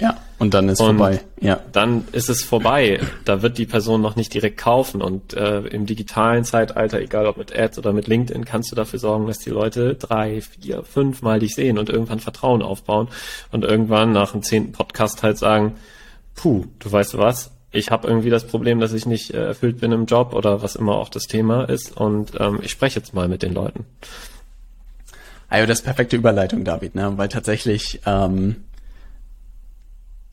Ja, 0.00 0.16
und 0.38 0.54
dann 0.54 0.68
ist 0.68 0.80
und 0.80 0.98
vorbei. 0.98 1.20
Ja. 1.40 1.60
Dann 1.72 2.04
ist 2.10 2.28
es 2.28 2.42
vorbei. 2.42 3.00
Da 3.24 3.42
wird 3.42 3.58
die 3.58 3.66
Person 3.66 4.02
noch 4.02 4.16
nicht 4.16 4.34
direkt 4.34 4.58
kaufen. 4.58 5.00
Und 5.00 5.34
äh, 5.34 5.60
im 5.60 5.86
digitalen 5.86 6.44
Zeitalter, 6.44 7.00
egal 7.00 7.26
ob 7.26 7.36
mit 7.36 7.56
Ads 7.56 7.78
oder 7.78 7.92
mit 7.92 8.08
LinkedIn, 8.08 8.44
kannst 8.44 8.72
du 8.72 8.76
dafür 8.76 8.98
sorgen, 8.98 9.28
dass 9.28 9.38
die 9.38 9.50
Leute 9.50 9.94
drei, 9.94 10.40
vier, 10.40 10.82
fünf 10.82 11.22
Mal 11.22 11.38
dich 11.38 11.54
sehen 11.54 11.78
und 11.78 11.90
irgendwann 11.90 12.18
Vertrauen 12.18 12.62
aufbauen 12.62 13.08
und 13.52 13.64
irgendwann 13.64 14.12
nach 14.12 14.32
dem 14.32 14.42
zehnten 14.42 14.72
Podcast 14.72 15.22
halt 15.22 15.38
sagen, 15.38 15.76
puh, 16.34 16.64
du 16.80 16.90
weißt 16.90 17.16
was, 17.16 17.52
ich 17.70 17.90
habe 17.90 18.08
irgendwie 18.08 18.30
das 18.30 18.46
Problem, 18.46 18.80
dass 18.80 18.92
ich 18.92 19.06
nicht 19.06 19.32
äh, 19.32 19.46
erfüllt 19.46 19.80
bin 19.80 19.92
im 19.92 20.06
Job 20.06 20.32
oder 20.34 20.62
was 20.62 20.76
immer 20.76 20.96
auch 20.96 21.08
das 21.08 21.24
Thema 21.24 21.64
ist 21.68 21.96
und 21.96 22.32
ähm, 22.38 22.60
ich 22.62 22.70
spreche 22.70 23.00
jetzt 23.00 23.14
mal 23.14 23.28
mit 23.28 23.42
den 23.42 23.52
Leuten. 23.52 23.84
Also 25.48 25.66
das 25.66 25.80
ist 25.80 25.84
perfekte 25.84 26.16
Überleitung, 26.16 26.64
David, 26.64 26.94
ne? 26.94 27.12
weil 27.16 27.28
tatsächlich 27.28 28.00
ähm, 28.06 28.64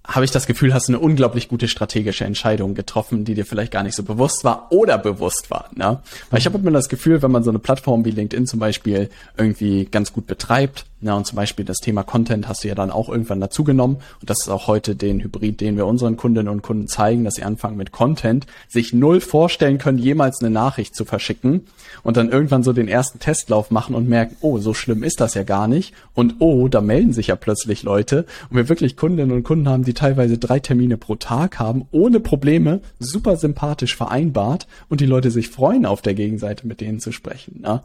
habe 0.06 0.26
ich 0.26 0.32
das 0.32 0.48
Gefühl, 0.48 0.74
hast 0.74 0.88
du 0.88 0.94
eine 0.94 1.00
unglaublich 1.00 1.48
gute 1.48 1.68
strategische 1.68 2.26
Entscheidung 2.26 2.74
getroffen, 2.74 3.24
die 3.24 3.36
dir 3.36 3.46
vielleicht 3.46 3.72
gar 3.72 3.84
nicht 3.84 3.96
so 3.96 4.04
bewusst 4.04 4.44
war 4.44 4.72
oder 4.72 4.98
bewusst 4.98 5.52
war. 5.52 5.70
Ne? 5.76 6.00
Weil 6.30 6.40
ich 6.40 6.46
habe 6.46 6.58
immer 6.58 6.72
das 6.72 6.90
Gefühl, 6.90 7.22
wenn 7.22 7.32
man 7.32 7.44
so 7.44 7.52
eine 7.52 7.60
Plattform 7.60 8.04
wie 8.04 8.12
LinkedIn 8.12 8.48
zum 8.48 8.60
Beispiel 8.60 9.10
irgendwie 9.38 9.86
ganz 9.86 10.12
gut 10.12 10.26
betreibt, 10.26 10.86
na, 11.04 11.16
und 11.18 11.26
zum 11.26 11.36
Beispiel 11.36 11.66
das 11.66 11.78
Thema 11.78 12.04
Content 12.04 12.48
hast 12.48 12.64
du 12.64 12.68
ja 12.68 12.76
dann 12.76 12.92
auch 12.92 13.10
irgendwann 13.10 13.42
dazugenommen. 13.42 13.98
Und 13.98 14.30
das 14.30 14.42
ist 14.42 14.50
auch 14.50 14.68
heute 14.68 14.96
den 14.96 15.20
Hybrid, 15.20 15.60
den 15.60 15.76
wir 15.76 15.88
unseren 15.88 16.16
Kundinnen 16.16 16.48
und 16.48 16.62
Kunden 16.62 16.88
zeigen, 16.88 17.24
dass 17.24 17.36
sie 17.36 17.44
anfangen 17.44 17.76
mit 17.76 17.92
Content, 17.92 18.46
sich 18.68 18.94
null 18.94 19.20
vorstellen 19.20 19.80
können, 19.80 19.98
jemals 19.98 20.42
eine 20.42 20.52
Nachricht 20.52 20.96
zu 20.96 21.04
verschicken 21.04 21.66
und 22.04 22.18
dann 22.18 22.30
irgendwann 22.30 22.62
so 22.62 22.72
den 22.72 22.88
ersten 22.88 23.18
Testlauf 23.18 23.72
machen 23.72 23.96
und 23.96 24.08
merken, 24.08 24.36
oh, 24.42 24.60
so 24.60 24.76
schlimm 24.76 25.04
ist 25.04 25.22
das 25.22 25.34
ja 25.34 25.42
gar 25.42 25.68
nicht. 25.68 25.94
Und 26.14 26.36
oh, 26.40 26.68
da 26.68 26.82
melden 26.82 27.14
sich 27.14 27.28
ja 27.28 27.36
plötzlich 27.36 27.82
Leute. 27.82 28.26
Und 28.52 28.58
wir 28.58 28.70
wirklich 28.70 28.96
Kundinnen 28.96 29.36
und 29.36 29.44
Kunden 29.44 29.68
haben, 29.68 29.84
die 29.84 29.96
teilweise 29.96 30.38
drei 30.38 30.60
Termine 30.60 30.98
pro 30.98 31.16
Tag 31.16 31.58
haben, 31.58 31.88
ohne 31.92 32.20
Probleme, 32.20 32.82
super 33.00 33.38
sympathisch 33.38 33.96
vereinbart 33.96 34.68
und 34.88 35.02
die 35.02 35.08
Leute 35.08 35.32
sich 35.32 35.50
freuen, 35.50 35.88
auf 35.88 36.04
der 36.04 36.14
Gegenseite 36.14 36.68
mit 36.68 36.80
denen 36.80 37.00
zu 37.00 37.12
sprechen. 37.12 37.60
Na? 37.62 37.84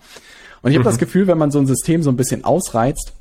Und 0.67 0.73
ich 0.73 0.79
habe 0.79 0.89
mhm. 0.89 0.91
das 0.91 0.99
Gefühl, 0.99 1.29
wenn 1.29 1.39
man 1.39 1.53
so 1.53 1.61
ein 1.61 1.69
System 1.69 2.03
so 2.03 2.11
ein 2.11 2.17
bisschen 2.17 2.43
ausreizt, 2.43 3.13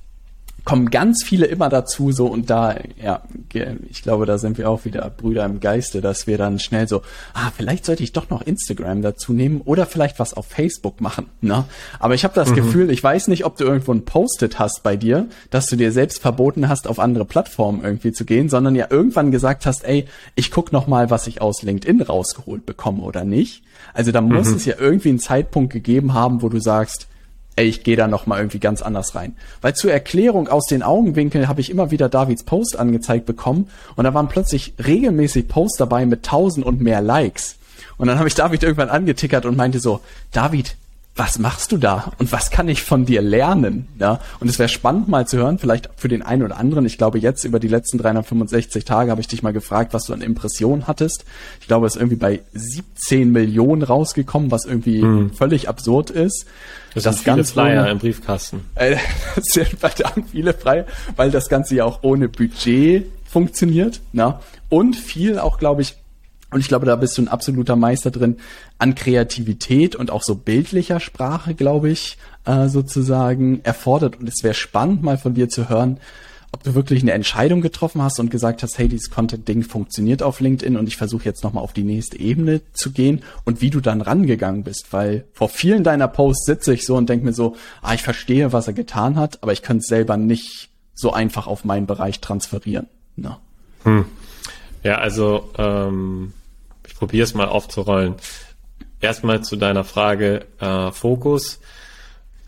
kommen 0.64 0.90
ganz 0.90 1.24
viele 1.24 1.46
immer 1.46 1.70
dazu, 1.70 2.12
so 2.12 2.26
und 2.26 2.50
da, 2.50 2.74
ja, 3.00 3.22
ich 3.88 4.02
glaube, 4.02 4.26
da 4.26 4.40
sind 4.40 4.58
wir 4.58 4.68
auch 4.68 4.84
wieder 4.84 5.08
Brüder 5.12 5.46
im 5.46 5.60
Geiste, 5.60 6.02
dass 6.02 6.26
wir 6.26 6.40
dann 6.40 6.58
schnell 6.58 6.88
so, 6.88 7.04
ah, 7.36 7.52
vielleicht 7.56 7.86
sollte 7.86 8.02
ich 8.02 8.14
doch 8.14 8.32
noch 8.32 8.42
Instagram 8.42 9.04
dazu 9.04 9.32
nehmen 9.32 9.62
oder 9.64 9.86
vielleicht 9.86 10.18
was 10.18 10.34
auf 10.34 10.48
Facebook 10.48 11.02
machen, 11.02 11.28
ne? 11.42 11.66
Aber 12.00 12.16
ich 12.16 12.24
habe 12.24 12.34
das 12.34 12.50
mhm. 12.50 12.56
Gefühl, 12.56 12.90
ich 12.90 13.04
weiß 13.04 13.28
nicht, 13.28 13.46
ob 13.46 13.58
du 13.58 13.64
irgendwo 13.64 13.94
ein 13.94 14.06
Post-it 14.06 14.58
hast 14.58 14.82
bei 14.82 14.96
dir, 14.98 15.28
dass 15.52 15.68
du 15.68 15.76
dir 15.76 15.92
selbst 15.92 16.24
verboten 16.24 16.68
hast, 16.68 16.88
auf 16.88 16.98
andere 16.98 17.26
Plattformen 17.26 17.84
irgendwie 17.84 18.12
zu 18.12 18.26
gehen, 18.26 18.50
sondern 18.50 18.74
ja 18.74 18.88
irgendwann 18.90 19.30
gesagt 19.30 19.68
hast, 19.68 19.84
ey, 19.84 20.06
ich 20.34 20.50
guck 20.50 20.72
noch 20.72 20.88
mal, 20.88 21.12
was 21.12 21.28
ich 21.28 21.42
aus 21.42 21.62
LinkedIn 21.62 22.02
rausgeholt 22.02 22.66
bekomme 22.66 23.04
oder 23.04 23.24
nicht. 23.24 23.62
Also 23.94 24.12
da 24.12 24.22
muss 24.22 24.50
mhm. 24.50 24.56
es 24.56 24.66
ja 24.66 24.78
irgendwie 24.80 25.10
einen 25.10 25.20
Zeitpunkt 25.20 25.72
gegeben 25.72 26.16
haben, 26.16 26.42
wo 26.42 26.50
du 26.50 26.60
sagst, 26.60 27.08
ey, 27.56 27.68
ich 27.68 27.84
gehe 27.84 27.96
da 27.96 28.08
noch 28.08 28.26
mal 28.26 28.38
irgendwie 28.38 28.60
ganz 28.60 28.82
anders 28.82 29.16
rein. 29.16 29.36
Weil 29.62 29.76
zur 29.76 29.92
Erklärung 29.92 30.48
aus 30.48 30.66
den 30.66 30.84
Augenwinkeln 30.84 31.48
habe 31.48 31.62
ich 31.62 31.70
immer 31.70 31.92
wieder 31.92 32.10
Davids 32.10 32.44
Post 32.44 32.78
angezeigt 32.78 33.26
bekommen 33.26 33.70
und 33.96 34.04
da 34.04 34.14
waren 34.14 34.28
plötzlich 34.28 34.74
regelmäßig 34.84 35.48
Posts 35.48 35.78
dabei 35.78 36.06
mit 36.06 36.24
tausend 36.24 36.66
und 36.66 36.82
mehr 36.82 37.02
Likes. 37.02 37.58
Und 37.98 38.08
dann 38.08 38.18
habe 38.18 38.28
ich 38.28 38.36
David 38.36 38.64
irgendwann 38.64 38.90
angetickert 38.90 39.46
und 39.46 39.56
meinte 39.56 39.80
so, 39.80 40.02
David, 40.32 40.76
was 41.18 41.40
machst 41.40 41.72
du 41.72 41.78
da 41.78 42.12
und 42.18 42.34
was 42.34 42.52
kann 42.52 42.68
ich 42.68 42.84
von 42.84 43.06
dir 43.06 43.22
lernen? 43.22 43.88
Ja, 44.00 44.20
und 44.42 44.50
es 44.50 44.60
wäre 44.60 44.68
spannend 44.68 45.08
mal 45.08 45.26
zu 45.26 45.38
hören, 45.38 45.60
vielleicht 45.60 45.90
für 45.96 46.10
den 46.10 46.22
einen 46.22 46.44
oder 46.44 46.58
anderen. 46.58 46.86
Ich 46.86 46.98
glaube, 46.98 47.20
jetzt 47.20 47.46
über 47.46 47.60
die 47.60 47.70
letzten 47.70 47.98
365 47.98 48.84
Tage 48.84 49.12
habe 49.12 49.22
ich 49.22 49.28
dich 49.28 49.42
mal 49.42 49.54
gefragt, 49.54 49.94
was 49.94 50.04
du 50.04 50.14
an 50.14 50.20
Impressionen 50.20 50.88
hattest. 50.88 51.24
Ich 51.62 51.68
glaube, 51.68 51.88
es 51.88 51.96
ist 51.96 52.02
irgendwie 52.02 52.18
bei 52.18 52.42
17 52.54 53.32
Millionen 53.32 53.82
rausgekommen, 53.82 54.52
was 54.52 54.66
irgendwie 54.66 55.02
mhm. 55.02 55.32
völlig 55.34 55.70
absurd 55.70 56.10
ist. 56.10 56.48
Das, 56.96 57.04
das 57.04 57.24
sind 57.24 57.34
viele 57.34 57.44
Flyer 57.44 57.82
ohne, 57.84 57.92
im 57.92 58.00
Briefkasten. 58.00 58.62
Äh, 58.76 58.96
das 59.36 59.46
sind 59.46 59.68
verdammt 59.80 60.30
viele 60.32 60.54
Flyer, 60.54 60.86
weil 61.16 61.30
das 61.30 61.50
Ganze 61.50 61.76
ja 61.76 61.86
auch 61.86 62.00
ohne 62.02 62.30
Budget 62.30 63.06
funktioniert. 63.26 64.02
Na? 64.14 64.40
Und 64.70 64.96
viel 64.96 65.38
auch, 65.38 65.60
glaube 65.60 65.82
ich, 65.82 65.96
und 66.52 66.62
ich 66.62 66.70
glaube, 66.70 66.86
da 66.86 66.96
bist 66.96 67.18
du 67.18 67.22
ein 67.22 67.28
absoluter 67.28 67.76
Meister 67.76 68.12
drin 68.12 68.38
an 68.78 68.96
Kreativität 68.96 69.96
und 69.96 70.10
auch 70.10 70.24
so 70.24 70.36
bildlicher 70.36 71.02
Sprache, 71.02 71.54
glaube 71.54 71.90
ich, 71.90 72.18
äh, 72.46 72.70
sozusagen 72.70 73.60
erfordert. 73.64 74.20
Und 74.20 74.30
es 74.30 74.42
wäre 74.42 74.54
spannend, 74.54 75.04
mal 75.04 75.18
von 75.18 75.34
dir 75.34 75.50
zu 75.50 75.68
hören, 75.68 76.00
ob 76.56 76.64
du 76.64 76.74
wirklich 76.74 77.02
eine 77.02 77.12
Entscheidung 77.12 77.60
getroffen 77.60 78.02
hast 78.02 78.18
und 78.18 78.32
gesagt 78.32 78.64
hast, 78.64 78.78
hey, 78.78 78.88
dieses 78.88 79.10
Content-Ding 79.10 79.64
funktioniert 79.64 80.24
auf 80.24 80.40
LinkedIn 80.40 80.78
und 80.78 80.88
ich 80.88 80.96
versuche 80.96 81.26
jetzt 81.26 81.44
nochmal 81.44 81.62
auf 81.62 81.74
die 81.74 81.84
nächste 81.84 82.18
Ebene 82.18 82.62
zu 82.72 82.94
gehen 82.94 83.24
und 83.44 83.60
wie 83.60 83.70
du 83.70 83.82
dann 83.82 84.00
rangegangen 84.00 84.64
bist, 84.64 84.94
weil 84.94 85.26
vor 85.34 85.50
vielen 85.50 85.84
deiner 85.84 86.08
Posts 86.08 86.46
sitze 86.46 86.74
ich 86.74 86.86
so 86.86 86.96
und 86.96 87.10
denke 87.10 87.26
mir 87.26 87.34
so, 87.34 87.58
ah, 87.82 87.94
ich 87.94 88.04
verstehe, 88.04 88.54
was 88.54 88.68
er 88.68 88.74
getan 88.74 89.18
hat, 89.18 89.44
aber 89.44 89.52
ich 89.52 89.64
könnte 89.64 89.82
es 89.82 89.88
selber 89.88 90.16
nicht 90.16 90.70
so 90.94 91.12
einfach 91.12 91.46
auf 91.46 91.66
meinen 91.66 91.88
Bereich 91.88 92.22
transferieren. 92.22 92.88
No. 93.18 93.36
Hm. 93.84 94.06
Ja, 94.82 95.00
also 95.00 95.50
ähm, 95.58 96.32
ich 96.88 96.96
probiere 96.96 97.26
es 97.26 97.34
mal 97.34 97.50
aufzurollen. 97.50 98.16
Erstmal 99.02 99.44
zu 99.44 99.58
deiner 99.58 99.84
Frage 99.84 100.46
äh, 100.62 100.92
Fokus. 100.94 101.60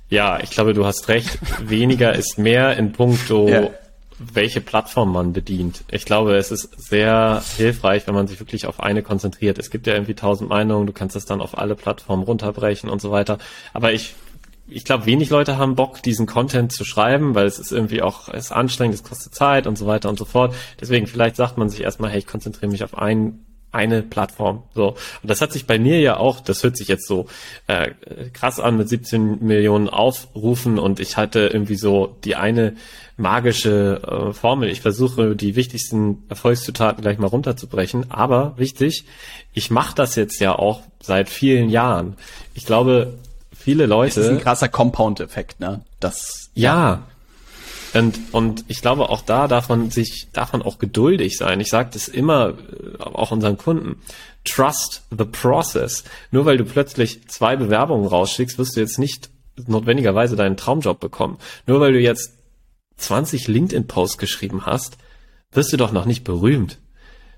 Ja, 0.07 0.39
ich 0.39 0.51
glaube, 0.51 0.73
du 0.73 0.85
hast 0.85 1.09
recht. 1.09 1.39
Weniger 1.59 2.15
ist 2.15 2.37
mehr 2.37 2.77
in 2.77 2.93
puncto 2.93 3.49
ja. 3.49 3.69
Welche 4.19 4.61
Plattform 4.61 5.11
man 5.13 5.33
bedient. 5.33 5.83
Ich 5.91 6.05
glaube, 6.05 6.35
es 6.35 6.51
ist 6.51 6.69
sehr 6.81 7.43
hilfreich, 7.55 8.07
wenn 8.07 8.15
man 8.15 8.27
sich 8.27 8.39
wirklich 8.39 8.65
auf 8.65 8.79
eine 8.79 9.03
konzentriert. 9.03 9.59
Es 9.59 9.69
gibt 9.69 9.87
ja 9.87 9.93
irgendwie 9.93 10.15
tausend 10.15 10.49
Meinungen, 10.49 10.87
du 10.87 10.93
kannst 10.93 11.15
das 11.15 11.25
dann 11.25 11.41
auf 11.41 11.57
alle 11.57 11.75
Plattformen 11.75 12.23
runterbrechen 12.23 12.89
und 12.89 13.01
so 13.01 13.11
weiter. 13.11 13.37
Aber 13.73 13.93
ich 13.93 14.15
ich 14.69 14.83
glaube, 14.83 15.05
wenig 15.05 15.29
Leute 15.29 15.57
haben 15.57 15.75
Bock, 15.75 16.03
diesen 16.03 16.25
Content 16.25 16.73
zu 16.73 16.83
schreiben, 16.83 17.35
weil 17.35 17.45
es 17.45 17.57
ist 17.57 17.71
irgendwie 17.71 18.01
auch, 18.01 18.27
es 18.27 18.47
ist 18.47 18.51
anstrengend, 18.51 18.95
es 18.95 19.03
kostet 19.03 19.33
Zeit 19.33 19.65
und 19.65 19.77
so 19.77 19.87
weiter 19.87 20.09
und 20.09 20.19
so 20.19 20.25
fort. 20.25 20.53
Deswegen 20.79 21.07
vielleicht 21.07 21.37
sagt 21.37 21.57
man 21.57 21.69
sich 21.69 21.81
erstmal, 21.81 22.11
hey, 22.11 22.19
ich 22.19 22.27
konzentriere 22.27 22.69
mich 22.69 22.83
auf 22.83 22.97
ein, 22.97 23.45
eine 23.71 24.01
Plattform. 24.01 24.63
So. 24.73 24.89
Und 25.21 25.29
das 25.29 25.41
hat 25.41 25.51
sich 25.51 25.67
bei 25.67 25.77
mir 25.77 25.99
ja 25.99 26.17
auch, 26.17 26.39
das 26.39 26.63
hört 26.63 26.77
sich 26.77 26.87
jetzt 26.87 27.07
so 27.07 27.27
äh, 27.67 27.91
krass 28.33 28.59
an 28.59 28.77
mit 28.77 28.89
17 28.89 29.45
Millionen 29.45 29.89
Aufrufen 29.89 30.79
und 30.79 30.99
ich 30.99 31.17
hatte 31.17 31.47
irgendwie 31.47 31.75
so 31.75 32.15
die 32.23 32.35
eine 32.35 32.75
magische 33.17 34.01
äh, 34.29 34.33
Formel. 34.33 34.69
Ich 34.69 34.81
versuche 34.81 35.35
die 35.35 35.55
wichtigsten 35.55 36.23
Erfolgszutaten 36.29 37.01
gleich 37.01 37.17
mal 37.17 37.27
runterzubrechen. 37.27 38.11
Aber 38.11 38.53
wichtig, 38.57 39.05
ich 39.53 39.71
mache 39.71 39.95
das 39.95 40.15
jetzt 40.15 40.39
ja 40.39 40.57
auch 40.57 40.81
seit 41.01 41.29
vielen 41.29 41.69
Jahren. 41.69 42.15
Ich 42.53 42.65
glaube, 42.65 43.15
viele 43.55 43.85
Leute. 43.85 44.15
Das 44.15 44.25
ist 44.25 44.31
ein 44.31 44.39
krasser 44.39 44.69
Compound-Effekt, 44.69 45.59
ne? 45.59 45.81
Das. 45.99 46.51
Ja. 46.53 46.73
ja. 46.73 47.03
Und, 47.97 48.19
und 48.31 48.65
ich 48.67 48.81
glaube, 48.81 49.09
auch 49.09 49.21
da 49.21 49.47
darf 49.47 49.69
man 49.69 49.89
sich, 49.89 50.27
darf 50.33 50.53
man 50.53 50.61
auch 50.61 50.77
geduldig 50.77 51.37
sein. 51.37 51.59
Ich 51.59 51.69
sage 51.69 51.89
das 51.93 52.07
immer, 52.07 52.49
äh, 52.49 53.03
auch 53.03 53.31
unseren 53.31 53.57
Kunden. 53.57 54.01
Trust 54.45 55.03
the 55.09 55.25
process. 55.25 56.03
Nur 56.31 56.45
weil 56.45 56.57
du 56.57 56.65
plötzlich 56.65 57.27
zwei 57.27 57.55
Bewerbungen 57.55 58.07
rausschickst, 58.07 58.57
wirst 58.57 58.75
du 58.75 58.81
jetzt 58.81 58.99
nicht 58.99 59.29
notwendigerweise 59.65 60.35
deinen 60.35 60.57
Traumjob 60.57 60.99
bekommen. 60.99 61.37
Nur 61.65 61.79
weil 61.79 61.93
du 61.93 61.99
jetzt 61.99 62.33
20 62.97 63.47
LinkedIn-Posts 63.47 64.17
geschrieben 64.17 64.65
hast, 64.65 64.97
wirst 65.51 65.73
du 65.73 65.77
doch 65.77 65.91
noch 65.91 66.05
nicht 66.05 66.23
berühmt. 66.23 66.77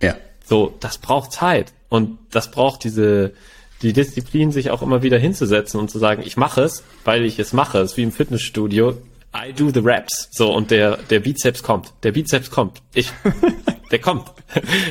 Ja. 0.01 0.16
So, 0.45 0.76
das 0.80 0.97
braucht 0.97 1.32
Zeit. 1.32 1.74
Und 1.89 2.18
das 2.32 2.51
braucht 2.51 2.84
diese, 2.84 3.34
die 3.82 3.93
Disziplin, 3.93 4.51
sich 4.51 4.72
auch 4.72 4.82
immer 4.82 5.03
wieder 5.03 5.18
hinzusetzen 5.18 5.80
und 5.80 5.89
zu 5.89 5.99
sagen, 5.99 6.24
ich 6.26 6.38
mache 6.38 6.62
es, 6.64 6.84
weil 7.05 7.24
ich 7.24 7.39
es 7.39 7.53
mache. 7.53 7.80
Es 7.80 7.91
ist 7.91 7.97
wie 7.97 8.03
im 8.03 8.12
Fitnessstudio. 8.12 8.97
I 9.36 9.54
do 9.54 9.70
the 9.72 9.82
raps. 9.84 10.28
So, 10.32 10.54
und 10.54 10.72
der, 10.72 10.98
der 11.10 11.20
Bizeps 11.20 11.62
kommt. 11.62 11.94
Der 12.04 12.12
Bizeps 12.12 12.50
kommt. 12.50 12.82
Ich, 12.94 13.12
der 13.92 14.00
kommt. 14.00 14.32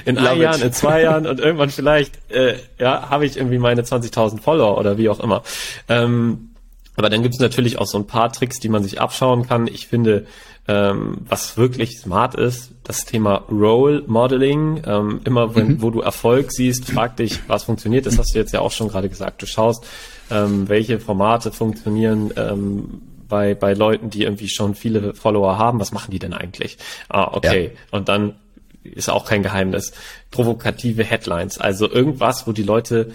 In 0.04 0.14
Love 0.14 0.28
ein 0.28 0.40
Jahren, 0.40 0.62
in 0.62 0.72
zwei 0.72 1.02
Jahren 1.02 1.26
und 1.26 1.40
irgendwann 1.40 1.70
vielleicht, 1.70 2.18
äh, 2.30 2.56
ja, 2.78 3.10
habe 3.10 3.26
ich 3.26 3.36
irgendwie 3.36 3.58
meine 3.58 3.82
20.000 3.82 4.40
Follower 4.40 4.78
oder 4.78 4.96
wie 4.96 5.08
auch 5.08 5.20
immer. 5.20 5.42
Ähm, 5.88 6.50
aber 6.96 7.10
dann 7.10 7.22
gibt 7.22 7.34
es 7.34 7.40
natürlich 7.40 7.78
auch 7.78 7.86
so 7.86 7.98
ein 7.98 8.06
paar 8.06 8.32
Tricks, 8.32 8.58
die 8.58 8.68
man 8.68 8.82
sich 8.82 9.00
abschauen 9.00 9.46
kann. 9.46 9.66
Ich 9.66 9.86
finde, 9.86 10.26
ähm, 10.68 11.18
was 11.28 11.56
wirklich 11.56 11.98
smart 11.98 12.34
ist, 12.34 12.72
das 12.84 13.04
Thema 13.04 13.44
Role 13.50 14.02
Modeling. 14.06 14.82
Ähm, 14.84 15.20
immer 15.24 15.54
wenn, 15.54 15.68
mhm. 15.68 15.82
wo 15.82 15.90
du 15.90 16.00
Erfolg 16.00 16.52
siehst, 16.52 16.90
frag 16.90 17.16
dich, 17.16 17.40
was 17.48 17.64
funktioniert. 17.64 18.06
Das 18.06 18.18
hast 18.18 18.34
du 18.34 18.38
jetzt 18.38 18.52
ja 18.52 18.60
auch 18.60 18.72
schon 18.72 18.88
gerade 18.88 19.08
gesagt. 19.08 19.42
Du 19.42 19.46
schaust, 19.46 19.86
ähm, 20.30 20.68
welche 20.68 21.00
Formate 21.00 21.52
funktionieren 21.52 22.32
ähm, 22.36 23.00
bei, 23.28 23.54
bei 23.54 23.74
Leuten, 23.74 24.10
die 24.10 24.22
irgendwie 24.22 24.48
schon 24.48 24.74
viele 24.74 25.14
Follower 25.14 25.58
haben. 25.58 25.80
Was 25.80 25.92
machen 25.92 26.10
die 26.10 26.18
denn 26.18 26.32
eigentlich? 26.32 26.78
Ah, 27.08 27.30
okay. 27.32 27.72
Ja. 27.74 27.98
Und 27.98 28.08
dann 28.08 28.36
ist 28.82 29.10
auch 29.10 29.26
kein 29.26 29.42
Geheimnis. 29.42 29.92
Provokative 30.30 31.04
Headlines. 31.04 31.58
Also 31.58 31.90
irgendwas, 31.90 32.46
wo 32.46 32.52
die 32.52 32.62
Leute 32.62 33.12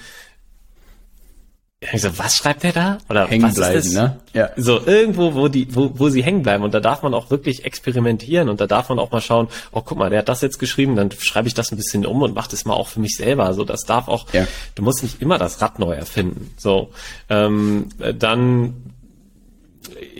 so, 1.97 2.17
was 2.17 2.37
schreibt 2.37 2.63
der 2.63 2.71
da? 2.71 2.97
Oder 3.09 3.27
hängen 3.27 3.43
was 3.43 3.55
bleiben, 3.55 3.77
ist 3.77 3.87
das? 3.87 3.93
ne? 3.93 4.19
Ja. 4.33 4.49
So 4.55 4.85
irgendwo, 4.85 5.33
wo 5.33 5.47
die, 5.47 5.73
wo, 5.75 5.91
wo 5.95 6.09
sie 6.09 6.23
hängen 6.23 6.43
bleiben 6.43 6.63
und 6.63 6.73
da 6.73 6.79
darf 6.79 7.03
man 7.03 7.13
auch 7.13 7.29
wirklich 7.29 7.65
experimentieren 7.65 8.49
und 8.49 8.61
da 8.61 8.67
darf 8.67 8.89
man 8.89 8.99
auch 8.99 9.11
mal 9.11 9.21
schauen, 9.21 9.47
oh 9.71 9.81
guck 9.81 9.97
mal, 9.97 10.09
der 10.09 10.19
hat 10.19 10.29
das 10.29 10.41
jetzt 10.41 10.59
geschrieben, 10.59 10.95
dann 10.95 11.11
schreibe 11.11 11.47
ich 11.47 11.53
das 11.53 11.71
ein 11.71 11.77
bisschen 11.77 12.05
um 12.05 12.21
und 12.21 12.33
mache 12.33 12.49
das 12.51 12.65
mal 12.65 12.73
auch 12.73 12.87
für 12.87 12.99
mich 12.99 13.15
selber. 13.17 13.53
So, 13.53 13.63
das 13.63 13.81
darf 13.81 14.07
auch. 14.07 14.31
Ja. 14.33 14.47
Du 14.75 14.83
musst 14.83 15.03
nicht 15.03 15.21
immer 15.21 15.37
das 15.37 15.61
Rad 15.61 15.79
neu 15.79 15.93
erfinden. 15.93 16.53
So, 16.57 16.91
ähm, 17.29 17.89
dann, 18.17 18.75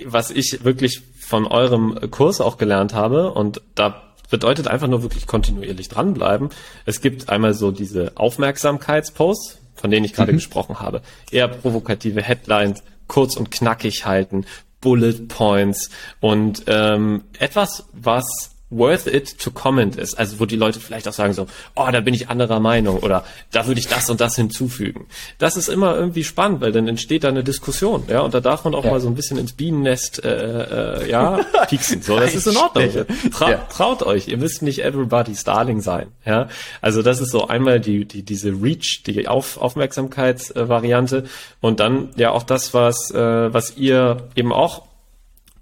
was 0.06 0.32
ich 0.32 0.64
wirklich 0.64 1.02
von 1.20 1.46
eurem 1.46 2.12
Kurs 2.12 2.42
auch 2.42 2.58
gelernt 2.58 2.94
habe 2.94 3.32
und 3.32 3.62
da 3.76 4.04
bedeutet 4.30 4.68
einfach 4.68 4.88
nur 4.88 5.04
wirklich 5.04 5.28
kontinuierlich 5.28 5.90
dranbleiben. 5.90 6.50
Es 6.86 7.02
gibt 7.02 7.30
einmal 7.30 7.54
so 7.54 7.72
diese 7.72 8.14
Aufmerksamkeitsposts, 8.16 9.60
von 9.76 9.92
denen 9.92 10.06
ich 10.06 10.14
gerade 10.14 10.32
mhm. 10.32 10.38
gesprochen 10.38 10.80
habe. 10.80 11.02
Eher 11.30 11.48
provokative 11.48 12.22
Headlines, 12.22 12.84
kurz 13.08 13.36
und 13.36 13.52
knackig 13.52 14.06
halten, 14.06 14.46
Bullet 14.82 15.28
Points 15.28 15.90
und 16.20 16.64
ähm, 16.68 17.24
etwas, 17.40 17.86
was 17.94 18.53
worth 18.78 19.08
it 19.08 19.40
to 19.40 19.52
comment 19.52 19.96
ist. 19.96 20.18
Also 20.18 20.40
wo 20.40 20.46
die 20.46 20.56
Leute 20.56 20.80
vielleicht 20.80 21.08
auch 21.08 21.14
sagen 21.14 21.34
so, 21.34 21.48
oh, 21.76 21.88
da 21.92 22.02
bin 22.02 22.14
ich 22.14 22.30
anderer 22.30 22.60
Meinung 22.60 23.00
oder 23.00 23.24
da 23.52 23.68
würde 23.68 23.80
ich 23.80 23.88
das 23.88 24.10
und 24.10 24.22
das 24.22 24.36
hinzufügen. 24.36 25.08
Das 25.38 25.58
ist 25.58 25.68
immer 25.68 25.96
irgendwie 25.96 26.24
spannend, 26.24 26.62
weil 26.62 26.72
dann 26.72 26.88
entsteht 26.88 27.24
da 27.24 27.30
eine 27.30 27.44
Diskussion, 27.44 28.04
ja, 28.08 28.22
und 28.22 28.34
da 28.34 28.40
darf 28.40 28.64
man 28.64 28.76
auch 28.76 28.86
ja. 28.86 28.92
mal 28.92 29.00
so 29.00 29.08
ein 29.08 29.16
bisschen 29.16 29.38
ins 29.38 29.54
Bienennest, 29.54 30.24
äh, 30.24 31.04
äh, 31.04 31.10
ja, 31.10 31.40
pieksen. 31.70 32.02
So, 32.02 32.20
das 32.20 32.36
ist 32.36 32.48
in 32.48 32.58
Ordnung. 32.58 32.90
Tra 33.32 33.52
ja. 33.52 33.58
Traut 33.70 34.04
euch, 34.04 34.28
ihr 34.28 34.38
müsst 34.38 34.62
nicht 34.62 34.84
everybody's 34.84 35.44
darling 35.44 35.82
sein, 35.82 36.08
ja. 36.26 36.48
Also 36.82 37.02
das 37.02 37.22
ist 37.22 37.32
so 37.32 37.48
einmal 37.48 37.80
die, 37.80 38.06
die 38.06 38.24
diese 38.24 38.50
Reach, 38.50 39.04
die 39.06 39.28
Auf 39.28 39.58
Aufmerksamkeitsvariante 39.58 41.26
und 41.62 41.80
dann 41.80 42.10
ja 42.16 42.32
auch 42.32 42.44
das, 42.44 42.74
was 42.74 43.12
äh, 43.12 43.54
was 43.54 43.78
ihr 43.78 44.30
eben 44.36 44.52
auch 44.52 44.84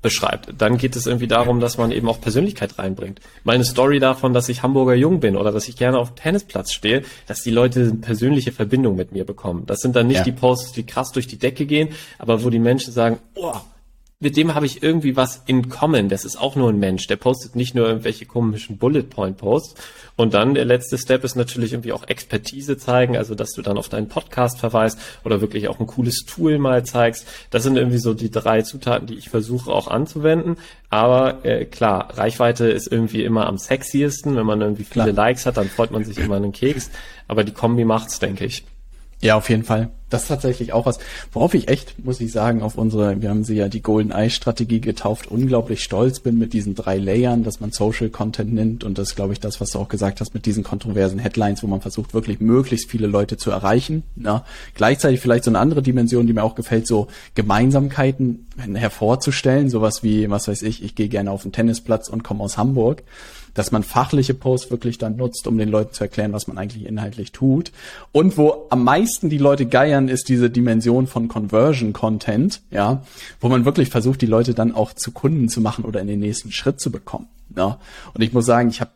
beschreibt. 0.02 0.54
Dann 0.58 0.78
geht 0.78 0.96
es 0.96 1.06
irgendwie 1.06 1.28
darum, 1.28 1.60
dass 1.60 1.78
man 1.78 1.92
eben 1.92 2.08
auch 2.08 2.20
Persönlichkeit 2.20 2.80
reinbringt. 2.80 3.20
Meine 3.44 3.64
Story 3.64 4.00
davon, 4.00 4.34
dass 4.34 4.50
ich 4.50 4.64
Hamburger 4.64 4.96
Jung 4.96 5.20
bin 5.20 5.38
oder 5.38 5.52
dass 5.52 5.68
ich 5.68 5.76
gerne 5.76 6.00
auf 6.00 6.16
Tennisplatz 6.16 6.72
stehe, 6.74 7.04
dass 7.28 7.44
die 7.44 7.52
Leute 7.52 7.82
eine 7.82 7.94
persönliche 7.96 8.52
Verbindung 8.52 8.96
mit 8.96 9.12
mir 9.12 9.26
bekommen. 9.26 9.66
Das 9.66 9.80
sind 9.80 9.96
dann 9.96 10.08
nicht 10.08 10.18
ja. 10.18 10.24
die 10.24 10.32
Posts, 10.32 10.74
die 10.74 10.86
krass 10.86 11.12
durch 11.12 11.28
die 11.28 11.38
Decke 11.38 11.66
gehen, 11.66 11.90
aber 12.18 12.44
wo 12.44 12.50
die 12.50 12.60
Menschen 12.60 12.94
sagen, 12.94 13.20
oh, 13.36 13.54
mit 14.22 14.38
dem 14.38 14.54
habe 14.54 14.68
ich 14.68 14.84
irgendwie 14.84 15.16
was 15.16 15.42
in 15.48 15.68
common. 15.68 16.08
Das 16.08 16.26
ist 16.26 16.40
auch 16.40 16.56
nur 16.56 16.70
ein 16.70 16.78
Mensch. 16.78 17.08
Der 17.08 17.16
postet 17.16 17.56
nicht 17.56 17.74
nur 17.74 17.88
irgendwelche 17.88 18.28
komischen 18.28 18.78
Bullet 18.78 19.04
Point 19.04 19.38
Posts. 19.38 19.74
Und 20.16 20.36
dann 20.36 20.54
der 20.54 20.66
letzte 20.66 21.00
Step 21.00 21.24
ist 21.24 21.36
natürlich 21.36 21.74
irgendwie 21.74 21.92
auch 21.92 22.08
Expertise 22.08 22.78
zeigen, 22.78 23.18
also 23.18 23.34
dass 23.34 23.54
du 23.54 23.64
dann 23.64 23.80
auf 23.80 23.90
deinen 23.90 24.10
Podcast 24.10 24.60
verweist 24.60 25.00
oder 25.24 25.42
wirklich 25.42 25.68
auch 25.68 25.80
ein 25.80 25.88
cooles 25.88 26.26
Tool 26.28 26.60
mal 26.60 26.86
zeigst. 26.86 27.28
Das 27.50 27.64
sind 27.64 27.78
irgendwie 27.78 27.98
so 27.98 28.14
die 28.14 28.30
drei 28.30 28.62
Zutaten, 28.62 29.08
die 29.08 29.16
ich 29.16 29.30
versuche 29.30 29.72
auch 29.72 29.88
anzuwenden. 29.88 30.58
Aber 30.92 31.44
äh, 31.44 31.66
klar, 31.66 32.16
Reichweite 32.16 32.70
ist 32.70 32.92
irgendwie 32.92 33.24
immer 33.24 33.48
am 33.48 33.58
sexiesten. 33.58 34.36
Wenn 34.36 34.46
man 34.46 34.62
irgendwie 34.62 34.84
viele 34.84 35.06
klar. 35.14 35.16
Likes 35.16 35.48
hat, 35.48 35.58
dann 35.58 35.68
freut 35.68 35.90
man 35.90 36.04
sich 36.04 36.20
immer 36.20 36.36
einen 36.36 36.52
Keks. 36.52 36.92
Aber 37.28 37.44
die 37.44 37.54
Kombi 37.54 37.86
macht's, 37.86 38.20
denke 38.20 38.46
ich. 38.46 38.66
Ja, 39.22 39.36
auf 39.36 39.50
jeden 39.50 39.64
Fall. 39.64 39.92
Das 40.10 40.24
ist 40.24 40.28
tatsächlich 40.28 40.74
auch 40.74 40.86
was, 40.86 41.00
worauf 41.32 41.54
ich 41.54 41.70
echt, 41.70 42.04
muss 42.04 42.20
ich 42.20 42.34
sagen, 42.34 42.64
auf 42.64 42.78
unsere, 42.78 43.22
wir 43.22 43.30
haben 43.30 43.46
sie 43.46 43.56
ja 43.56 43.70
die 43.70 43.82
Golden 43.82 44.12
Eye 44.12 44.30
Strategie 44.30 44.82
getauft, 44.82 45.28
unglaublich 45.28 45.84
stolz 45.84 46.20
bin 46.20 46.38
mit 46.38 46.52
diesen 46.52 46.76
drei 46.76 46.98
Layern, 46.98 47.44
dass 47.44 47.62
man 47.62 47.72
Social 47.72 48.10
Content 48.10 48.54
nimmt 48.54 48.84
und 48.84 48.98
das 48.98 49.16
glaube 49.16 49.32
ich 49.32 49.40
das, 49.40 49.62
was 49.62 49.70
du 49.70 49.80
auch 49.80 49.88
gesagt 49.88 50.20
hast 50.20 50.34
mit 50.34 50.46
diesen 50.46 50.66
kontroversen 50.66 51.18
Headlines, 51.18 51.64
wo 51.64 51.68
man 51.68 51.80
versucht 51.80 52.14
wirklich 52.14 52.42
möglichst 52.42 52.90
viele 52.90 53.08
Leute 53.08 53.38
zu 53.38 53.52
erreichen. 53.52 54.04
Na, 54.18 54.44
gleichzeitig 54.76 55.22
vielleicht 55.22 55.46
so 55.46 55.52
eine 55.52 55.60
andere 55.60 55.82
Dimension, 55.82 56.28
die 56.28 56.34
mir 56.34 56.44
auch 56.44 56.56
gefällt, 56.56 56.88
so 56.88 57.08
Gemeinsamkeiten 57.36 58.48
hervorzustellen, 58.74 59.70
sowas 59.70 60.04
wie, 60.04 60.30
was 60.30 60.50
weiß 60.50 60.64
ich, 60.64 60.84
ich 60.84 60.96
gehe 60.96 61.08
gerne 61.08 61.32
auf 61.32 61.44
den 61.44 61.54
Tennisplatz 61.54 62.10
und 62.10 62.24
komme 62.24 62.44
aus 62.44 62.58
Hamburg 62.58 63.04
dass 63.54 63.72
man 63.72 63.84
fachliche 63.84 64.34
Posts 64.34 64.72
wirklich 64.72 64.98
dann 64.98 65.18
nutzt, 65.18 65.48
um 65.48 65.58
den 65.58 65.70
Leuten 65.70 65.94
zu 65.94 66.04
erklären, 66.04 66.34
was 66.34 66.48
man 66.48 66.58
eigentlich 66.58 66.86
inhaltlich 66.86 67.32
tut. 67.32 67.72
Und 68.12 68.38
wo 68.38 68.68
am 68.70 68.84
meisten 68.84 69.30
die 69.30 69.38
Leute 69.38 69.66
geiern, 69.66 70.08
ist 70.08 70.30
diese 70.30 70.50
Dimension 70.50 71.08
von 71.08 71.28
Conversion 71.28 71.94
Content, 71.94 72.62
ja, 72.72 73.04
wo 73.40 73.50
man 73.50 73.66
wirklich 73.66 73.90
versucht, 73.90 74.22
die 74.22 74.28
Leute 74.28 74.54
dann 74.54 74.74
auch 74.74 74.94
zu 74.94 75.12
Kunden 75.12 75.50
zu 75.50 75.62
machen 75.62 75.86
oder 75.86 76.02
in 76.02 76.08
den 76.08 76.20
nächsten 76.20 76.52
Schritt 76.52 76.80
zu 76.80 76.92
bekommen. 76.92 77.28
Ja. 77.56 77.80
Und 78.14 78.22
ich 78.22 78.34
muss 78.34 78.46
sagen, 78.46 78.70
ich 78.70 78.82
habe 78.82 78.92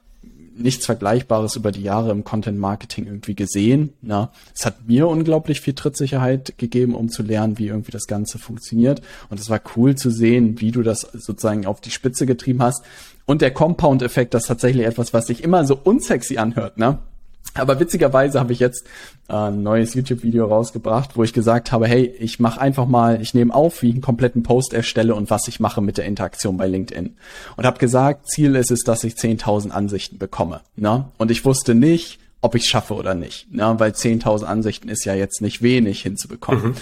nichts 0.57 0.85
Vergleichbares 0.85 1.55
über 1.55 1.71
die 1.71 1.81
Jahre 1.81 2.11
im 2.11 2.23
Content 2.23 2.57
Marketing 2.57 3.05
irgendwie 3.05 3.35
gesehen. 3.35 3.93
Ja, 4.01 4.31
es 4.55 4.65
hat 4.65 4.87
mir 4.87 5.07
unglaublich 5.07 5.61
viel 5.61 5.73
Trittsicherheit 5.73 6.57
gegeben, 6.57 6.95
um 6.95 7.09
zu 7.09 7.23
lernen, 7.23 7.57
wie 7.57 7.67
irgendwie 7.67 7.91
das 7.91 8.07
Ganze 8.07 8.39
funktioniert. 8.39 9.01
Und 9.29 9.39
es 9.39 9.49
war 9.49 9.61
cool 9.75 9.95
zu 9.95 10.09
sehen, 10.09 10.61
wie 10.61 10.71
du 10.71 10.81
das 10.81 11.01
sozusagen 11.01 11.65
auf 11.65 11.81
die 11.81 11.91
Spitze 11.91 12.25
getrieben 12.25 12.61
hast. 12.61 12.83
Und 13.25 13.41
der 13.41 13.51
Compound-Effekt, 13.51 14.33
das 14.33 14.43
ist 14.43 14.47
tatsächlich 14.47 14.85
etwas, 14.85 15.13
was 15.13 15.27
sich 15.27 15.43
immer 15.43 15.65
so 15.65 15.79
unsexy 15.83 16.37
anhört, 16.37 16.77
ne? 16.77 16.99
Aber 17.53 17.79
witzigerweise 17.79 18.39
habe 18.39 18.51
ich 18.51 18.59
jetzt 18.59 18.85
äh, 19.29 19.33
ein 19.33 19.63
neues 19.63 19.93
YouTube-Video 19.93 20.45
rausgebracht, 20.45 21.15
wo 21.15 21.23
ich 21.23 21.31
gesagt 21.31 21.71
habe, 21.71 21.87
hey, 21.87 22.13
ich 22.19 22.39
mache 22.39 22.59
einfach 22.59 22.85
mal, 22.85 23.21
ich 23.21 23.33
nehme 23.33 23.53
auf, 23.53 23.81
wie 23.81 23.89
ich 23.89 23.93
einen 23.93 24.01
kompletten 24.01 24.43
Post 24.43 24.73
erstelle 24.73 25.15
und 25.15 25.29
was 25.29 25.47
ich 25.47 25.59
mache 25.61 25.81
mit 25.81 25.97
der 25.97 26.05
Interaktion 26.05 26.57
bei 26.57 26.67
LinkedIn. 26.67 27.15
Und 27.55 27.65
habe 27.65 27.79
gesagt, 27.79 28.29
Ziel 28.29 28.55
ist 28.55 28.71
es, 28.71 28.81
dass 28.81 29.05
ich 29.05 29.13
10.000 29.13 29.69
Ansichten 29.69 30.17
bekomme. 30.17 30.61
Ne? 30.75 31.05
Und 31.17 31.31
ich 31.31 31.45
wusste 31.45 31.75
nicht, 31.75 32.19
ob 32.45 32.53
ich 32.53 32.69
schaffe 32.69 32.93
oder 32.93 33.15
nicht. 33.15 33.51
Ne? 33.51 33.73
Weil 33.79 33.91
10.000 33.91 34.43
Ansichten 34.43 34.87
ist 34.87 35.03
ja 35.03 35.15
jetzt 35.15 35.41
nicht 35.41 35.63
wenig 35.63 36.03
hinzubekommen. 36.03 36.63
Mhm. 36.63 36.75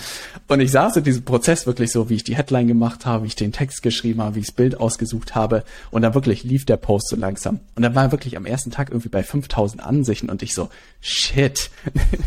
Und 0.50 0.60
ich 0.60 0.72
saß 0.72 0.98
in 0.98 1.06
diesem 1.06 1.24
Prozess 1.24 1.66
wirklich 1.66 1.92
so, 1.92 2.10
wie 2.10 2.16
ich 2.16 2.26
die 2.26 2.36
Headline 2.36 2.68
gemacht 2.68 3.06
habe, 3.06 3.24
wie 3.24 3.28
ich 3.28 3.38
den 3.38 3.54
Text 3.54 3.82
geschrieben 3.82 4.22
habe, 4.22 4.36
wie 4.36 4.40
ich 4.42 4.48
das 4.48 4.56
Bild 4.56 4.78
ausgesucht 4.78 5.36
habe. 5.36 5.64
Und 5.90 6.02
dann 6.02 6.14
wirklich 6.14 6.44
lief 6.44 6.66
der 6.66 6.76
Post 6.76 7.08
so 7.08 7.16
langsam. 7.16 7.62
Und 7.76 7.84
dann 7.84 7.96
war 7.96 8.04
er 8.04 8.12
wirklich 8.12 8.36
am 8.36 8.46
ersten 8.46 8.72
Tag 8.72 8.90
irgendwie 8.90 9.08
bei 9.08 9.22
5.000 9.22 9.80
Ansichten 9.80 10.30
und 10.30 10.44
ich 10.44 10.54
so, 10.54 10.70
shit, 11.00 11.72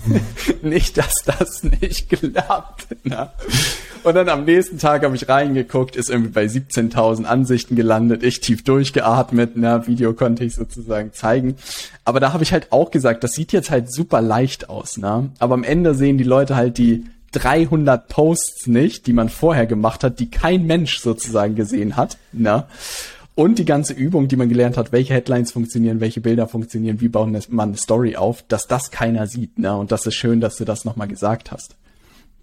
nicht, 0.62 0.96
dass 0.96 1.14
das 1.24 1.62
nicht 1.62 2.08
klappt. 2.08 3.04
Ne? 3.04 3.30
Und 4.06 4.14
dann 4.14 4.28
am 4.28 4.44
nächsten 4.44 4.78
Tag 4.78 5.02
habe 5.02 5.16
ich 5.16 5.28
reingeguckt, 5.28 5.96
ist 5.96 6.10
irgendwie 6.10 6.30
bei 6.30 6.44
17.000 6.44 7.24
Ansichten 7.24 7.74
gelandet, 7.74 8.22
ich 8.22 8.40
tief 8.40 8.62
durchgeatmet, 8.62 9.56
ne? 9.56 9.82
Video 9.88 10.14
konnte 10.14 10.44
ich 10.44 10.54
sozusagen 10.54 11.12
zeigen. 11.12 11.56
Aber 12.04 12.20
da 12.20 12.32
habe 12.32 12.44
ich 12.44 12.52
halt 12.52 12.70
auch 12.70 12.92
gesagt, 12.92 13.24
das 13.26 13.34
sieht 13.34 13.52
jetzt 13.52 13.72
halt 13.72 13.92
super 13.92 14.20
leicht 14.20 14.70
aus, 14.70 14.98
ne? 14.98 15.30
Aber 15.40 15.54
am 15.54 15.64
Ende 15.64 15.96
sehen 15.96 16.16
die 16.16 16.22
Leute 16.22 16.54
halt 16.54 16.78
die 16.78 17.06
300 17.32 18.06
Posts 18.06 18.68
nicht, 18.68 19.08
die 19.08 19.12
man 19.12 19.30
vorher 19.30 19.66
gemacht 19.66 20.04
hat, 20.04 20.20
die 20.20 20.30
kein 20.30 20.64
Mensch 20.64 21.00
sozusagen 21.00 21.56
gesehen 21.56 21.96
hat, 21.96 22.18
ne? 22.32 22.66
Und 23.34 23.58
die 23.58 23.64
ganze 23.64 23.94
Übung, 23.94 24.28
die 24.28 24.36
man 24.36 24.48
gelernt 24.48 24.76
hat, 24.76 24.92
welche 24.92 25.12
Headlines 25.12 25.50
funktionieren, 25.50 25.98
welche 25.98 26.20
Bilder 26.20 26.46
funktionieren, 26.46 27.00
wie 27.00 27.08
baut 27.08 27.28
man 27.48 27.68
eine 27.68 27.76
Story 27.76 28.14
auf, 28.14 28.44
dass 28.46 28.68
das 28.68 28.92
keiner 28.92 29.26
sieht, 29.26 29.58
ne? 29.58 29.76
Und 29.76 29.90
das 29.90 30.06
ist 30.06 30.14
schön, 30.14 30.40
dass 30.40 30.56
du 30.56 30.64
das 30.64 30.84
nochmal 30.84 31.08
gesagt 31.08 31.50
hast. 31.50 31.74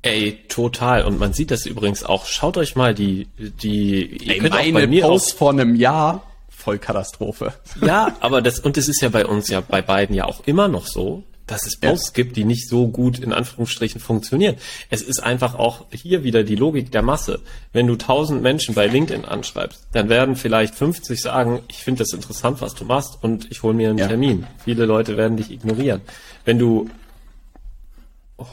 Ey, 0.02 0.38
total. 0.50 1.06
Und 1.06 1.18
man 1.18 1.32
sieht 1.32 1.50
das 1.50 1.66
übrigens 1.66 2.04
auch. 2.04 2.26
Schaut 2.26 2.58
euch 2.58 2.76
mal 2.76 2.94
die, 2.94 3.30
die, 3.38 4.20
Ey, 4.30 4.42
meine 4.74 5.00
Post 5.00 5.36
vor 5.36 5.52
einem 5.52 5.76
Jahr, 5.76 6.24
Vollkatastrophe. 6.64 7.54
Ja, 7.82 8.16
aber 8.22 8.42
das, 8.42 8.60
und 8.60 8.78
das 8.78 8.88
ist 8.88 9.02
ja 9.02 9.10
bei 9.10 9.26
uns 9.26 9.50
ja 9.50 9.62
bei 9.62 9.82
beiden 9.82 10.16
ja 10.16 10.26
auch 10.26 10.46
immer 10.46 10.68
noch 10.68 10.88
so, 10.88 11.24
dass 11.48 11.66
es 11.66 11.78
Posts 11.78 12.08
ja. 12.08 12.14
gibt, 12.24 12.38
die 12.38 12.46
nicht 12.46 12.70
so 12.70 12.88
gut 12.88 13.20
in 13.20 13.34
Anführungsstrichen 13.34 14.00
funktionieren. 14.00 14.56
Es 14.90 15.02
ist 15.02 15.22
einfach 15.22 15.56
auch 15.56 15.86
hier 15.92 16.24
wieder 16.24 16.44
die 16.44 16.56
Logik 16.56 16.92
der 16.92 17.02
Masse. 17.02 17.42
Wenn 17.74 17.88
du 17.88 17.96
tausend 17.98 18.42
Menschen 18.42 18.76
bei 18.76 18.88
LinkedIn 18.88 19.26
anschreibst, 19.26 19.88
dann 19.92 20.08
werden 20.08 20.36
vielleicht 20.36 20.76
50 20.76 21.22
sagen, 21.22 21.62
ich 21.68 21.84
finde 21.84 22.00
das 22.00 22.14
interessant, 22.14 22.62
was 22.62 22.76
du 22.76 22.86
machst 22.86 23.18
und 23.22 23.52
ich 23.52 23.62
hole 23.62 23.74
mir 23.74 23.90
einen 23.90 23.98
ja. 24.00 24.08
Termin. 24.08 24.48
Viele 24.64 24.86
Leute 24.86 25.18
werden 25.18 25.36
dich 25.36 25.52
ignorieren. 25.52 26.02
Wenn 26.46 26.60
du 26.60 26.90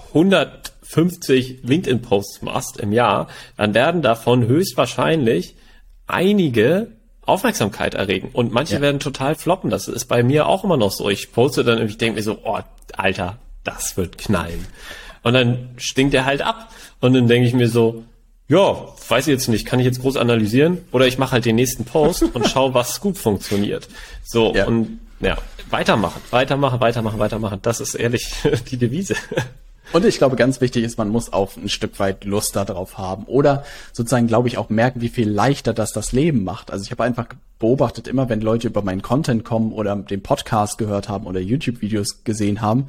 150 0.08 1.60
LinkedIn-Posts 1.62 2.42
machst 2.42 2.78
im 2.78 2.92
Jahr, 2.92 3.28
dann 3.56 3.72
werden 3.72 4.02
davon 4.02 4.46
höchstwahrscheinlich 4.46 5.54
einige 6.06 6.88
Aufmerksamkeit 7.30 7.94
erregen. 7.94 8.30
Und 8.32 8.52
manche 8.52 8.74
ja. 8.74 8.80
werden 8.80 9.00
total 9.00 9.34
floppen. 9.34 9.70
Das 9.70 9.88
ist 9.88 10.06
bei 10.06 10.22
mir 10.22 10.46
auch 10.46 10.64
immer 10.64 10.76
noch 10.76 10.92
so. 10.92 11.08
Ich 11.08 11.32
poste 11.32 11.64
dann 11.64 11.78
und 11.78 11.86
ich 11.86 11.98
denke 11.98 12.16
mir 12.16 12.22
so, 12.22 12.38
oh, 12.44 12.58
Alter, 12.96 13.38
das 13.64 13.96
wird 13.96 14.18
knallen. 14.18 14.66
Und 15.22 15.34
dann 15.34 15.70
stinkt 15.76 16.14
er 16.14 16.24
halt 16.24 16.42
ab. 16.42 16.72
Und 17.00 17.14
dann 17.14 17.28
denke 17.28 17.46
ich 17.48 17.54
mir 17.54 17.68
so, 17.68 18.04
ja, 18.48 18.88
weiß 19.08 19.28
ich 19.28 19.32
jetzt 19.32 19.48
nicht, 19.48 19.64
kann 19.64 19.78
ich 19.78 19.86
jetzt 19.86 20.00
groß 20.00 20.16
analysieren? 20.16 20.78
Oder 20.92 21.06
ich 21.06 21.18
mache 21.18 21.32
halt 21.32 21.44
den 21.44 21.56
nächsten 21.56 21.84
Post 21.84 22.24
und 22.34 22.48
schaue, 22.48 22.74
was 22.74 23.00
gut 23.00 23.16
funktioniert. 23.16 23.88
So, 24.24 24.54
ja. 24.54 24.66
und 24.66 25.00
ja, 25.20 25.36
weitermachen, 25.70 26.20
weitermachen, 26.30 26.80
weitermachen, 26.80 27.18
weitermachen. 27.18 27.58
Das 27.62 27.80
ist 27.80 27.94
ehrlich 27.94 28.32
die 28.70 28.76
Devise. 28.76 29.14
Und 29.92 30.04
ich 30.04 30.18
glaube, 30.18 30.36
ganz 30.36 30.60
wichtig 30.60 30.84
ist, 30.84 30.98
man 30.98 31.08
muss 31.08 31.32
auch 31.32 31.56
ein 31.56 31.68
Stück 31.68 31.98
weit 31.98 32.24
Lust 32.24 32.54
darauf 32.54 32.96
haben 32.96 33.24
oder 33.24 33.64
sozusagen, 33.92 34.28
glaube 34.28 34.46
ich, 34.46 34.56
auch 34.56 34.70
merken, 34.70 35.00
wie 35.00 35.08
viel 35.08 35.28
leichter 35.28 35.74
das 35.74 35.92
das 35.92 36.12
Leben 36.12 36.44
macht. 36.44 36.70
Also 36.70 36.84
ich 36.84 36.92
habe 36.92 37.02
einfach 37.02 37.26
beobachtet, 37.58 38.06
immer 38.06 38.28
wenn 38.28 38.40
Leute 38.40 38.68
über 38.68 38.82
meinen 38.82 39.02
Content 39.02 39.44
kommen 39.44 39.72
oder 39.72 39.96
den 39.96 40.22
Podcast 40.22 40.78
gehört 40.78 41.08
haben 41.08 41.26
oder 41.26 41.40
YouTube-Videos 41.40 42.22
gesehen 42.22 42.60
haben, 42.60 42.86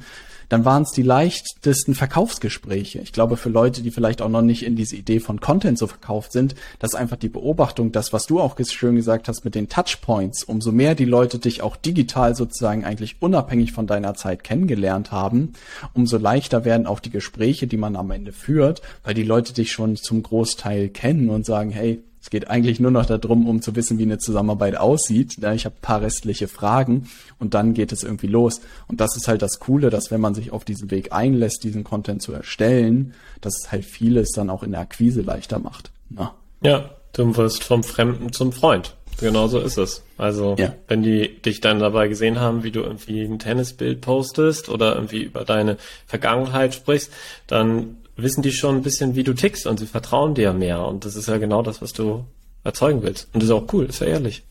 dann 0.52 0.66
waren 0.66 0.82
es 0.82 0.90
die 0.90 1.00
leichtesten 1.00 1.94
Verkaufsgespräche. 1.94 2.98
Ich 2.98 3.14
glaube, 3.14 3.38
für 3.38 3.48
Leute, 3.48 3.80
die 3.80 3.90
vielleicht 3.90 4.20
auch 4.20 4.28
noch 4.28 4.42
nicht 4.42 4.66
in 4.66 4.76
diese 4.76 4.96
Idee 4.96 5.18
von 5.18 5.40
Content 5.40 5.78
so 5.78 5.86
verkauft 5.86 6.30
sind, 6.32 6.54
dass 6.78 6.94
einfach 6.94 7.16
die 7.16 7.30
Beobachtung, 7.30 7.90
das, 7.90 8.12
was 8.12 8.26
du 8.26 8.38
auch 8.38 8.58
schön 8.62 8.94
gesagt 8.94 9.28
hast 9.28 9.46
mit 9.46 9.54
den 9.54 9.70
Touchpoints, 9.70 10.44
umso 10.44 10.70
mehr 10.70 10.94
die 10.94 11.06
Leute 11.06 11.38
dich 11.38 11.62
auch 11.62 11.74
digital 11.74 12.34
sozusagen 12.34 12.84
eigentlich 12.84 13.16
unabhängig 13.20 13.72
von 13.72 13.86
deiner 13.86 14.12
Zeit 14.12 14.44
kennengelernt 14.44 15.10
haben, 15.10 15.54
umso 15.94 16.18
leichter 16.18 16.66
werden 16.66 16.86
auch 16.86 17.00
die 17.00 17.08
Gespräche, 17.08 17.66
die 17.66 17.78
man 17.78 17.96
am 17.96 18.10
Ende 18.10 18.32
führt, 18.32 18.82
weil 19.04 19.14
die 19.14 19.22
Leute 19.22 19.54
dich 19.54 19.72
schon 19.72 19.96
zum 19.96 20.22
Großteil 20.22 20.90
kennen 20.90 21.30
und 21.30 21.46
sagen, 21.46 21.70
hey, 21.70 22.02
es 22.22 22.30
geht 22.30 22.48
eigentlich 22.48 22.78
nur 22.78 22.92
noch 22.92 23.04
darum, 23.04 23.48
um 23.48 23.62
zu 23.62 23.74
wissen, 23.74 23.98
wie 23.98 24.04
eine 24.04 24.18
Zusammenarbeit 24.18 24.76
aussieht. 24.76 25.38
Ich 25.54 25.64
habe 25.64 25.74
paar 25.82 26.02
restliche 26.02 26.46
Fragen 26.46 27.08
und 27.40 27.54
dann 27.54 27.74
geht 27.74 27.90
es 27.90 28.04
irgendwie 28.04 28.28
los. 28.28 28.60
Und 28.86 29.00
das 29.00 29.16
ist 29.16 29.26
halt 29.26 29.42
das 29.42 29.58
Coole, 29.58 29.90
dass 29.90 30.12
wenn 30.12 30.20
man 30.20 30.34
sich 30.34 30.52
auf 30.52 30.64
diesen 30.64 30.92
Weg 30.92 31.12
einlässt, 31.12 31.64
diesen 31.64 31.82
Content 31.82 32.22
zu 32.22 32.32
erstellen, 32.32 33.14
dass 33.40 33.58
es 33.58 33.72
halt 33.72 33.84
vieles 33.84 34.30
dann 34.30 34.50
auch 34.50 34.62
in 34.62 34.70
der 34.70 34.82
Akquise 34.82 35.22
leichter 35.22 35.58
macht. 35.58 35.90
Na? 36.10 36.32
Ja, 36.62 36.90
du 37.12 37.36
wirst 37.36 37.64
vom 37.64 37.82
Fremden 37.82 38.32
zum 38.32 38.52
Freund. 38.52 38.94
Genau 39.18 39.48
so 39.48 39.58
ist 39.58 39.76
es. 39.76 40.04
Also, 40.16 40.54
ja. 40.58 40.74
wenn 40.86 41.02
die 41.02 41.40
dich 41.42 41.60
dann 41.60 41.80
dabei 41.80 42.06
gesehen 42.06 42.38
haben, 42.38 42.62
wie 42.62 42.70
du 42.70 42.80
irgendwie 42.80 43.22
ein 43.22 43.40
Tennisbild 43.40 44.00
postest 44.00 44.68
oder 44.68 44.94
irgendwie 44.94 45.22
über 45.22 45.44
deine 45.44 45.76
Vergangenheit 46.06 46.74
sprichst, 46.74 47.12
dann 47.46 47.96
wissen 48.16 48.42
die 48.42 48.52
schon 48.52 48.76
ein 48.76 48.82
bisschen, 48.82 49.14
wie 49.14 49.24
du 49.24 49.34
tickst 49.34 49.66
und 49.66 49.78
sie 49.78 49.86
vertrauen 49.86 50.34
dir 50.34 50.52
mehr. 50.52 50.86
Und 50.86 51.04
das 51.04 51.16
ist 51.16 51.28
ja 51.28 51.38
genau 51.38 51.62
das, 51.62 51.82
was 51.82 51.92
du 51.92 52.24
erzeugen 52.64 53.02
willst. 53.02 53.28
Und 53.32 53.42
das 53.42 53.48
ist 53.48 53.54
auch 53.54 53.72
cool, 53.72 53.86
ist 53.86 54.00
ja 54.00 54.06
ehrlich. 54.06 54.44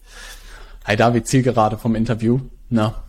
Hi 0.85 0.95
David, 0.95 1.27
Zielgerade 1.27 1.77
vom 1.77 1.95
Interview. 1.95 2.39
Na. 2.69 3.03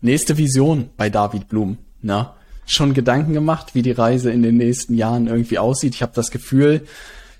Nächste 0.00 0.36
Vision 0.36 0.90
bei 0.96 1.10
David 1.10 1.48
Blum. 1.48 1.78
Na. 2.02 2.34
Schon 2.66 2.94
Gedanken 2.94 3.34
gemacht, 3.34 3.74
wie 3.74 3.82
die 3.82 3.92
Reise 3.92 4.30
in 4.30 4.42
den 4.42 4.56
nächsten 4.56 4.94
Jahren 4.94 5.26
irgendwie 5.26 5.58
aussieht. 5.58 5.94
Ich 5.94 6.02
habe 6.02 6.12
das 6.14 6.30
Gefühl, 6.30 6.86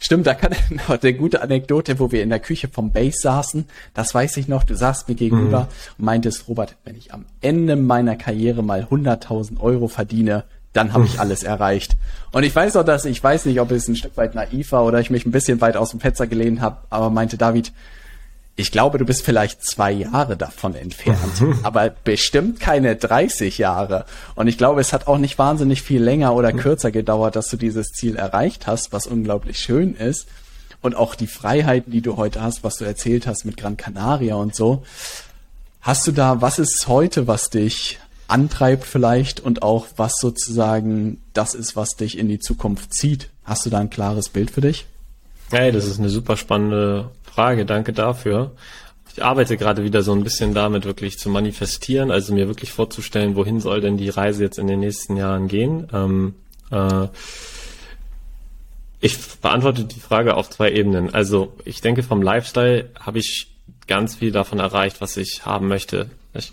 Stimmt, 0.04 0.26
da 0.26 0.34
kann 0.34 0.54
der 1.02 1.12
gute 1.14 1.40
Anekdote, 1.40 1.98
wo 1.98 2.12
wir 2.12 2.22
in 2.22 2.28
der 2.28 2.38
Küche 2.38 2.68
vom 2.68 2.92
Base 2.92 3.16
saßen, 3.22 3.64
das 3.94 4.14
weiß 4.14 4.36
ich 4.36 4.48
noch, 4.48 4.64
du 4.64 4.76
saßt 4.76 5.08
mir 5.08 5.14
gegenüber 5.14 5.60
mhm. 5.60 5.68
und 5.96 6.04
meintest, 6.04 6.46
Robert, 6.46 6.76
wenn 6.84 6.94
ich 6.94 7.14
am 7.14 7.24
Ende 7.40 7.74
meiner 7.74 8.14
Karriere 8.14 8.62
mal 8.62 8.86
100.000 8.90 9.60
Euro 9.60 9.88
verdiene, 9.88 10.44
dann 10.74 10.92
habe 10.92 11.06
ich 11.06 11.18
alles 11.20 11.42
erreicht. 11.42 11.92
Und 12.32 12.42
ich 12.42 12.54
weiß 12.54 12.76
auch, 12.76 12.84
dass 12.84 13.06
ich 13.06 13.22
weiß 13.22 13.46
nicht, 13.46 13.60
ob 13.60 13.70
es 13.70 13.88
ein 13.88 13.96
Stück 13.96 14.16
weit 14.18 14.34
naiv 14.34 14.72
war 14.72 14.84
oder 14.84 15.00
ich 15.00 15.08
mich 15.08 15.24
ein 15.24 15.32
bisschen 15.32 15.62
weit 15.62 15.78
aus 15.78 15.92
dem 15.92 16.00
Fenster 16.00 16.26
gelehnt 16.26 16.60
habe, 16.60 16.76
aber 16.90 17.08
meinte 17.08 17.38
David, 17.38 17.72
ich 18.56 18.70
glaube, 18.70 18.98
du 18.98 19.04
bist 19.04 19.24
vielleicht 19.24 19.64
zwei 19.64 19.90
Jahre 19.90 20.36
davon 20.36 20.74
entfernt, 20.74 21.18
aber 21.62 21.90
bestimmt 22.04 22.60
keine 22.60 22.94
30 22.94 23.58
Jahre. 23.58 24.04
Und 24.36 24.46
ich 24.46 24.58
glaube, 24.58 24.80
es 24.80 24.92
hat 24.92 25.08
auch 25.08 25.18
nicht 25.18 25.38
wahnsinnig 25.38 25.82
viel 25.82 26.02
länger 26.02 26.34
oder 26.34 26.52
mhm. 26.52 26.58
kürzer 26.58 26.92
gedauert, 26.92 27.34
dass 27.34 27.48
du 27.48 27.56
dieses 27.56 27.88
Ziel 27.88 28.16
erreicht 28.16 28.66
hast, 28.66 28.92
was 28.92 29.06
unglaublich 29.06 29.58
schön 29.58 29.94
ist. 29.94 30.28
Und 30.82 30.94
auch 30.94 31.14
die 31.14 31.26
Freiheiten, 31.26 31.90
die 31.90 32.02
du 32.02 32.16
heute 32.16 32.42
hast, 32.42 32.62
was 32.62 32.76
du 32.76 32.84
erzählt 32.84 33.26
hast 33.26 33.44
mit 33.44 33.56
Gran 33.56 33.76
Canaria 33.76 34.36
und 34.36 34.54
so. 34.54 34.84
Hast 35.80 36.06
du 36.06 36.12
da, 36.12 36.40
was 36.40 36.58
ist 36.58 36.86
heute, 36.88 37.26
was 37.26 37.50
dich 37.50 37.98
antreibt 38.28 38.84
vielleicht 38.84 39.40
und 39.40 39.62
auch 39.62 39.86
was 39.96 40.14
sozusagen 40.20 41.20
das 41.32 41.54
ist, 41.54 41.76
was 41.76 41.90
dich 41.90 42.18
in 42.18 42.28
die 42.28 42.38
Zukunft 42.38 42.94
zieht. 42.94 43.28
Hast 43.44 43.66
du 43.66 43.70
da 43.70 43.78
ein 43.78 43.90
klares 43.90 44.28
Bild 44.28 44.50
für 44.50 44.60
dich? 44.60 44.86
Hey, 45.50 45.72
das 45.72 45.86
ist 45.86 45.98
eine 45.98 46.08
super 46.08 46.36
spannende 46.36 47.10
Frage. 47.22 47.66
Danke 47.66 47.92
dafür. 47.92 48.52
Ich 49.12 49.24
arbeite 49.24 49.56
gerade 49.56 49.84
wieder 49.84 50.02
so 50.02 50.12
ein 50.12 50.24
bisschen 50.24 50.54
damit, 50.54 50.84
wirklich 50.84 51.18
zu 51.18 51.28
manifestieren, 51.28 52.10
also 52.10 52.34
mir 52.34 52.48
wirklich 52.48 52.72
vorzustellen, 52.72 53.36
wohin 53.36 53.60
soll 53.60 53.80
denn 53.80 53.96
die 53.96 54.08
Reise 54.08 54.42
jetzt 54.42 54.58
in 54.58 54.66
den 54.66 54.80
nächsten 54.80 55.16
Jahren 55.16 55.46
gehen. 55.46 55.86
Ähm, 55.92 56.34
äh, 56.72 57.06
ich 59.00 59.18
beantworte 59.40 59.84
die 59.84 60.00
Frage 60.00 60.34
auf 60.34 60.50
zwei 60.50 60.72
Ebenen. 60.72 61.14
Also 61.14 61.52
ich 61.64 61.80
denke, 61.80 62.02
vom 62.02 62.22
Lifestyle 62.22 62.88
habe 62.98 63.18
ich 63.18 63.48
ganz 63.86 64.16
viel 64.16 64.32
davon 64.32 64.58
erreicht, 64.58 65.00
was 65.00 65.16
ich 65.16 65.44
haben 65.44 65.68
möchte. 65.68 66.10
Ich 66.32 66.52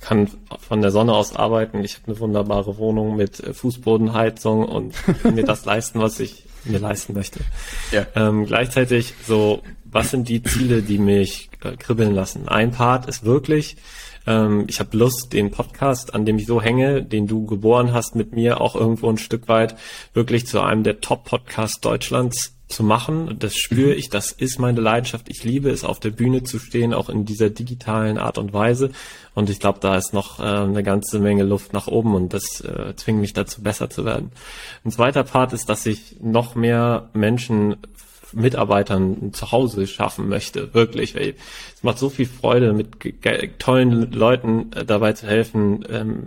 kann 0.00 0.28
von 0.60 0.80
der 0.80 0.90
Sonne 0.90 1.14
aus 1.14 1.34
arbeiten. 1.34 1.82
Ich 1.84 1.94
habe 1.96 2.08
eine 2.08 2.20
wunderbare 2.20 2.78
Wohnung 2.78 3.16
mit 3.16 3.40
äh, 3.40 3.52
Fußbodenheizung 3.52 4.64
und 4.64 4.94
kann 5.22 5.34
mir 5.34 5.44
das 5.44 5.64
leisten, 5.64 6.00
was 6.00 6.20
ich 6.20 6.44
mir 6.64 6.78
leisten 6.78 7.14
möchte. 7.14 7.40
Ja. 7.92 8.06
Ähm, 8.14 8.46
gleichzeitig 8.46 9.14
so, 9.26 9.62
was 9.84 10.10
sind 10.10 10.28
die 10.28 10.42
Ziele, 10.42 10.82
die 10.82 10.98
mich 10.98 11.50
äh, 11.62 11.76
kribbeln 11.76 12.14
lassen? 12.14 12.48
Ein 12.48 12.72
Part 12.72 13.06
ist 13.06 13.24
wirklich, 13.24 13.76
ähm, 14.26 14.66
ich 14.68 14.80
habe 14.80 14.96
Lust, 14.96 15.32
den 15.32 15.50
Podcast, 15.50 16.14
an 16.14 16.26
dem 16.26 16.38
ich 16.38 16.46
so 16.46 16.60
hänge, 16.60 17.02
den 17.02 17.26
du 17.26 17.46
geboren 17.46 17.92
hast 17.92 18.14
mit 18.14 18.32
mir, 18.32 18.60
auch 18.60 18.74
irgendwo 18.74 19.08
ein 19.08 19.18
Stück 19.18 19.48
weit 19.48 19.76
wirklich 20.12 20.46
zu 20.46 20.60
einem 20.60 20.82
der 20.82 21.00
Top-Podcasts 21.00 21.80
Deutschlands 21.80 22.57
zu 22.68 22.84
machen. 22.84 23.36
Das 23.38 23.56
spüre 23.56 23.94
ich, 23.94 24.10
das 24.10 24.30
ist 24.30 24.58
meine 24.58 24.80
Leidenschaft. 24.80 25.28
Ich 25.28 25.42
liebe 25.42 25.70
es, 25.70 25.84
auf 25.84 26.00
der 26.00 26.10
Bühne 26.10 26.42
zu 26.42 26.58
stehen, 26.58 26.92
auch 26.92 27.08
in 27.08 27.24
dieser 27.24 27.50
digitalen 27.50 28.18
Art 28.18 28.38
und 28.38 28.52
Weise. 28.52 28.90
Und 29.34 29.50
ich 29.50 29.58
glaube, 29.58 29.78
da 29.80 29.96
ist 29.96 30.12
noch 30.12 30.38
äh, 30.38 30.42
eine 30.42 30.82
ganze 30.82 31.18
Menge 31.18 31.44
Luft 31.44 31.72
nach 31.72 31.86
oben 31.86 32.14
und 32.14 32.34
das 32.34 32.60
äh, 32.60 32.94
zwingt 32.96 33.20
mich 33.20 33.32
dazu, 33.32 33.62
besser 33.62 33.88
zu 33.88 34.04
werden. 34.04 34.32
Ein 34.84 34.92
zweiter 34.92 35.24
Part 35.24 35.52
ist, 35.52 35.68
dass 35.68 35.86
ich 35.86 36.16
noch 36.20 36.54
mehr 36.54 37.08
Menschen 37.14 37.76
Mitarbeitern 38.32 39.32
zu 39.32 39.52
Hause 39.52 39.86
schaffen 39.86 40.28
möchte, 40.28 40.74
wirklich. 40.74 41.16
Es 41.16 41.82
macht 41.82 41.98
so 41.98 42.10
viel 42.10 42.26
Freude, 42.26 42.74
mit 42.74 42.88
tollen 43.58 44.12
Leuten 44.12 44.70
äh, 44.74 44.84
dabei 44.84 45.14
zu 45.14 45.26
helfen, 45.26 45.84
ähm, 45.88 46.26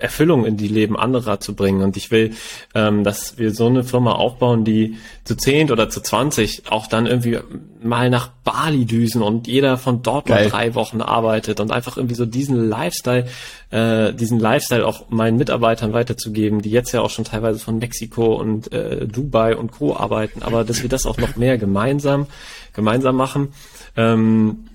Erfüllung 0.00 0.46
in 0.46 0.56
die 0.56 0.68
Leben 0.68 0.96
anderer 0.96 1.40
zu 1.40 1.54
bringen. 1.54 1.82
Und 1.82 1.96
ich 1.96 2.10
will, 2.10 2.32
ähm, 2.74 3.04
dass 3.04 3.38
wir 3.38 3.52
so 3.52 3.66
eine 3.66 3.84
Firma 3.84 4.12
aufbauen, 4.12 4.64
die 4.64 4.96
zu 5.24 5.36
zehnt 5.36 5.70
oder 5.70 5.88
zu 5.88 6.00
zwanzig 6.00 6.62
auch 6.70 6.86
dann 6.86 7.06
irgendwie 7.06 7.38
mal 7.82 8.10
nach 8.10 8.28
Bali 8.44 8.84
düsen 8.84 9.22
und 9.22 9.46
jeder 9.46 9.76
von 9.76 10.02
dort 10.02 10.26
Geil. 10.26 10.44
mal 10.44 10.50
drei 10.50 10.74
Wochen 10.74 11.00
arbeitet 11.00 11.60
und 11.60 11.70
einfach 11.70 11.96
irgendwie 11.96 12.14
so 12.14 12.26
diesen 12.26 12.68
Lifestyle, 12.68 13.26
äh, 13.70 14.12
diesen 14.12 14.38
Lifestyle 14.38 14.86
auch 14.86 15.10
meinen 15.10 15.36
Mitarbeitern 15.36 15.92
weiterzugeben, 15.92 16.62
die 16.62 16.70
jetzt 16.70 16.92
ja 16.92 17.00
auch 17.00 17.10
schon 17.10 17.24
teilweise 17.24 17.58
von 17.58 17.78
Mexiko 17.78 18.34
und 18.34 18.72
äh, 18.72 19.06
Dubai 19.06 19.56
und 19.56 19.72
Co. 19.72 19.96
arbeiten, 19.96 20.42
aber 20.42 20.64
dass 20.64 20.82
wir 20.82 20.88
das 20.88 21.06
auch 21.06 21.18
noch 21.18 21.36
mehr 21.36 21.58
gemeinsam, 21.58 22.26
gemeinsam 22.72 23.16
machen. 23.16 23.48
Ähm, 23.96 24.66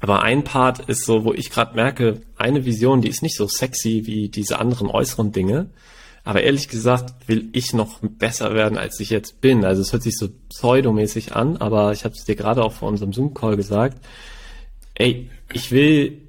aber 0.00 0.22
ein 0.22 0.44
Part 0.44 0.88
ist 0.88 1.04
so, 1.04 1.24
wo 1.24 1.32
ich 1.34 1.50
gerade 1.50 1.76
merke, 1.76 2.22
eine 2.36 2.64
Vision, 2.64 3.02
die 3.02 3.08
ist 3.08 3.22
nicht 3.22 3.36
so 3.36 3.46
sexy 3.46 4.02
wie 4.06 4.28
diese 4.30 4.58
anderen 4.58 4.88
äußeren 4.88 5.30
Dinge. 5.30 5.70
Aber 6.24 6.42
ehrlich 6.42 6.68
gesagt 6.68 7.28
will 7.28 7.48
ich 7.52 7.72
noch 7.72 8.00
besser 8.00 8.54
werden, 8.54 8.78
als 8.78 8.98
ich 9.00 9.10
jetzt 9.10 9.40
bin. 9.40 9.64
Also 9.64 9.82
es 9.82 9.92
hört 9.92 10.02
sich 10.02 10.16
so 10.16 10.28
pseudomäßig 10.48 11.34
an, 11.34 11.58
aber 11.58 11.92
ich 11.92 12.04
habe 12.04 12.14
es 12.14 12.24
dir 12.24 12.36
gerade 12.36 12.62
auch 12.62 12.72
vor 12.72 12.88
unserem 12.88 13.12
Zoom-Call 13.12 13.56
gesagt. 13.56 14.04
Ey, 14.94 15.30
ich 15.52 15.70
will, 15.70 16.22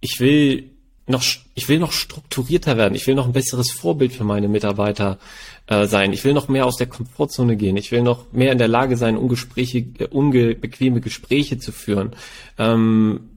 ich 0.00 0.20
will 0.20 0.69
noch, 1.10 1.22
ich 1.54 1.68
will 1.68 1.78
noch 1.78 1.92
strukturierter 1.92 2.76
werden. 2.76 2.94
Ich 2.94 3.06
will 3.06 3.14
noch 3.14 3.26
ein 3.26 3.32
besseres 3.32 3.70
Vorbild 3.70 4.12
für 4.12 4.24
meine 4.24 4.48
Mitarbeiter 4.48 5.18
äh, 5.66 5.86
sein. 5.86 6.12
Ich 6.12 6.24
will 6.24 6.32
noch 6.32 6.48
mehr 6.48 6.66
aus 6.66 6.76
der 6.76 6.86
Komfortzone 6.86 7.56
gehen. 7.56 7.76
Ich 7.76 7.92
will 7.92 8.02
noch 8.02 8.32
mehr 8.32 8.52
in 8.52 8.58
der 8.58 8.68
Lage 8.68 8.96
sein, 8.96 9.16
ungespräche, 9.16 9.78
äh, 9.98 10.06
unbequeme 10.10 11.00
Gespräche 11.00 11.58
zu 11.58 11.72
führen. 11.72 12.12
Ähm, 12.58 13.30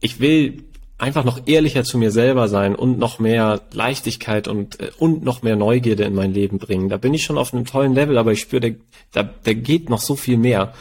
ich 0.00 0.20
will 0.20 0.64
einfach 0.98 1.24
noch 1.24 1.46
ehrlicher 1.46 1.84
zu 1.84 1.98
mir 1.98 2.10
selber 2.10 2.48
sein 2.48 2.74
und 2.74 2.98
noch 2.98 3.18
mehr 3.18 3.60
Leichtigkeit 3.72 4.48
und, 4.48 4.80
äh, 4.80 4.90
und 4.98 5.24
noch 5.24 5.42
mehr 5.42 5.56
Neugierde 5.56 6.04
in 6.04 6.14
mein 6.14 6.32
Leben 6.32 6.58
bringen. 6.58 6.88
Da 6.88 6.96
bin 6.96 7.14
ich 7.14 7.24
schon 7.24 7.38
auf 7.38 7.52
einem 7.52 7.66
tollen 7.66 7.94
Level, 7.94 8.18
aber 8.18 8.32
ich 8.32 8.40
spüre, 8.40 8.76
da, 9.12 9.22
da 9.22 9.52
geht 9.52 9.90
noch 9.90 10.00
so 10.00 10.16
viel 10.16 10.38
mehr. 10.38 10.72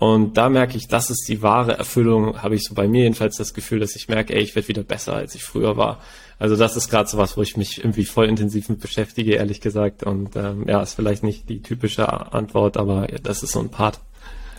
Und 0.00 0.38
da 0.38 0.48
merke 0.48 0.78
ich, 0.78 0.88
das 0.88 1.10
ist 1.10 1.28
die 1.28 1.42
wahre 1.42 1.76
Erfüllung, 1.76 2.42
habe 2.42 2.54
ich 2.54 2.64
so 2.64 2.74
bei 2.74 2.88
mir 2.88 3.02
jedenfalls 3.02 3.36
das 3.36 3.52
Gefühl, 3.52 3.80
dass 3.80 3.96
ich 3.96 4.08
merke, 4.08 4.34
ey, 4.34 4.40
ich 4.40 4.56
werde 4.56 4.68
wieder 4.68 4.82
besser, 4.82 5.12
als 5.12 5.34
ich 5.34 5.44
früher 5.44 5.76
war. 5.76 6.00
Also 6.38 6.56
das 6.56 6.74
ist 6.74 6.88
gerade 6.88 7.06
so 7.06 7.18
was, 7.18 7.36
wo 7.36 7.42
ich 7.42 7.58
mich 7.58 7.84
irgendwie 7.84 8.06
voll 8.06 8.26
intensiv 8.26 8.70
mit 8.70 8.80
beschäftige, 8.80 9.34
ehrlich 9.34 9.60
gesagt. 9.60 10.02
Und 10.02 10.36
ähm, 10.36 10.64
ja, 10.66 10.80
ist 10.80 10.94
vielleicht 10.94 11.22
nicht 11.22 11.50
die 11.50 11.60
typische 11.60 12.32
Antwort, 12.32 12.78
aber 12.78 13.08
das 13.22 13.42
ist 13.42 13.52
so 13.52 13.60
ein 13.60 13.68
Part. 13.68 14.00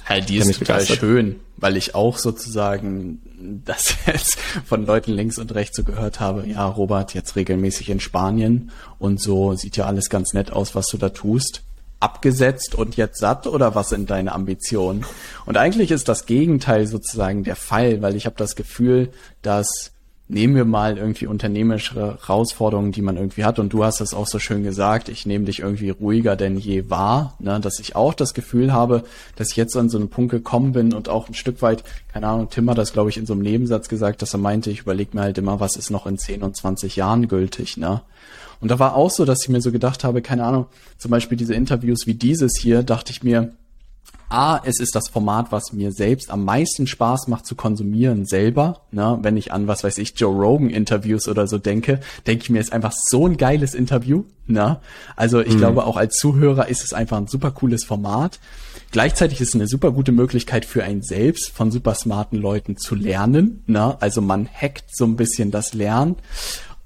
Halt, 0.06 0.30
die 0.30 0.38
ist 0.38 0.60
total 0.60 0.76
begeistert. 0.76 1.00
schön, 1.00 1.40
weil 1.58 1.76
ich 1.76 1.96
auch 1.96 2.20
sozusagen 2.20 3.64
das 3.66 3.96
jetzt 4.06 4.38
von 4.68 4.86
Leuten 4.86 5.12
links 5.12 5.40
und 5.40 5.56
rechts 5.56 5.76
so 5.76 5.84
gehört 5.84 6.20
habe, 6.20 6.46
ja, 6.48 6.68
Robert, 6.68 7.16
jetzt 7.16 7.36
regelmäßig 7.36 7.90
in 7.90 8.00
Spanien 8.00 8.70
und 9.00 9.20
so 9.20 9.56
sieht 9.56 9.76
ja 9.76 9.88
alles 9.88 10.12
ganz 10.12 10.34
nett 10.34 10.54
aus, 10.54 10.76
was 10.76 10.86
du 10.86 10.98
da 10.98 11.10
tust 11.10 11.64
abgesetzt 12.02 12.76
und 12.76 12.98
jetzt 12.98 13.20
satt 13.20 13.48
oder 13.48 13.76
was 13.76 13.90
sind 13.90 14.10
deine 14.10 14.34
Ambitionen? 14.34 15.06
Und 15.46 15.58
eigentlich 15.58 15.92
ist 15.92 16.10
das 16.10 16.26
Gegenteil 16.26 16.88
sozusagen 16.88 17.44
der 17.44 17.56
Fall, 17.56 18.02
weil 18.02 18.16
ich 18.16 18.26
habe 18.26 18.36
das 18.38 18.56
Gefühl, 18.56 19.10
dass 19.42 19.92
nehmen 20.32 20.56
wir 20.56 20.66
mal 20.66 20.98
irgendwie 20.98 21.28
unternehmerische 21.28 22.18
Herausforderungen, 22.26 22.94
die 22.94 23.02
man 23.02 23.18
irgendwie 23.18 23.44
hat. 23.44 23.60
Und 23.60 23.74
du 23.74 23.84
hast 23.84 24.00
das 24.00 24.14
auch 24.14 24.28
so 24.28 24.40
schön 24.40 24.64
gesagt, 24.64 25.10
ich 25.10 25.26
nehme 25.26 25.46
dich 25.46 25.60
irgendwie 25.60 25.90
ruhiger 25.90 26.38
denn 26.38 26.58
je 26.58 26.90
wahr, 26.90 27.36
ne? 27.40 27.60
dass 27.60 27.80
ich 27.80 27.96
auch 27.98 28.14
das 28.14 28.34
Gefühl 28.34 28.72
habe, 28.72 29.04
dass 29.36 29.52
ich 29.52 29.58
jetzt 29.58 29.76
an 29.76 29.90
so 29.90 29.98
einen 29.98 30.10
Punkt 30.10 30.32
gekommen 30.32 30.72
bin 30.72 30.94
und 30.94 31.10
auch 31.10 31.28
ein 31.28 31.34
Stück 31.34 31.62
weit, 31.62 31.84
keine 32.14 32.28
Ahnung, 32.28 32.50
Tim 32.50 32.70
hat 32.70 32.78
das, 32.78 32.94
glaube 32.94 33.10
ich, 33.10 33.18
in 33.18 33.26
so 33.26 33.34
einem 33.34 33.42
Nebensatz 33.42 33.90
gesagt, 33.90 34.22
dass 34.22 34.34
er 34.34 34.40
meinte, 34.40 34.72
ich 34.72 34.80
überlege 34.82 35.16
mir 35.16 35.24
halt 35.24 35.38
immer, 35.38 35.60
was 35.60 35.76
ist 35.76 35.90
noch 35.90 36.08
in 36.08 36.18
10 36.18 36.44
und 36.44 36.56
20 36.56 36.96
Jahren 36.96 37.28
gültig, 37.28 37.76
ne? 37.76 38.02
Und 38.62 38.72
da 38.72 38.80
war 38.80 38.96
auch 38.96 39.10
so, 39.10 39.26
dass 39.26 39.44
ich 39.44 39.50
mir 39.50 39.62
so 39.62 39.72
gedacht 39.72 40.04
habe, 40.04 40.22
keine 40.22 40.46
Ahnung, 40.46 40.68
zum 40.98 41.12
Beispiel 41.12 41.38
diese 41.38 41.56
Interviews 41.56 42.08
wie 42.08 42.14
dieses 42.14 42.58
hier, 42.58 42.84
dachte 42.84 43.12
ich 43.12 43.24
mir, 43.24 43.52
A, 44.32 44.62
es 44.64 44.80
ist 44.80 44.96
das 44.96 45.10
Format, 45.10 45.52
was 45.52 45.74
mir 45.74 45.92
selbst 45.92 46.32
am 46.32 46.46
meisten 46.46 46.88
Spaß 46.88 47.28
macht 47.28 47.46
zu 47.46 47.56
konsumieren 47.56 48.26
selber. 48.26 48.82
Ne? 48.92 49.20
Wenn 49.22 49.36
ich 49.36 49.52
an, 49.52 49.68
was 49.68 49.84
weiß 49.84 49.98
ich, 49.98 50.18
Joe 50.18 50.34
Rogan 50.34 50.70
Interviews 50.70 51.28
oder 51.28 51.48
so 51.48 51.58
denke, 51.58 52.00
denke 52.26 52.44
ich 52.44 52.50
mir, 52.50 52.62
ist 52.62 52.72
einfach 52.72 52.94
so 52.94 53.28
ein 53.28 53.36
geiles 53.36 53.76
Interview. 53.76 54.24
Ne? 54.48 54.80
Also 55.18 55.42
ich 55.42 55.56
mhm. 55.56 55.58
glaube, 55.58 55.86
auch 55.86 55.98
als 55.98 56.16
Zuhörer 56.16 56.70
ist 56.70 56.82
es 56.82 56.94
einfach 56.94 57.18
ein 57.18 57.28
super 57.28 57.52
cooles 57.52 57.84
Format. 57.84 58.40
Gleichzeitig 58.92 59.42
ist 59.42 59.50
es 59.50 59.56
eine 59.56 59.68
super 59.68 59.92
gute 59.92 60.14
Möglichkeit 60.14 60.64
für 60.64 60.86
einen 60.86 61.02
selbst 61.02 61.50
von 61.50 61.70
super 61.70 61.94
smarten 61.94 62.38
Leuten 62.38 62.78
zu 62.78 62.96
lernen. 62.96 63.64
Ne? 63.68 63.98
Also 64.02 64.22
man 64.22 64.48
hackt 64.48 64.96
so 64.96 65.04
ein 65.04 65.18
bisschen 65.18 65.52
das 65.52 65.74
Lernen. 65.74 66.16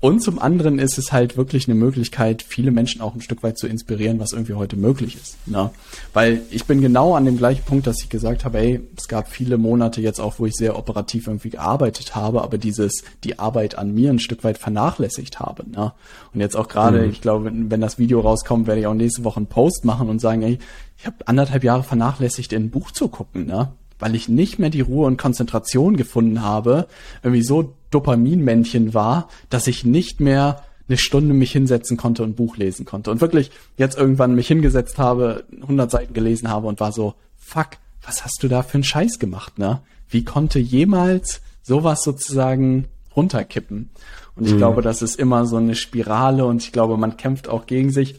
Und 0.05 0.19
zum 0.19 0.37
anderen 0.37 0.77
ist 0.77 0.99
es 0.99 1.11
halt 1.11 1.35
wirklich 1.35 1.67
eine 1.67 1.73
Möglichkeit, 1.73 2.43
viele 2.43 2.69
Menschen 2.69 3.01
auch 3.01 3.15
ein 3.15 3.21
Stück 3.21 3.41
weit 3.41 3.57
zu 3.57 3.65
inspirieren, 3.65 4.19
was 4.19 4.33
irgendwie 4.33 4.53
heute 4.53 4.75
möglich 4.75 5.15
ist. 5.15 5.35
Ne? 5.47 5.71
Weil 6.13 6.43
ich 6.51 6.65
bin 6.65 6.79
genau 6.79 7.15
an 7.15 7.25
dem 7.25 7.37
gleichen 7.37 7.63
Punkt, 7.65 7.87
dass 7.87 8.03
ich 8.03 8.09
gesagt 8.09 8.45
habe, 8.45 8.59
ey, 8.59 8.81
es 8.95 9.07
gab 9.07 9.27
viele 9.27 9.57
Monate 9.57 10.01
jetzt 10.01 10.21
auch, 10.21 10.37
wo 10.37 10.45
ich 10.45 10.53
sehr 10.53 10.77
operativ 10.77 11.25
irgendwie 11.25 11.49
gearbeitet 11.49 12.13
habe, 12.13 12.43
aber 12.43 12.59
dieses, 12.59 13.03
die 13.23 13.39
Arbeit 13.39 13.79
an 13.79 13.95
mir 13.95 14.11
ein 14.11 14.19
Stück 14.19 14.43
weit 14.43 14.59
vernachlässigt 14.59 15.39
habe. 15.39 15.67
Ne? 15.67 15.91
Und 16.35 16.39
jetzt 16.39 16.55
auch 16.55 16.67
gerade, 16.67 17.01
mhm. 17.01 17.09
ich 17.09 17.21
glaube, 17.21 17.45
wenn, 17.45 17.71
wenn 17.71 17.81
das 17.81 17.97
Video 17.97 18.19
rauskommt, 18.19 18.67
werde 18.67 18.81
ich 18.81 18.85
auch 18.85 18.93
nächste 18.93 19.23
Woche 19.23 19.37
einen 19.37 19.47
Post 19.47 19.85
machen 19.85 20.07
und 20.07 20.21
sagen, 20.21 20.43
ey, 20.43 20.59
ich 20.99 21.07
habe 21.07 21.15
anderthalb 21.25 21.63
Jahre 21.63 21.81
vernachlässigt, 21.81 22.53
in 22.53 22.65
ein 22.65 22.69
Buch 22.69 22.91
zu 22.91 23.07
gucken, 23.07 23.47
ne? 23.47 23.71
weil 23.97 24.13
ich 24.15 24.29
nicht 24.29 24.59
mehr 24.59 24.69
die 24.69 24.81
Ruhe 24.81 25.07
und 25.07 25.17
Konzentration 25.17 25.97
gefunden 25.97 26.41
habe, 26.41 26.87
irgendwie 27.23 27.43
so 27.43 27.73
Dopaminmännchen 27.95 28.93
war, 28.93 29.29
dass 29.49 29.67
ich 29.67 29.85
nicht 29.85 30.19
mehr 30.19 30.61
eine 30.89 30.97
Stunde 30.97 31.33
mich 31.33 31.53
hinsetzen 31.53 31.95
konnte 31.95 32.23
und 32.23 32.35
Buch 32.35 32.57
lesen 32.57 32.85
konnte. 32.85 33.09
Und 33.09 33.21
wirklich 33.21 33.51
jetzt 33.77 33.97
irgendwann 33.97 34.35
mich 34.35 34.49
hingesetzt 34.49 34.97
habe, 34.97 35.45
100 35.61 35.89
Seiten 35.89 36.13
gelesen 36.13 36.49
habe 36.49 36.67
und 36.67 36.81
war 36.81 36.91
so, 36.91 37.15
fuck, 37.37 37.69
was 38.05 38.25
hast 38.25 38.43
du 38.43 38.49
da 38.49 38.63
für 38.63 38.75
einen 38.75 38.83
Scheiß 38.83 39.17
gemacht, 39.17 39.57
ne? 39.57 39.79
Wie 40.09 40.25
konnte 40.25 40.59
jemals 40.59 41.41
sowas 41.63 42.03
sozusagen 42.03 42.85
runterkippen? 43.15 43.89
Und 44.35 44.45
ich 44.45 44.53
mhm. 44.53 44.57
glaube, 44.57 44.81
das 44.81 45.01
ist 45.01 45.17
immer 45.17 45.45
so 45.45 45.55
eine 45.55 45.75
Spirale 45.75 46.45
und 46.45 46.61
ich 46.61 46.73
glaube, 46.73 46.97
man 46.97 47.15
kämpft 47.15 47.47
auch 47.47 47.65
gegen 47.65 47.91
sich. 47.91 48.15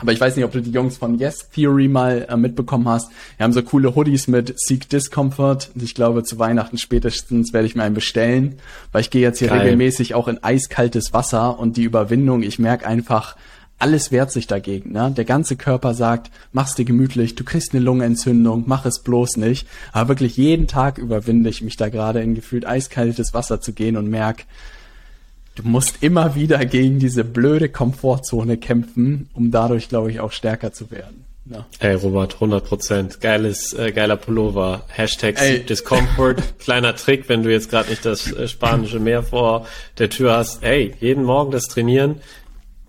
Aber 0.00 0.12
ich 0.12 0.20
weiß 0.20 0.36
nicht, 0.36 0.44
ob 0.44 0.52
du 0.52 0.62
die 0.62 0.70
Jungs 0.70 0.96
von 0.96 1.18
Yes 1.18 1.48
Theory 1.50 1.88
mal 1.88 2.26
äh, 2.28 2.36
mitbekommen 2.36 2.88
hast. 2.88 3.10
Wir 3.36 3.44
haben 3.44 3.52
so 3.52 3.62
coole 3.62 3.94
Hoodies 3.94 4.28
mit 4.28 4.58
Seek 4.58 4.88
Discomfort. 4.88 5.70
Und 5.74 5.82
ich 5.82 5.94
glaube, 5.94 6.24
zu 6.24 6.38
Weihnachten 6.38 6.78
spätestens 6.78 7.52
werde 7.52 7.66
ich 7.66 7.76
mir 7.76 7.82
einen 7.82 7.94
bestellen, 7.94 8.56
weil 8.92 9.02
ich 9.02 9.10
gehe 9.10 9.22
jetzt 9.22 9.38
hier 9.38 9.48
Geil. 9.48 9.60
regelmäßig 9.60 10.14
auch 10.14 10.28
in 10.28 10.42
eiskaltes 10.42 11.12
Wasser 11.12 11.58
und 11.58 11.76
die 11.76 11.84
Überwindung, 11.84 12.42
ich 12.42 12.58
merke 12.58 12.86
einfach, 12.86 13.36
alles 13.78 14.12
wehrt 14.12 14.30
sich 14.30 14.46
dagegen. 14.46 14.92
Ne? 14.92 15.10
Der 15.16 15.24
ganze 15.24 15.56
Körper 15.56 15.94
sagt, 15.94 16.30
mach's 16.52 16.74
dir 16.74 16.84
gemütlich, 16.84 17.34
du 17.34 17.44
kriegst 17.44 17.72
eine 17.72 17.82
Lungenentzündung, 17.82 18.64
mach 18.66 18.84
es 18.84 19.00
bloß 19.00 19.38
nicht. 19.38 19.66
Aber 19.92 20.10
wirklich 20.10 20.36
jeden 20.36 20.66
Tag 20.66 20.98
überwinde 20.98 21.48
ich 21.48 21.62
mich 21.62 21.76
da 21.76 21.88
gerade 21.88 22.20
in 22.20 22.34
gefühlt 22.34 22.66
eiskaltes 22.66 23.32
Wasser 23.32 23.60
zu 23.60 23.72
gehen 23.72 23.96
und 23.96 24.08
merk, 24.08 24.44
du 25.60 25.68
musst 25.68 26.02
immer 26.02 26.34
wieder 26.34 26.64
gegen 26.64 26.98
diese 26.98 27.24
blöde 27.24 27.68
Komfortzone 27.68 28.56
kämpfen, 28.56 29.28
um 29.34 29.50
dadurch, 29.50 29.88
glaube 29.88 30.10
ich, 30.10 30.20
auch 30.20 30.32
stärker 30.32 30.72
zu 30.72 30.90
werden. 30.90 31.24
Ja. 31.46 31.66
Ey, 31.80 31.94
Robert, 31.94 32.34
100 32.34 32.64
Prozent. 32.64 33.20
Geiles, 33.20 33.72
äh, 33.72 33.92
geiler 33.92 34.16
Pullover. 34.16 34.84
Hashtag 34.88 35.40
Ey. 35.40 35.60
Discomfort. 35.60 36.36
Kleiner 36.58 36.94
Trick, 36.94 37.28
wenn 37.28 37.42
du 37.42 37.50
jetzt 37.50 37.70
gerade 37.70 37.90
nicht 37.90 38.04
das 38.04 38.30
äh, 38.32 38.46
spanische 38.46 39.00
Meer 39.00 39.22
vor 39.22 39.66
der 39.98 40.10
Tür 40.10 40.36
hast. 40.36 40.62
Ey, 40.62 40.94
jeden 41.00 41.24
Morgen 41.24 41.50
das 41.50 41.66
Trainieren. 41.66 42.20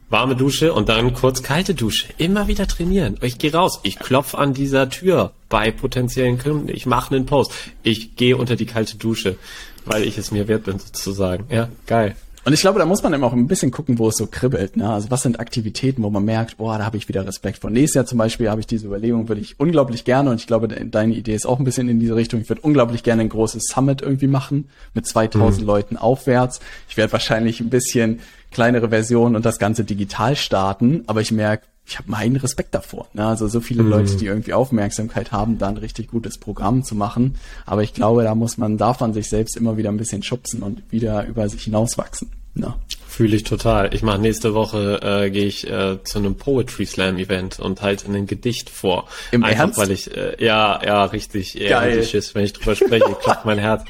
Warme 0.09 0.36
Dusche 0.36 0.74
und 0.74 0.89
dann 0.89 1.13
kurz 1.13 1.41
kalte 1.41 1.74
Dusche. 1.74 2.07
Immer 2.17 2.47
wieder 2.47 2.67
trainieren. 2.67 3.17
Ich 3.22 3.38
gehe 3.38 3.53
raus. 3.53 3.80
Ich 3.84 3.97
klopf 3.97 4.36
an 4.36 4.53
dieser 4.53 4.89
Tür 4.89 5.32
bei 5.47 5.72
potenziellen 5.72 6.38
Kunden. 6.38 6.67
Ich 6.67 6.86
mache 6.86 7.15
einen 7.15 7.26
Post. 7.26 7.53
Ich 7.82 8.17
gehe 8.17 8.36
unter 8.36 8.57
die 8.57 8.65
kalte 8.65 8.97
Dusche, 8.97 9.38
weil 9.86 10.03
ich 10.03 10.17
es 10.17 10.32
mir 10.32 10.49
wert 10.49 10.65
bin, 10.65 10.80
sozusagen. 10.80 11.45
Ja, 11.49 11.69
geil. 11.88 12.15
Und 12.44 12.54
ich 12.54 12.62
glaube, 12.62 12.80
da 12.80 12.86
muss 12.86 13.04
man 13.04 13.14
immer 13.14 13.28
auch 13.28 13.34
ein 13.34 13.48
bisschen 13.48 13.70
gucken, 13.70 14.00
wo 14.00 14.08
es 14.08 14.18
so 14.18 14.26
kribbelt. 14.26 14.76
Ne? 14.76 14.89
Also 14.89 15.12
was 15.12 15.22
sind 15.22 15.39
Aktivitäten, 15.39 16.02
wo 16.02 16.10
man 16.10 16.26
merkt, 16.26 16.58
boah, 16.58 16.78
da 16.80 16.86
habe 16.86 16.98
ich 16.98 17.08
wieder 17.08 17.26
Respekt 17.26 17.60
vor. 17.60 17.70
Nächstes 17.70 17.96
Jahr 17.96 18.06
zum 18.06 18.18
Beispiel 18.18 18.50
habe 18.50 18.60
ich 18.60 18.68
diese 18.68 18.88
Überlegung, 18.88 19.30
würde 19.30 19.42
ich 19.42 19.60
unglaublich 19.60 20.06
gerne, 20.06 20.32
und 20.32 20.39
ich 20.39 20.48
glaube, 20.48 20.68
deine 20.68 21.14
Idee 21.14 21.36
ist 21.36 21.46
auch 21.46 21.60
ein 21.60 21.66
bisschen 21.66 21.88
in 21.88 22.00
diese 22.00 22.16
Richtung, 22.16 22.42
ich 22.42 22.50
würde 22.50 22.62
unglaublich 22.62 23.04
gerne 23.04 23.22
ein 23.22 23.30
großes 23.30 23.66
Summit 23.66 24.02
irgendwie 24.02 24.28
machen, 24.28 24.70
mit 24.94 25.06
2000 25.06 25.62
mhm. 25.62 25.68
Leuten 25.68 25.98
aufwärts. 25.98 26.62
Ich 26.89 26.98
werde 26.98 27.14
wahrscheinlich 27.14 27.60
ein 27.60 27.70
bisschen 27.70 28.22
kleinere 28.52 28.89
Version 28.89 29.36
und 29.36 29.46
das 29.46 29.60
Ganze 29.60 29.84
digital 29.84 30.36
starten, 30.36 31.04
aber 31.08 31.22
ich 31.22 31.32
merke, 31.32 31.66
ich 31.86 31.97
habe 31.97 32.09
meinen 32.09 32.38
Respekt 32.38 32.73
davor. 32.73 33.07
Ne? 33.13 33.25
Also 33.25 33.47
so 33.47 33.59
viele 33.59 33.84
mhm. 33.84 33.89
Leute, 33.89 34.15
die 34.15 34.25
irgendwie 34.25 34.53
Aufmerksamkeit 34.53 35.32
haben, 35.32 35.57
da 35.57 35.67
ein 35.67 35.77
richtig 35.77 36.07
gutes 36.07 36.38
Programm 36.38 36.84
zu 36.84 36.95
machen. 36.95 37.36
Aber 37.65 37.84
ich 37.84 37.93
glaube, 37.93 38.23
da 38.23 38.36
muss 38.36 38.57
man, 38.57 38.77
darf 38.77 38.99
man 38.99 39.13
sich 39.13 39.27
selbst 39.27 39.57
immer 39.57 39.77
wieder 39.77 39.89
ein 39.89 39.97
bisschen 39.97 40.23
schubsen 40.23 40.63
und 40.63 40.84
wieder 40.91 41.25
über 41.25 41.49
sich 41.49 41.63
hinauswachsen. 41.63 42.32
Na. 42.53 42.77
Fühle 43.07 43.36
ich 43.36 43.43
total. 43.43 43.93
Ich 43.93 44.03
mache 44.03 44.19
nächste 44.19 44.53
Woche 44.53 44.99
äh, 45.01 45.29
gehe 45.29 45.45
ich 45.45 45.69
äh, 45.69 46.03
zu 46.03 46.19
einem 46.19 46.36
Poetry 46.36 46.86
Slam 46.86 47.17
Event 47.17 47.59
und 47.59 47.82
halte 47.82 48.11
ein 48.11 48.25
Gedicht 48.25 48.69
vor. 48.69 49.07
Im 49.32 49.43
Einfach 49.43 49.59
Ernst? 49.59 49.79
weil 49.79 49.91
ich 49.91 50.15
äh, 50.15 50.43
ja 50.43 50.82
ja 50.84 51.05
richtig 51.05 51.53
Geil. 51.53 51.97
richtig 51.97 52.13
ist, 52.13 52.36
wenn 52.36 52.43
ich 52.43 52.53
drüber 52.53 52.75
spreche, 52.75 53.15
klopft 53.21 53.45
mein 53.45 53.57
Herz 53.57 53.84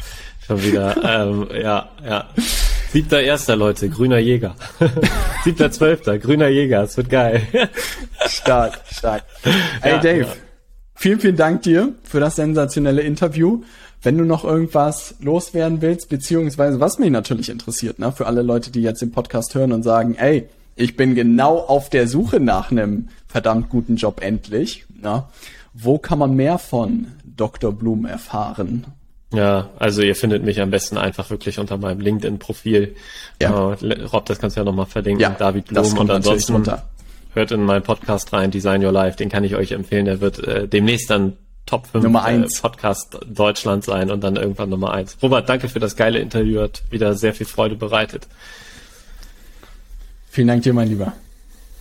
schon 0.45 0.63
wieder. 0.63 0.95
Ähm, 1.03 1.47
ja 1.53 1.89
ja. 2.03 2.29
Siebter 2.91 3.21
erster 3.21 3.55
Leute, 3.55 3.89
grüner 3.89 4.17
Jäger. 4.17 4.55
Siebter 5.45 5.71
zwölfter, 5.71 6.19
grüner 6.19 6.49
Jäger. 6.49 6.83
Es 6.83 6.97
wird 6.97 7.09
geil. 7.09 7.41
Stark, 8.27 8.81
stark. 8.91 9.23
Ey, 9.81 9.91
Ja, 9.93 9.97
Dave, 9.99 10.19
ja. 10.21 10.27
vielen, 10.95 11.19
vielen 11.19 11.37
Dank 11.37 11.61
dir 11.63 11.93
für 12.03 12.19
das 12.19 12.35
sensationelle 12.35 13.01
Interview. 13.01 13.61
Wenn 14.01 14.17
du 14.17 14.25
noch 14.25 14.43
irgendwas 14.43 15.15
loswerden 15.21 15.81
willst, 15.81 16.09
beziehungsweise 16.09 16.79
was 16.79 16.99
mich 16.99 17.11
natürlich 17.11 17.49
interessiert, 17.49 17.99
ne, 17.99 18.11
für 18.11 18.25
alle 18.25 18.41
Leute, 18.41 18.71
die 18.71 18.81
jetzt 18.81 19.01
den 19.01 19.11
Podcast 19.11 19.55
hören 19.55 19.71
und 19.71 19.83
sagen, 19.83 20.15
ey, 20.15 20.49
ich 20.75 20.97
bin 20.97 21.15
genau 21.15 21.59
auf 21.59 21.89
der 21.89 22.07
Suche 22.07 22.39
nach 22.39 22.71
einem 22.71 23.09
verdammt 23.27 23.69
guten 23.69 23.95
Job 23.95 24.21
endlich, 24.21 24.85
ne, 25.01 25.23
wo 25.73 25.97
kann 25.97 26.19
man 26.19 26.35
mehr 26.35 26.57
von 26.57 27.07
Dr. 27.23 27.71
Blum 27.71 28.05
erfahren? 28.05 28.85
Ja, 29.34 29.69
also 29.79 30.01
ihr 30.01 30.15
findet 30.15 30.43
mich 30.43 30.59
am 30.59 30.71
besten 30.71 30.97
einfach 30.97 31.29
wirklich 31.29 31.57
unter 31.57 31.77
meinem 31.77 32.01
LinkedIn-Profil. 32.01 32.95
Ja. 33.41 33.73
Äh, 33.73 34.03
Rob, 34.03 34.25
das 34.25 34.39
kannst 34.39 34.57
du 34.57 34.61
ja 34.61 34.65
nochmal 34.65 34.88
verlinken. 34.88 35.21
Ja, 35.21 35.29
David 35.29 35.67
Blum 35.67 35.97
und 35.97 36.11
ansonsten 36.11 36.65
hört 37.34 37.51
in 37.51 37.63
meinen 37.63 37.84
Podcast 37.84 38.34
rein, 38.34 38.51
Design 38.51 38.84
Your 38.84 38.91
Life. 38.91 39.17
Den 39.17 39.29
kann 39.29 39.43
ich 39.43 39.55
euch 39.55 39.71
empfehlen. 39.71 40.05
Der 40.05 40.19
wird 40.19 40.39
äh, 40.39 40.67
demnächst 40.67 41.09
dann 41.09 41.38
Top 41.65 41.88
5 41.88 42.03
Nummer 42.03 42.21
äh, 42.21 42.34
eins. 42.34 42.61
Podcast 42.61 43.19
Deutschland 43.25 43.86
sein 43.86 44.11
und 44.11 44.21
dann 44.21 44.36
irgendwann 44.36 44.69
Nummer 44.69 44.91
1. 44.91 45.17
Robert, 45.21 45.47
danke 45.47 45.69
für 45.69 45.79
das 45.79 45.95
geile 45.95 46.19
Interview. 46.19 46.61
Hat 46.61 46.84
wieder 46.89 47.15
sehr 47.15 47.34
viel 47.34 47.45
Freude 47.45 47.75
bereitet. 47.75 48.27
Vielen 50.29 50.47
Dank 50.47 50.63
dir, 50.63 50.73
mein 50.73 50.89
Lieber. 50.89 51.13